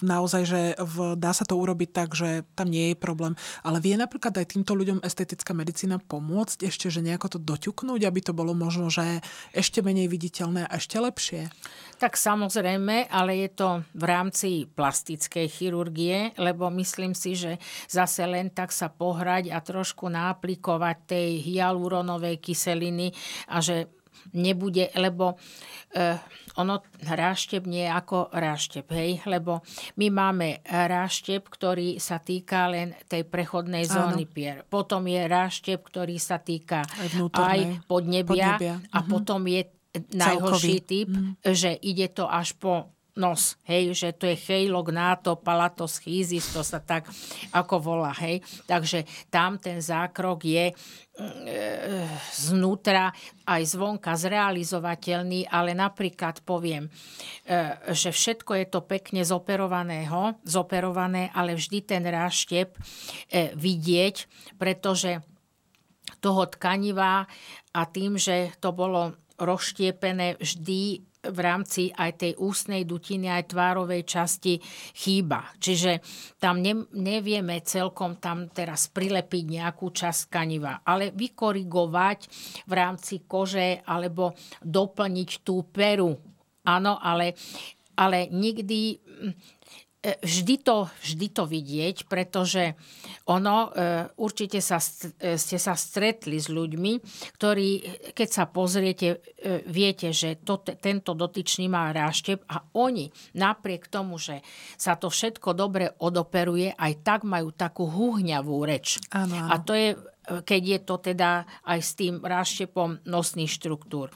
naozaj, 0.00 0.42
že 0.48 0.60
v, 0.80 1.20
dá 1.20 1.36
sa 1.36 1.44
to 1.44 1.60
urobiť 1.60 1.90
tak, 1.92 2.16
že 2.16 2.48
tam 2.56 2.72
nie 2.72 2.92
je 2.92 2.96
problém, 2.96 3.36
ale 3.60 3.84
vie 3.84 3.92
napríklad 4.00 4.32
aj 4.40 4.56
týmto 4.56 4.72
ľuďom 4.72 5.04
estetická 5.04 5.52
medicína 5.52 6.00
pomôcť 6.00 6.64
ešte, 6.64 6.88
že 6.88 7.04
nejako 7.04 7.36
to 7.36 7.38
doťuknúť, 7.44 8.08
aby 8.08 8.20
to 8.24 8.32
bolo 8.32 8.56
možno, 8.56 8.88
že 8.88 9.20
ešte 9.52 9.84
menej 9.84 10.08
viditeľné 10.08 10.64
a 10.64 10.80
ešte 10.80 10.96
lepšie? 10.96 11.52
Tak 12.00 12.16
samozrejme, 12.16 13.08
ale 13.12 13.44
je 13.44 13.50
to 13.52 13.68
v 13.92 14.04
rámci 14.04 14.48
plastickej 14.72 15.48
chirurgie, 15.48 16.32
lebo 16.36 16.68
myslím 16.72 17.12
si, 17.16 17.36
že 17.36 17.56
zase 17.86 18.26
len 18.26 18.50
tak 18.50 18.70
sa 18.72 18.88
pohrať 18.90 19.50
a 19.52 19.58
trošku 19.62 20.06
naaplikovať 20.10 20.96
tej 21.06 21.28
hyaluronovej 21.42 22.40
kyseliny 22.40 23.12
a 23.50 23.62
že 23.62 23.90
nebude, 24.32 24.90
lebo 24.96 25.38
eh, 25.94 26.18
ono 26.56 26.80
ráštep 27.04 27.68
nie 27.68 27.84
je 27.84 27.92
ako 27.92 28.32
ráštep, 28.32 28.86
hej, 28.96 29.20
lebo 29.28 29.60
my 30.00 30.06
máme 30.08 30.48
ráštep, 30.64 31.44
ktorý 31.46 32.00
sa 32.00 32.18
týka 32.18 32.72
len 32.72 32.96
tej 33.06 33.28
prechodnej 33.28 33.84
zóny 33.84 34.24
Áno. 34.24 34.32
pier. 34.32 34.56
Potom 34.64 35.04
je 35.04 35.20
ráštep, 35.28 35.78
ktorý 35.84 36.16
sa 36.16 36.40
týka 36.40 36.82
aj, 36.88 37.12
aj 37.36 37.58
podnebia, 37.84 38.56
podnebia. 38.56 38.74
a 38.88 38.98
mhm. 39.04 39.08
potom 39.08 39.40
je 39.46 39.62
najhorší 39.96 40.84
typ, 40.84 41.08
mm. 41.08 41.40
že 41.56 41.72
ide 41.72 42.12
to 42.12 42.28
až 42.28 42.52
po 42.60 42.95
nos, 43.16 43.56
hej, 43.64 43.96
že 43.96 44.12
to 44.12 44.28
je 44.28 44.36
cheilognato 44.36 45.40
palatoschizis, 45.40 46.52
to 46.52 46.60
sa 46.60 46.84
tak 46.84 47.08
ako 47.56 47.80
volá, 47.80 48.12
hej. 48.20 48.44
Takže 48.68 49.08
tam 49.32 49.56
ten 49.56 49.80
zákrok 49.80 50.44
je 50.44 50.70
e, 50.70 50.74
znútra 52.36 53.08
aj 53.48 53.62
zvonka 53.64 54.12
zrealizovateľný, 54.12 55.48
ale 55.48 55.72
napríklad 55.72 56.44
poviem, 56.44 56.86
e, 56.86 56.90
že 57.96 58.12
všetko 58.12 58.52
je 58.60 58.66
to 58.68 58.80
pekne 58.84 59.24
zoperovaného, 59.24 60.36
zoperované, 60.44 61.32
ale 61.32 61.56
vždy 61.56 61.78
ten 61.88 62.04
ráštep 62.04 62.76
e, 62.76 62.78
vidieť, 63.56 64.16
pretože 64.60 65.24
toho 66.20 66.46
tkaniva 66.46 67.24
a 67.72 67.80
tým, 67.88 68.20
že 68.20 68.52
to 68.60 68.70
bolo 68.76 69.16
rozštiepené 69.36 70.40
vždy 70.40 71.04
v 71.30 71.38
rámci 71.38 71.90
aj 71.92 72.22
tej 72.22 72.32
ústnej 72.38 72.86
dutiny, 72.86 73.30
aj 73.30 73.52
tvárovej 73.52 74.02
časti 74.06 74.58
chýba. 74.94 75.50
Čiže 75.58 76.00
tam 76.38 76.62
ne, 76.62 76.86
nevieme 76.94 77.62
celkom 77.62 78.18
tam 78.18 78.50
teraz 78.50 78.88
prilepiť 78.90 79.44
nejakú 79.46 79.90
časť 79.90 80.30
tkaniva, 80.30 80.82
ale 80.86 81.10
vykorigovať 81.12 82.18
v 82.66 82.72
rámci 82.72 83.26
kože 83.26 83.82
alebo 83.84 84.34
doplniť 84.62 85.30
tú 85.42 85.66
peru. 85.68 86.14
Áno, 86.66 86.98
ale, 86.98 87.38
ale 87.94 88.26
nikdy 88.30 88.98
vždy 90.22 90.54
to, 90.62 90.86
vždy 91.02 91.26
to 91.34 91.44
vidieť, 91.48 91.96
pretože 92.06 92.78
ono, 93.26 93.70
e, 93.74 94.06
určite 94.22 94.62
sa, 94.62 94.78
e, 94.78 95.34
ste 95.34 95.58
sa 95.58 95.74
stretli 95.74 96.38
s 96.38 96.46
ľuďmi, 96.46 96.92
ktorí, 97.34 97.68
keď 98.14 98.28
sa 98.28 98.44
pozriete, 98.46 99.18
viete, 99.66 100.10
že 100.10 100.42
to, 100.42 100.62
tento 100.62 101.14
dotyčný 101.14 101.66
má 101.66 101.90
ráštep 101.90 102.46
a 102.46 102.62
oni 102.78 103.10
napriek 103.38 103.90
tomu, 103.90 104.18
že 104.18 104.42
sa 104.74 104.98
to 104.98 105.10
všetko 105.10 105.54
dobre 105.54 105.90
odoperuje, 106.02 106.74
aj 106.74 106.92
tak 107.02 107.20
majú 107.22 107.50
takú 107.54 107.86
húhňavú 107.86 108.56
reč. 108.66 108.98
Ano, 109.10 109.34
ano. 109.34 109.50
A 109.50 109.62
to 109.62 109.74
je 109.74 109.94
keď 110.26 110.62
je 110.66 110.78
to 110.82 110.96
teda 110.98 111.46
aj 111.62 111.78
s 111.78 111.94
tým 111.94 112.18
ráštepom 112.18 113.06
nosných 113.06 113.46
štruktúr. 113.46 114.10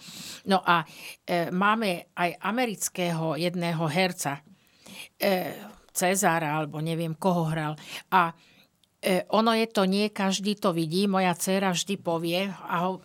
No 0.51 0.59
a 0.59 0.83
e, 0.83 1.55
máme 1.55 2.11
aj 2.19 2.35
amerického 2.43 3.39
jedného 3.39 3.85
herca, 3.87 4.43
e, 5.15 5.55
Cezára 5.91 6.59
alebo 6.63 6.79
neviem 6.79 7.15
koho 7.19 7.51
hral. 7.51 7.75
A 8.15 8.31
e, 9.03 9.27
ono 9.35 9.53
je 9.55 9.67
to, 9.67 9.85
nie 9.85 10.13
každý 10.13 10.57
to 10.57 10.71
vidí. 10.71 11.11
Moja 11.11 11.35
dcera 11.35 11.75
vždy 11.75 11.95
povie, 11.99 12.47
a 12.47 12.77
ho, 12.87 13.03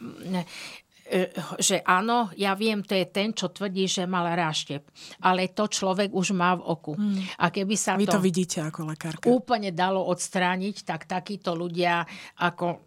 e, 1.05 1.29
že 1.61 1.86
áno, 1.86 2.33
ja 2.33 2.57
viem, 2.57 2.81
to 2.81 2.97
je 2.97 3.05
ten, 3.09 3.33
čo 3.33 3.53
tvrdí, 3.53 3.86
že 3.86 4.09
mal 4.09 4.25
ráštep. 4.25 4.86
Ale 5.21 5.53
to 5.53 5.69
človek 5.69 6.09
už 6.13 6.33
má 6.33 6.57
v 6.57 6.65
oku. 6.65 6.93
Hmm. 6.97 7.21
A 7.41 7.53
keby 7.53 7.75
sa 7.77 7.93
Vy 7.97 8.09
to, 8.09 8.17
to 8.17 8.25
vidíte 8.25 8.61
ako 8.61 8.89
lekárka. 8.89 9.25
úplne 9.29 9.69
dalo 9.69 10.01
odstrániť, 10.09 10.86
tak 10.86 11.05
takíto 11.05 11.53
ľudia 11.53 12.05
ako 12.41 12.84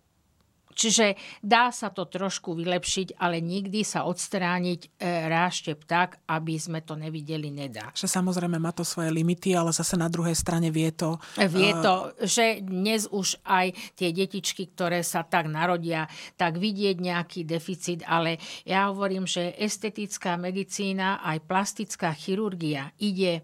Čiže 0.78 1.18
dá 1.42 1.74
sa 1.74 1.90
to 1.90 2.06
trošku 2.06 2.54
vylepšiť, 2.54 3.18
ale 3.18 3.42
nikdy 3.42 3.82
sa 3.82 4.06
odstrániť 4.06 4.80
e, 4.86 4.88
ráštep 5.26 5.82
tak, 5.82 6.22
aby 6.30 6.54
sme 6.54 6.86
to 6.86 6.94
nevideli, 6.94 7.50
nedá. 7.50 7.90
Že 7.98 8.06
samozrejme 8.06 8.62
má 8.62 8.70
to 8.70 8.86
svoje 8.86 9.10
limity, 9.10 9.58
ale 9.58 9.74
zase 9.74 9.98
na 9.98 10.06
druhej 10.06 10.38
strane 10.38 10.70
vie 10.70 10.94
to... 10.94 11.18
Vie 11.50 11.74
e, 11.74 11.82
to, 11.82 12.14
že 12.22 12.62
dnes 12.62 13.10
už 13.10 13.42
aj 13.42 13.74
tie 13.98 14.14
detičky, 14.14 14.70
ktoré 14.70 15.02
sa 15.02 15.26
tak 15.26 15.50
narodia, 15.50 16.06
tak 16.38 16.62
vidieť 16.62 16.96
nejaký 17.02 17.42
deficit, 17.42 18.06
ale 18.06 18.38
ja 18.62 18.86
hovorím, 18.94 19.26
že 19.26 19.58
estetická 19.58 20.38
medicína, 20.38 21.18
aj 21.26 21.42
plastická 21.42 22.14
chirurgia 22.14 22.94
ide 23.02 23.42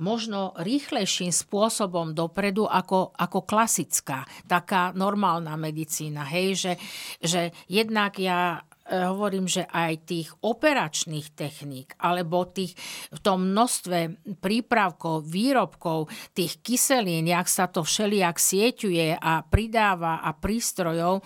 možno 0.00 0.56
rýchlejším 0.56 1.30
spôsobom 1.30 2.16
dopredu 2.16 2.64
ako, 2.64 3.12
ako 3.14 3.44
klasická, 3.44 4.24
taká 4.48 4.96
normálna 4.96 5.54
medicína. 5.60 6.24
Hej, 6.26 6.48
že, 6.56 6.72
že 7.20 7.42
jednak 7.68 8.16
ja 8.16 8.64
e, 8.88 8.96
hovorím, 8.96 9.44
že 9.44 9.68
aj 9.68 10.08
tých 10.08 10.28
operačných 10.40 11.36
techník 11.36 11.94
alebo 12.00 12.48
tých, 12.48 12.72
v 13.12 13.20
tom 13.20 13.52
množstve 13.52 14.24
prípravkov, 14.40 15.28
výrobkov, 15.28 16.08
tých 16.32 16.64
kyselín, 16.64 17.28
jak 17.28 17.46
sa 17.46 17.68
to 17.68 17.84
všelijak 17.84 18.40
sieťuje 18.40 19.20
a 19.20 19.44
pridáva 19.44 20.24
a 20.24 20.32
prístrojov, 20.32 21.20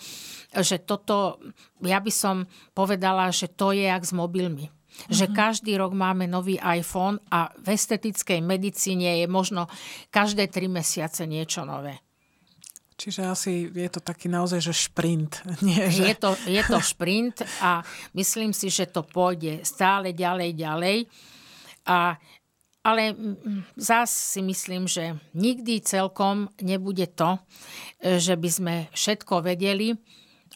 že 0.51 0.83
toto, 0.83 1.39
ja 1.79 2.03
by 2.03 2.12
som 2.12 2.45
povedala, 2.75 3.31
že 3.31 3.47
to 3.47 3.70
je 3.70 3.87
jak 3.87 4.03
s 4.03 4.11
mobilmi 4.11 4.75
že 5.11 5.27
mm-hmm. 5.27 5.37
každý 5.37 5.73
rok 5.77 5.93
máme 5.93 6.31
nový 6.31 6.57
iPhone 6.63 7.19
a 7.31 7.51
v 7.59 7.75
estetickej 7.75 8.41
medicíne 8.41 9.21
je 9.23 9.27
možno 9.27 9.67
každé 10.15 10.49
tri 10.49 10.71
mesiace 10.71 11.27
niečo 11.27 11.67
nové. 11.67 11.99
Čiže 12.95 13.23
asi 13.27 13.53
je 13.75 13.91
to 13.91 13.99
taký 13.99 14.31
naozaj, 14.31 14.71
že 14.71 14.75
šprint. 14.87 15.43
Nie, 15.67 15.91
že... 15.91 16.07
Je, 16.07 16.15
to, 16.15 16.39
je 16.47 16.63
to 16.63 16.79
šprint 16.79 17.43
a 17.59 17.83
myslím 18.15 18.55
si, 18.55 18.71
že 18.71 18.87
to 18.87 19.03
pôjde 19.03 19.67
stále 19.67 20.15
ďalej, 20.15 20.51
ďalej. 20.55 20.99
A 21.91 22.15
ale 22.85 23.17
zás 23.81 24.13
si 24.13 24.45
myslím, 24.45 24.85
že 24.85 25.17
nikdy 25.33 25.81
celkom 25.81 26.53
nebude 26.61 27.09
to, 27.17 27.41
e, 27.97 28.21
že 28.21 28.37
by 28.37 28.49
sme 28.53 28.75
všetko 28.93 29.41
vedeli 29.41 29.97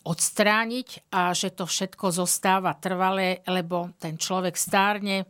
odstrániť 0.09 1.13
a 1.13 1.37
že 1.37 1.53
to 1.53 1.69
všetko 1.69 2.09
zostáva 2.09 2.73
trvalé, 2.81 3.45
lebo 3.45 3.93
ten 4.01 4.17
človek 4.17 4.57
stárne, 4.57 5.29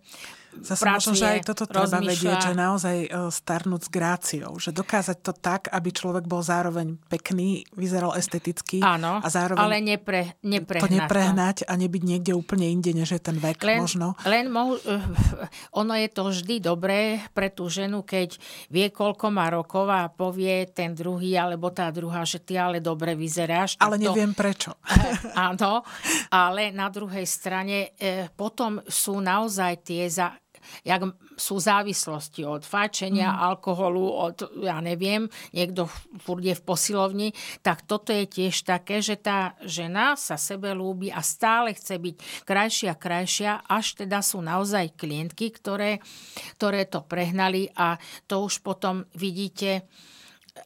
Zase 0.58 0.82
pracuje, 0.82 0.96
možno, 0.96 1.12
že 1.14 1.26
aj 1.28 1.40
toto 1.46 1.64
treba 1.68 1.98
vedieť, 2.02 2.38
že 2.50 2.54
naozaj 2.56 2.96
e, 3.04 3.08
starnúť 3.30 3.80
s 3.86 3.90
gráciou. 3.92 4.52
Že 4.58 4.70
dokázať 4.74 5.18
to 5.22 5.32
tak, 5.36 5.70
aby 5.70 5.88
človek 5.94 6.24
bol 6.26 6.42
zároveň 6.42 6.98
pekný, 7.06 7.62
vyzeral 7.76 8.16
esteticky. 8.18 8.82
Áno, 8.82 9.22
a 9.22 9.28
zároveň 9.28 9.62
ale 9.62 9.76
nepre, 9.78 10.34
neprehnať. 10.42 10.82
To 10.82 10.90
neprehnať 10.90 11.56
a 11.68 11.72
nebyť 11.78 12.02
niekde 12.02 12.32
úplne 12.34 12.66
inde, 12.66 12.90
než 12.90 13.14
je 13.14 13.20
ten 13.22 13.38
vek 13.38 13.60
len, 13.62 13.78
možno. 13.84 14.18
Len 14.26 14.50
mo- 14.50 14.80
ono 15.80 15.94
je 15.94 16.08
to 16.10 16.32
vždy 16.32 16.58
dobré 16.58 17.22
pre 17.30 17.52
tú 17.54 17.70
ženu, 17.70 18.02
keď 18.02 18.34
vie, 18.72 18.90
koľko 18.90 19.30
má 19.30 19.52
rokov 19.52 19.86
a 19.86 20.10
povie 20.10 20.66
ten 20.74 20.96
druhý 20.96 21.38
alebo 21.38 21.70
tá 21.70 21.92
druhá, 21.94 22.26
že 22.26 22.42
ty 22.42 22.58
ale 22.58 22.82
dobre 22.82 23.14
vyzeráš. 23.14 23.78
Ale 23.78 24.00
neviem 24.00 24.34
to... 24.34 24.38
prečo. 24.42 24.70
Áno, 25.38 25.86
ale 26.32 26.74
na 26.74 26.90
druhej 26.90 27.24
strane 27.28 27.94
e, 27.94 28.26
potom 28.34 28.82
sú 28.88 29.22
naozaj 29.22 29.72
tie 29.86 30.08
za, 30.10 30.34
jak 30.84 31.10
sú 31.34 31.58
závislosti 31.58 32.44
od 32.44 32.62
fajčenia, 32.62 33.30
mm. 33.30 33.38
alkoholu, 33.52 34.04
od, 34.08 34.38
ja 34.62 34.78
neviem, 34.78 35.26
niekto 35.52 35.90
furt 36.22 36.44
je 36.44 36.54
v 36.54 36.62
posilovni, 36.64 37.28
tak 37.64 37.84
toto 37.84 38.14
je 38.14 38.28
tiež 38.28 38.66
také, 38.66 39.02
že 39.02 39.18
tá 39.18 39.58
žena 39.64 40.14
sa 40.14 40.36
sebe 40.38 40.70
lúbi 40.74 41.10
a 41.10 41.24
stále 41.24 41.74
chce 41.74 41.98
byť 41.98 42.16
krajšia 42.46 42.90
a 42.94 43.00
krajšia, 43.00 43.52
až 43.66 44.04
teda 44.04 44.22
sú 44.22 44.44
naozaj 44.44 44.94
klientky, 44.94 45.50
ktoré, 45.50 45.98
ktoré 46.60 46.86
to 46.86 47.02
prehnali 47.02 47.70
a 47.74 47.98
to 48.30 48.44
už 48.44 48.60
potom 48.62 49.08
vidíte, 49.14 49.88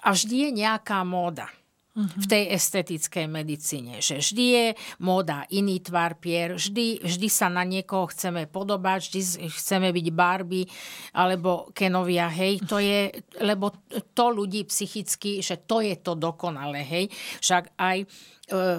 a 0.01 0.17
vždy 0.17 0.49
je 0.49 0.51
nejaká 0.65 1.05
móda 1.05 1.53
v 1.93 2.25
tej 2.25 2.57
estetickej 2.57 3.29
medicíne. 3.29 4.01
Že 4.01 4.25
vždy 4.25 4.45
je 4.49 4.67
móda 5.05 5.45
iný 5.53 5.77
tvar 5.85 6.17
pier, 6.17 6.57
vždy, 6.57 7.05
vždy 7.05 7.29
sa 7.29 7.53
na 7.53 7.69
niekoho 7.69 8.09
chceme 8.09 8.49
podobať, 8.49 9.13
vždy 9.13 9.21
chceme 9.53 9.89
byť 9.93 10.07
Barbie 10.17 10.65
alebo 11.13 11.69
Kenovia, 11.77 12.33
hej, 12.33 12.65
to 12.65 12.81
je, 12.81 13.13
lebo 13.45 13.85
to 14.17 14.25
ľudí 14.33 14.65
psychicky, 14.65 15.45
že 15.45 15.69
to 15.69 15.85
je 15.85 16.01
to 16.01 16.17
dokonale, 16.17 16.81
hej. 16.81 17.13
Však 17.45 17.77
aj 17.77 17.99
e, 18.01 18.07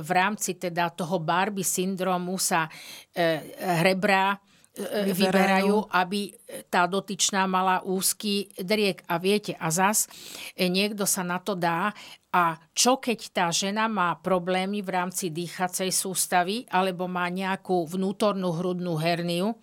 v 0.02 0.10
rámci 0.10 0.58
teda 0.58 0.90
toho 0.98 1.22
Barbie 1.22 1.66
syndromu 1.66 2.42
sa 2.42 2.66
e, 3.14 3.54
hrebrá 3.62 4.42
vyberajú. 4.74 5.14
vyberajú, 5.14 5.78
aby 5.94 6.34
tá 6.74 6.90
dotyčná 6.90 7.46
mala 7.46 7.86
úzky 7.86 8.50
driek. 8.58 9.06
A 9.06 9.22
viete, 9.22 9.54
a 9.54 9.70
zas 9.70 10.10
e, 10.58 10.66
niekto 10.66 11.06
sa 11.06 11.22
na 11.22 11.38
to 11.38 11.54
dá. 11.54 11.94
A 12.34 12.58
čo 12.74 12.98
keď 12.98 13.20
tá 13.30 13.48
žena 13.54 13.86
má 13.86 14.18
problémy 14.18 14.82
v 14.82 14.90
rámci 14.90 15.30
dýchacej 15.30 15.94
sústavy 15.94 16.66
alebo 16.74 17.06
má 17.06 17.30
nejakú 17.30 17.86
vnútornú 17.86 18.50
hrudnú 18.58 18.98
herniu, 18.98 19.54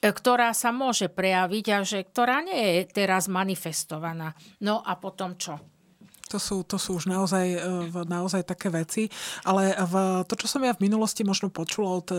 e, 0.00 0.08
ktorá 0.08 0.56
sa 0.56 0.72
môže 0.72 1.12
prejaviť 1.12 1.66
a 1.76 1.78
že 1.84 2.08
ktorá 2.08 2.40
nie 2.40 2.80
je 2.80 2.88
teraz 2.88 3.28
manifestovaná. 3.28 4.32
No 4.64 4.80
a 4.80 4.96
potom 4.96 5.36
čo? 5.36 5.77
To 6.28 6.38
sú, 6.38 6.62
to 6.64 6.76
sú 6.76 7.00
už 7.00 7.08
naozaj, 7.08 7.46
e, 7.56 7.60
naozaj 8.04 8.44
také 8.44 8.68
veci. 8.68 9.08
Ale 9.44 9.72
v, 9.72 9.94
to, 10.28 10.34
čo 10.36 10.46
som 10.46 10.62
ja 10.64 10.76
v 10.76 10.84
minulosti 10.84 11.24
možno 11.24 11.48
počula 11.48 11.98
od 11.98 12.08
e, 12.12 12.16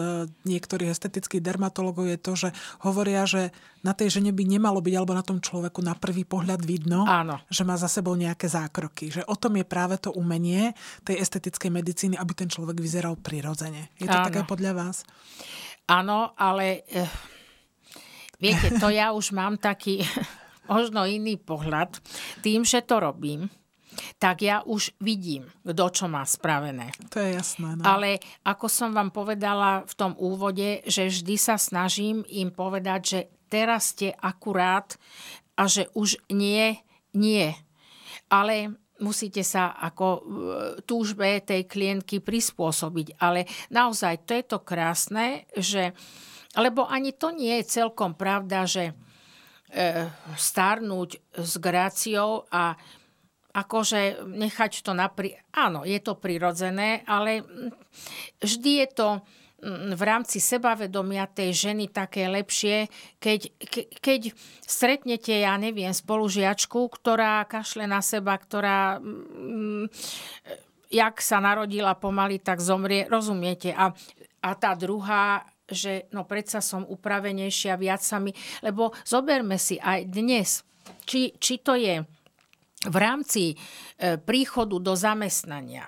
niektorých 0.49 0.89
estetických 0.89 1.45
dermatologov, 1.45 2.10
je 2.10 2.20
to, 2.20 2.34
že 2.34 2.49
hovoria, 2.82 3.30
že 3.30 3.53
na 3.80 3.95
tej 3.95 4.20
žene 4.20 4.36
by 4.36 4.43
nemalo 4.43 4.84
byť, 4.84 4.93
alebo 4.95 5.16
na 5.16 5.24
tom 5.24 5.39
človeku 5.39 5.80
na 5.80 5.95
prvý 5.95 6.28
pohľad 6.28 6.60
vidno, 6.68 7.07
Áno. 7.07 7.39
že 7.47 7.64
má 7.64 7.80
za 7.80 7.88
sebou 7.88 8.18
nejaké 8.18 8.51
zákroky. 8.51 9.14
Že 9.14 9.22
o 9.30 9.36
tom 9.39 9.55
je 9.55 9.64
práve 9.64 9.95
to 10.01 10.12
umenie 10.12 10.76
tej 11.07 11.24
estetickej 11.24 11.72
medicíny, 11.72 12.16
aby 12.20 12.34
ten 12.36 12.51
človek 12.51 12.76
vyzeral 12.76 13.16
prirodzene. 13.16 13.93
Je 13.95 14.07
to 14.10 14.20
Áno. 14.20 14.28
také 14.28 14.43
podľa 14.43 14.72
vás? 14.76 15.07
Áno, 15.89 16.36
ale 16.36 16.86
eh, 16.91 17.10
viete, 18.38 18.76
to 18.78 18.91
ja 18.91 19.16
už 19.16 19.32
mám 19.32 19.55
taký 19.55 20.03
možno 20.70 21.07
iný 21.07 21.39
pohľad. 21.39 21.97
Tým, 22.45 22.68
že 22.68 22.86
to 22.86 22.99
robím, 22.99 23.49
tak 24.18 24.43
ja 24.45 24.62
už 24.66 24.95
vidím, 25.00 25.47
kto 25.64 25.86
čo 25.89 26.06
má 26.08 26.24
spravené. 26.24 26.91
To 27.14 27.20
je 27.22 27.36
jasné. 27.38 27.80
No. 27.80 27.84
Ale 27.84 28.20
ako 28.43 28.68
som 28.68 28.91
vám 28.91 29.14
povedala 29.14 29.84
v 29.86 29.93
tom 29.95 30.14
úvode, 30.18 30.84
že 30.88 31.10
vždy 31.12 31.36
sa 31.39 31.56
snažím 31.56 32.24
im 32.28 32.52
povedať, 32.54 33.02
že 33.02 33.20
teraz 33.50 33.95
ste 33.97 34.14
akurát 34.16 34.95
a 35.60 35.68
že 35.68 35.91
už 35.97 36.22
nie, 36.32 36.80
nie. 37.12 37.52
Ale 38.30 38.78
musíte 39.02 39.41
sa 39.41 39.74
ako 39.76 40.08
e, 40.08 40.22
túžbe 40.84 41.39
tej 41.41 41.66
klientky 41.66 42.20
prispôsobiť. 42.20 43.18
Ale 43.20 43.47
naozaj 43.74 44.28
to 44.28 44.32
je 44.36 44.43
to 44.45 44.60
krásne, 44.62 45.47
že 45.56 45.95
lebo 46.58 46.86
ani 46.89 47.14
to 47.14 47.30
nie 47.30 47.62
je 47.62 47.82
celkom 47.82 48.18
pravda, 48.18 48.66
že 48.66 48.89
e, 48.89 48.93
starnúť 50.34 51.10
s 51.38 51.54
gráciou 51.62 52.50
a 52.50 52.74
akože 53.60 54.26
nechať 54.26 54.84
to 54.84 54.95
napri... 54.95 55.36
Áno, 55.51 55.84
je 55.84 55.99
to 55.99 56.16
prirodzené, 56.16 57.03
ale 57.03 57.43
vždy 58.39 58.72
je 58.86 58.88
to 58.95 59.10
mm, 59.62 59.93
v 59.95 60.03
rámci 60.03 60.39
sebavedomia 60.39 61.28
tej 61.28 61.70
ženy 61.70 61.91
také 61.91 62.32
lepšie, 62.32 62.88
keď, 63.20 63.39
ke, 63.60 63.82
keď 63.99 64.22
stretnete, 64.64 65.36
ja 65.36 65.60
neviem, 65.60 65.91
spolužiačku, 65.91 66.80
ktorá 66.89 67.43
kašle 67.45 67.86
na 67.86 67.99
seba, 67.99 68.39
ktorá 68.39 69.03
mm, 69.03 69.91
jak 70.89 71.22
sa 71.22 71.38
narodila 71.38 71.93
pomaly, 71.93 72.41
tak 72.41 72.64
zomrie, 72.64 73.05
rozumiete? 73.05 73.76
A, 73.76 73.93
a 74.41 74.49
tá 74.57 74.74
druhá 74.74 75.45
že 75.70 76.10
no 76.10 76.26
predsa 76.26 76.66
som 76.66 76.82
upravenejšia, 76.82 77.78
viac 77.78 78.01
sa 78.01 78.18
mi... 78.18 78.34
Lebo 78.66 78.89
zoberme 79.05 79.62
si 79.62 79.78
aj 79.78 80.10
dnes, 80.10 80.66
či, 81.05 81.38
či 81.38 81.62
to 81.62 81.78
je 81.78 82.01
v 82.88 82.96
rámci 82.96 83.44
e, 83.52 83.56
príchodu 84.16 84.80
do 84.80 84.94
zamestnania 84.96 85.88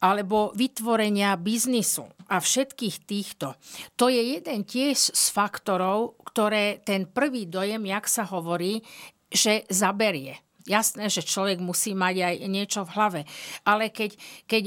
alebo 0.00 0.52
vytvorenia 0.56 1.36
biznisu 1.40 2.08
a 2.28 2.40
všetkých 2.40 2.96
týchto. 3.04 3.56
To 3.96 4.12
je 4.12 4.36
jeden 4.40 4.64
tiež 4.64 4.96
z 4.96 5.24
faktorov, 5.32 6.20
ktoré 6.24 6.80
ten 6.84 7.08
prvý 7.08 7.48
dojem, 7.48 7.84
jak 7.88 8.06
sa 8.08 8.24
hovorí, 8.28 8.84
že 9.28 9.64
zaberie. 9.68 10.40
Jasné, 10.68 11.08
že 11.08 11.24
človek 11.24 11.56
musí 11.58 11.96
mať 11.96 12.16
aj 12.20 12.34
niečo 12.46 12.80
v 12.84 12.92
hlave. 12.92 13.20
Ale 13.64 13.88
keď, 13.88 14.14
keď, 14.44 14.64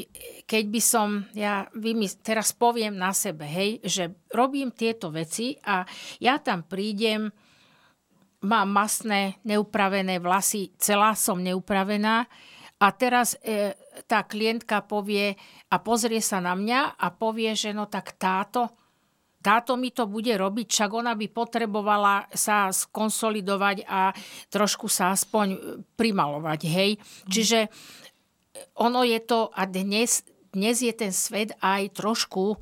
keď 0.50 0.64
by 0.68 0.82
som, 0.82 1.30
ja 1.38 1.70
vymys- 1.78 2.18
teraz 2.20 2.50
poviem 2.52 2.98
na 2.98 3.14
sebe, 3.14 3.46
hej, 3.46 3.78
že 3.86 4.10
robím 4.34 4.74
tieto 4.74 5.14
veci 5.14 5.54
a 5.62 5.86
ja 6.18 6.42
tam 6.42 6.66
prídem 6.66 7.30
mám 8.44 8.68
masné, 8.70 9.40
neupravené 9.48 10.20
vlasy, 10.20 10.76
celá 10.78 11.16
som 11.16 11.40
neupravená 11.40 12.28
a 12.84 12.88
teraz 12.92 13.40
e, 13.40 13.72
tá 14.12 14.28
klientka 14.28 14.84
povie 14.84 15.40
a 15.72 15.80
pozrie 15.80 16.20
sa 16.20 16.44
na 16.44 16.52
mňa 16.52 17.00
a 17.00 17.08
povie, 17.16 17.56
že 17.56 17.72
no 17.72 17.88
tak 17.88 18.20
táto, 18.20 18.68
táto 19.40 19.80
mi 19.80 19.96
to 19.96 20.04
bude 20.04 20.32
robiť, 20.36 20.68
však 20.68 20.92
ona 20.92 21.16
by 21.16 21.28
potrebovala 21.32 22.28
sa 22.36 22.68
skonsolidovať 22.68 23.88
a 23.88 24.12
trošku 24.52 24.92
sa 24.92 25.16
aspoň 25.16 25.80
primalovať, 25.96 26.60
hej. 26.68 26.92
Mm. 27.00 27.32
Čiže 27.32 27.60
ono 28.84 29.08
je 29.08 29.20
to, 29.24 29.48
a 29.56 29.64
dnes, 29.64 30.28
dnes 30.52 30.76
je 30.76 30.92
ten 30.92 31.16
svet 31.16 31.56
aj 31.64 31.96
trošku, 31.96 32.60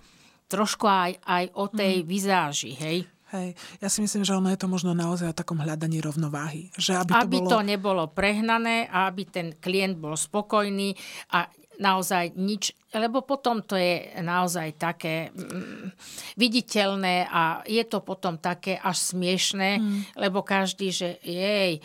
trošku 0.53 0.85
aj, 0.85 1.17
aj 1.25 1.43
o 1.57 1.65
tej 1.65 2.05
mm. 2.05 2.05
vizáži, 2.05 2.71
hej. 2.77 2.97
Hej, 3.31 3.55
ja 3.79 3.87
si 3.87 4.03
myslím, 4.03 4.27
že 4.27 4.35
ono 4.35 4.51
je 4.51 4.59
to 4.59 4.67
možno 4.67 4.91
naozaj 4.91 5.31
o 5.31 5.37
takom 5.37 5.63
hľadaní 5.63 6.03
rovnováhy. 6.03 6.67
Že 6.75 6.99
aby, 6.99 7.11
to, 7.11 7.15
aby 7.15 7.37
bolo... 7.39 7.49
to 7.49 7.59
nebolo 7.63 8.03
prehnané 8.11 8.91
a 8.91 9.07
aby 9.07 9.23
ten 9.23 9.55
klient 9.55 9.95
bol 9.95 10.19
spokojný 10.19 10.99
a 11.31 11.47
naozaj 11.81 12.37
nič, 12.37 12.77
lebo 12.93 13.25
potom 13.25 13.65
to 13.65 13.73
je 13.73 14.13
naozaj 14.21 14.77
také 14.77 15.33
mm, 15.33 15.95
viditeľné 16.37 17.25
a 17.25 17.65
je 17.65 17.81
to 17.89 18.05
potom 18.05 18.37
také 18.37 18.77
až 18.77 19.15
smiešné, 19.15 19.81
mm. 19.81 19.99
lebo 20.19 20.45
každý, 20.45 20.93
že 20.93 21.17
jej, 21.25 21.81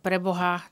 pre 0.00 0.16
Boha, 0.16 0.64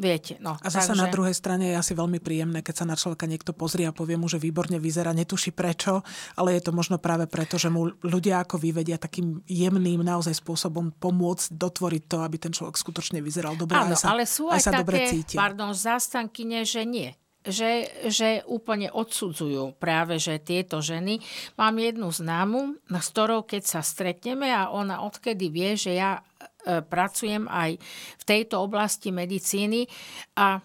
Viete, 0.00 0.40
no. 0.40 0.56
A 0.56 0.68
zase 0.72 0.96
takže... 0.96 1.02
na 1.04 1.12
druhej 1.12 1.36
strane 1.36 1.64
je 1.70 1.76
asi 1.76 1.92
veľmi 1.92 2.24
príjemné, 2.24 2.64
keď 2.64 2.74
sa 2.82 2.86
na 2.88 2.96
človeka 2.96 3.28
niekto 3.28 3.52
pozrie 3.52 3.84
a 3.84 3.92
povie 3.92 4.16
mu, 4.16 4.32
že 4.32 4.40
výborne 4.40 4.80
vyzerá, 4.80 5.12
netuší 5.12 5.52
prečo, 5.52 6.00
ale 6.40 6.56
je 6.56 6.64
to 6.64 6.72
možno 6.72 6.96
práve 6.96 7.28
preto, 7.28 7.60
že 7.60 7.68
mu 7.68 7.92
ľudia 8.00 8.40
ako 8.40 8.56
vy 8.56 8.80
vedia 8.80 8.96
takým 8.96 9.44
jemným 9.44 10.00
naozaj 10.00 10.40
spôsobom 10.40 10.96
pomôcť 10.96 11.52
dotvoriť 11.52 12.02
to, 12.08 12.16
aby 12.24 12.36
ten 12.40 12.52
človek 12.56 12.80
skutočne 12.80 13.20
vyzeral 13.20 13.60
dobre 13.60 13.76
Áno, 13.76 13.92
aj 13.92 14.00
sa, 14.00 14.16
ale 14.16 14.24
sú 14.24 14.48
aj, 14.48 14.56
aj 14.56 14.62
sa 14.64 14.72
také, 14.72 14.80
dobre 14.80 14.96
cítil. 15.04 15.36
pardon, 15.36 15.70
zástankyne, 15.76 16.64
že 16.64 16.88
nie 16.88 17.12
že, 17.40 17.88
že 18.12 18.44
úplne 18.44 18.92
odsudzujú 18.92 19.72
práve, 19.80 20.20
že 20.20 20.36
tieto 20.36 20.84
ženy. 20.84 21.24
Mám 21.56 21.80
jednu 21.80 22.12
známu, 22.12 22.76
s 22.84 23.06
ktorou 23.16 23.48
keď 23.48 23.62
sa 23.64 23.80
stretneme 23.80 24.52
a 24.52 24.68
ona 24.68 25.00
odkedy 25.00 25.48
vie, 25.48 25.72
že 25.72 25.96
ja 25.96 26.20
pracujem 26.64 27.48
aj 27.48 27.80
v 28.20 28.22
tejto 28.24 28.60
oblasti 28.64 29.10
medicíny 29.10 29.88
a 30.36 30.60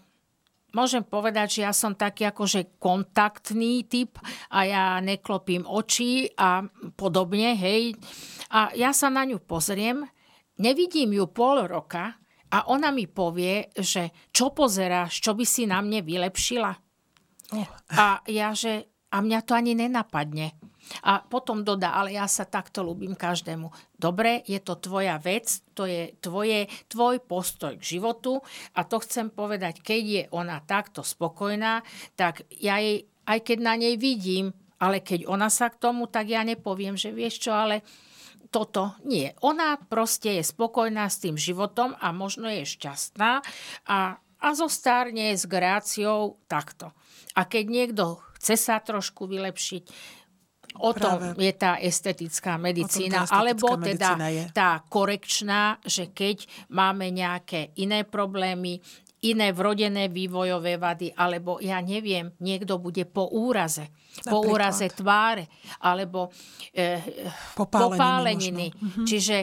môžem 0.75 1.07
povedať, 1.07 1.47
že 1.59 1.61
ja 1.63 1.71
som 1.71 1.95
taký 1.95 2.27
akože 2.27 2.75
kontaktný 2.77 3.87
typ 3.87 4.19
a 4.51 4.67
ja 4.67 4.85
neklopím 4.99 5.63
oči 5.63 6.27
a 6.35 6.67
podobne, 6.99 7.55
hej. 7.55 7.95
A 8.51 8.75
ja 8.75 8.91
sa 8.91 9.07
na 9.07 9.23
ňu 9.23 9.39
pozriem, 9.39 10.03
nevidím 10.59 11.15
ju 11.15 11.31
pol 11.31 11.63
roka 11.63 12.19
a 12.51 12.57
ona 12.67 12.91
mi 12.91 13.07
povie, 13.07 13.71
že 13.79 14.11
čo 14.35 14.51
pozeráš, 14.51 15.23
čo 15.23 15.31
by 15.31 15.45
si 15.47 15.63
na 15.63 15.79
mne 15.79 16.03
vylepšila. 16.03 16.71
Oh. 17.55 17.67
A 17.95 18.19
ja, 18.27 18.51
že 18.51 18.91
a 19.15 19.23
mňa 19.23 19.39
to 19.47 19.55
ani 19.55 19.79
nenapadne. 19.79 20.59
A 21.05 21.23
potom 21.25 21.65
dodá, 21.65 21.97
ale 21.97 22.17
ja 22.17 22.29
sa 22.29 22.45
takto 22.45 22.85
ľúbim 22.85 23.17
každému. 23.17 23.73
Dobre, 23.97 24.45
je 24.45 24.59
to 24.61 24.77
tvoja 24.77 25.17
vec, 25.17 25.49
to 25.73 25.89
je 25.89 26.13
tvoje, 26.21 26.69
tvoj 26.91 27.21
postoj 27.25 27.77
k 27.79 27.97
životu 27.97 28.41
a 28.77 28.85
to 28.85 29.01
chcem 29.01 29.33
povedať, 29.33 29.81
keď 29.81 30.03
je 30.03 30.23
ona 30.33 30.61
takto 30.61 31.01
spokojná, 31.01 31.81
tak 32.13 32.45
ja 32.53 32.77
jej, 32.77 33.09
aj 33.25 33.39
keď 33.41 33.57
na 33.61 33.73
nej 33.75 33.95
vidím, 33.97 34.53
ale 34.77 35.01
keď 35.01 35.25
ona 35.25 35.47
sa 35.49 35.71
k 35.71 35.79
tomu, 35.79 36.05
tak 36.05 36.29
ja 36.29 36.43
nepoviem, 36.43 36.99
že 36.99 37.15
vieš 37.15 37.47
čo, 37.47 37.55
ale 37.55 37.81
toto 38.51 38.95
nie. 39.03 39.35
Ona 39.43 39.75
proste 39.89 40.39
je 40.39 40.43
spokojná 40.45 41.09
s 41.09 41.19
tým 41.19 41.35
životom 41.35 41.91
a 41.99 42.15
možno 42.15 42.47
je 42.47 42.63
šťastná 42.63 43.43
a, 43.89 43.99
a 44.19 44.47
zostárne 44.55 45.35
s 45.35 45.43
gráciou 45.43 46.39
takto. 46.47 46.95
A 47.35 47.43
keď 47.43 47.65
niekto 47.67 48.03
chce 48.39 48.55
sa 48.55 48.79
trošku 48.79 49.27
vylepšiť, 49.27 49.83
O 50.79 50.91
tom 50.91 51.35
je 51.39 51.53
tá 51.55 51.79
estetická 51.79 52.59
medicína, 52.59 53.23
estetická 53.23 53.35
alebo 53.35 53.67
teda 53.79 54.09
je. 54.27 54.43
tá 54.51 54.83
korekčná, 54.85 55.79
že 55.85 56.11
keď 56.11 56.47
máme 56.71 57.09
nejaké 57.11 57.71
iné 57.79 58.03
problémy, 58.03 58.83
iné 59.25 59.49
vrodené 59.49 60.11
vývojové 60.11 60.77
vady, 60.77 61.17
alebo 61.17 61.57
ja 61.57 61.81
neviem, 61.81 62.29
niekto 62.37 62.77
bude 62.77 63.09
po 63.09 63.25
úraze, 63.33 63.89
Napríklad. 63.89 64.29
po 64.29 64.37
úraze 64.45 64.85
tváre, 64.93 65.45
alebo 65.81 66.29
e, 66.69 67.01
popáleniny. 67.57 67.97
popáleniny. 67.97 68.67
Mhm. 68.69 69.03
Čiže 69.07 69.37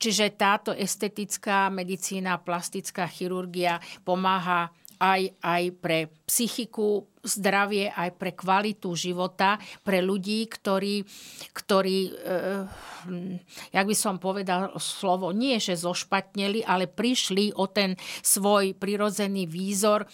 Čiže 0.00 0.32
táto 0.32 0.72
estetická 0.72 1.68
medicína, 1.68 2.40
plastická 2.40 3.04
chirurgia 3.04 3.76
pomáha 4.00 4.72
aj, 5.00 5.40
aj 5.40 5.62
pre 5.80 6.12
psychiku, 6.28 7.08
zdravie, 7.24 7.88
aj 7.88 8.16
pre 8.16 8.36
kvalitu 8.36 8.92
života, 8.92 9.56
pre 9.80 10.04
ľudí, 10.04 10.44
ktorí, 10.48 11.04
ktorí 11.52 11.98
e, 12.08 12.12
jak 13.72 13.86
by 13.88 13.96
som 13.96 14.20
povedal 14.20 14.76
slovo, 14.76 15.32
nie 15.32 15.56
že 15.56 15.76
zošpatneli, 15.76 16.64
ale 16.64 16.88
prišli 16.88 17.56
o 17.56 17.68
ten 17.68 17.96
svoj 18.20 18.76
prirodzený 18.76 19.48
výzor 19.48 20.04
e, 20.04 20.08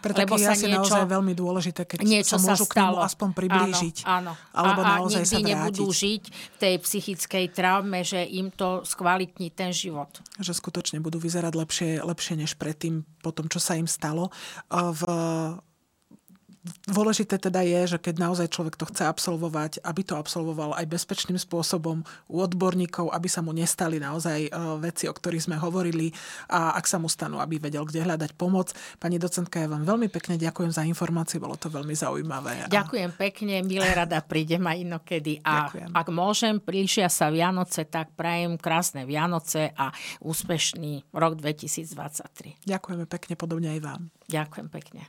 pre 0.00 0.12
lebo 0.12 0.36
sa 0.36 0.52
je 0.52 0.68
niečo, 0.68 0.92
naozaj 0.92 1.06
veľmi 1.08 1.34
dôležité, 1.36 1.82
keď 1.84 1.98
niečo 2.04 2.36
sa 2.36 2.52
môžu 2.52 2.64
sa 2.66 2.72
k 2.72 2.74
nemu 2.80 2.96
aspoň 3.02 3.28
priblížiť. 3.32 3.96
Áno, 4.04 4.32
áno. 4.32 4.32
Alebo 4.52 4.80
a, 4.80 4.84
a 4.84 4.90
naozaj 5.00 5.22
nikdy 5.24 5.32
sa 5.32 5.38
nebudú 5.42 5.86
žiť 5.90 6.22
v 6.30 6.56
tej 6.60 6.74
psychickej 6.80 7.44
traume, 7.52 8.00
že 8.04 8.20
im 8.22 8.52
to 8.54 8.84
skvalitní 8.84 9.52
ten 9.52 9.74
život. 9.74 10.10
Že 10.38 10.52
skutočne 10.56 10.98
budú 11.00 11.20
vyzerať 11.20 11.52
lepšie, 11.56 11.90
lepšie 12.04 12.34
než 12.38 12.54
predtým, 12.56 13.04
po 13.20 13.30
tom, 13.32 13.50
čo 13.50 13.58
sa 13.58 13.74
im 13.74 13.88
stalo. 13.88 14.30
V 14.70 15.02
Dôležité 16.86 17.38
teda 17.38 17.62
je, 17.62 17.96
že 17.96 17.98
keď 17.98 18.14
naozaj 18.18 18.50
človek 18.50 18.74
to 18.74 18.86
chce 18.90 19.06
absolvovať, 19.06 19.82
aby 19.82 20.02
to 20.02 20.18
absolvoval 20.18 20.74
aj 20.74 20.86
bezpečným 20.86 21.38
spôsobom 21.38 22.02
u 22.26 22.36
odborníkov, 22.42 23.10
aby 23.14 23.28
sa 23.30 23.42
mu 23.42 23.54
nestali 23.54 24.02
naozaj 24.02 24.46
e, 24.46 24.50
veci, 24.82 25.06
o 25.06 25.14
ktorých 25.14 25.46
sme 25.50 25.56
hovorili 25.58 26.10
a 26.50 26.74
ak 26.74 26.86
sa 26.86 26.98
mu 26.98 27.06
stanú, 27.06 27.38
aby 27.38 27.62
vedel, 27.62 27.86
kde 27.86 28.02
hľadať 28.02 28.34
pomoc. 28.34 28.74
Pani 28.98 29.18
docentka, 29.18 29.62
ja 29.62 29.70
vám 29.70 29.86
veľmi 29.86 30.10
pekne 30.10 30.38
ďakujem 30.38 30.72
za 30.74 30.82
informácie, 30.82 31.38
bolo 31.38 31.54
to 31.54 31.70
veľmi 31.70 31.94
zaujímavé. 31.94 32.66
Ďakujem 32.70 33.10
pekne, 33.14 33.62
milé 33.62 33.90
rada, 33.94 34.18
prídem 34.22 34.66
aj 34.66 34.76
inokedy. 34.82 35.38
A 35.46 35.70
ďakujem. 35.70 35.90
ak 35.94 36.06
môžem, 36.10 36.54
blížia 36.58 37.06
sa 37.06 37.30
Vianoce, 37.30 37.86
tak 37.86 38.14
prajem 38.18 38.58
krásne 38.58 39.06
Vianoce 39.06 39.70
a 39.78 39.94
úspešný 40.22 41.14
rok 41.14 41.38
2023. 41.38 42.66
Ďakujeme 42.66 43.04
pekne, 43.06 43.34
podobne 43.38 43.74
aj 43.76 43.80
vám. 43.82 44.02
Ďakujem 44.26 44.68
pekne. 44.72 45.02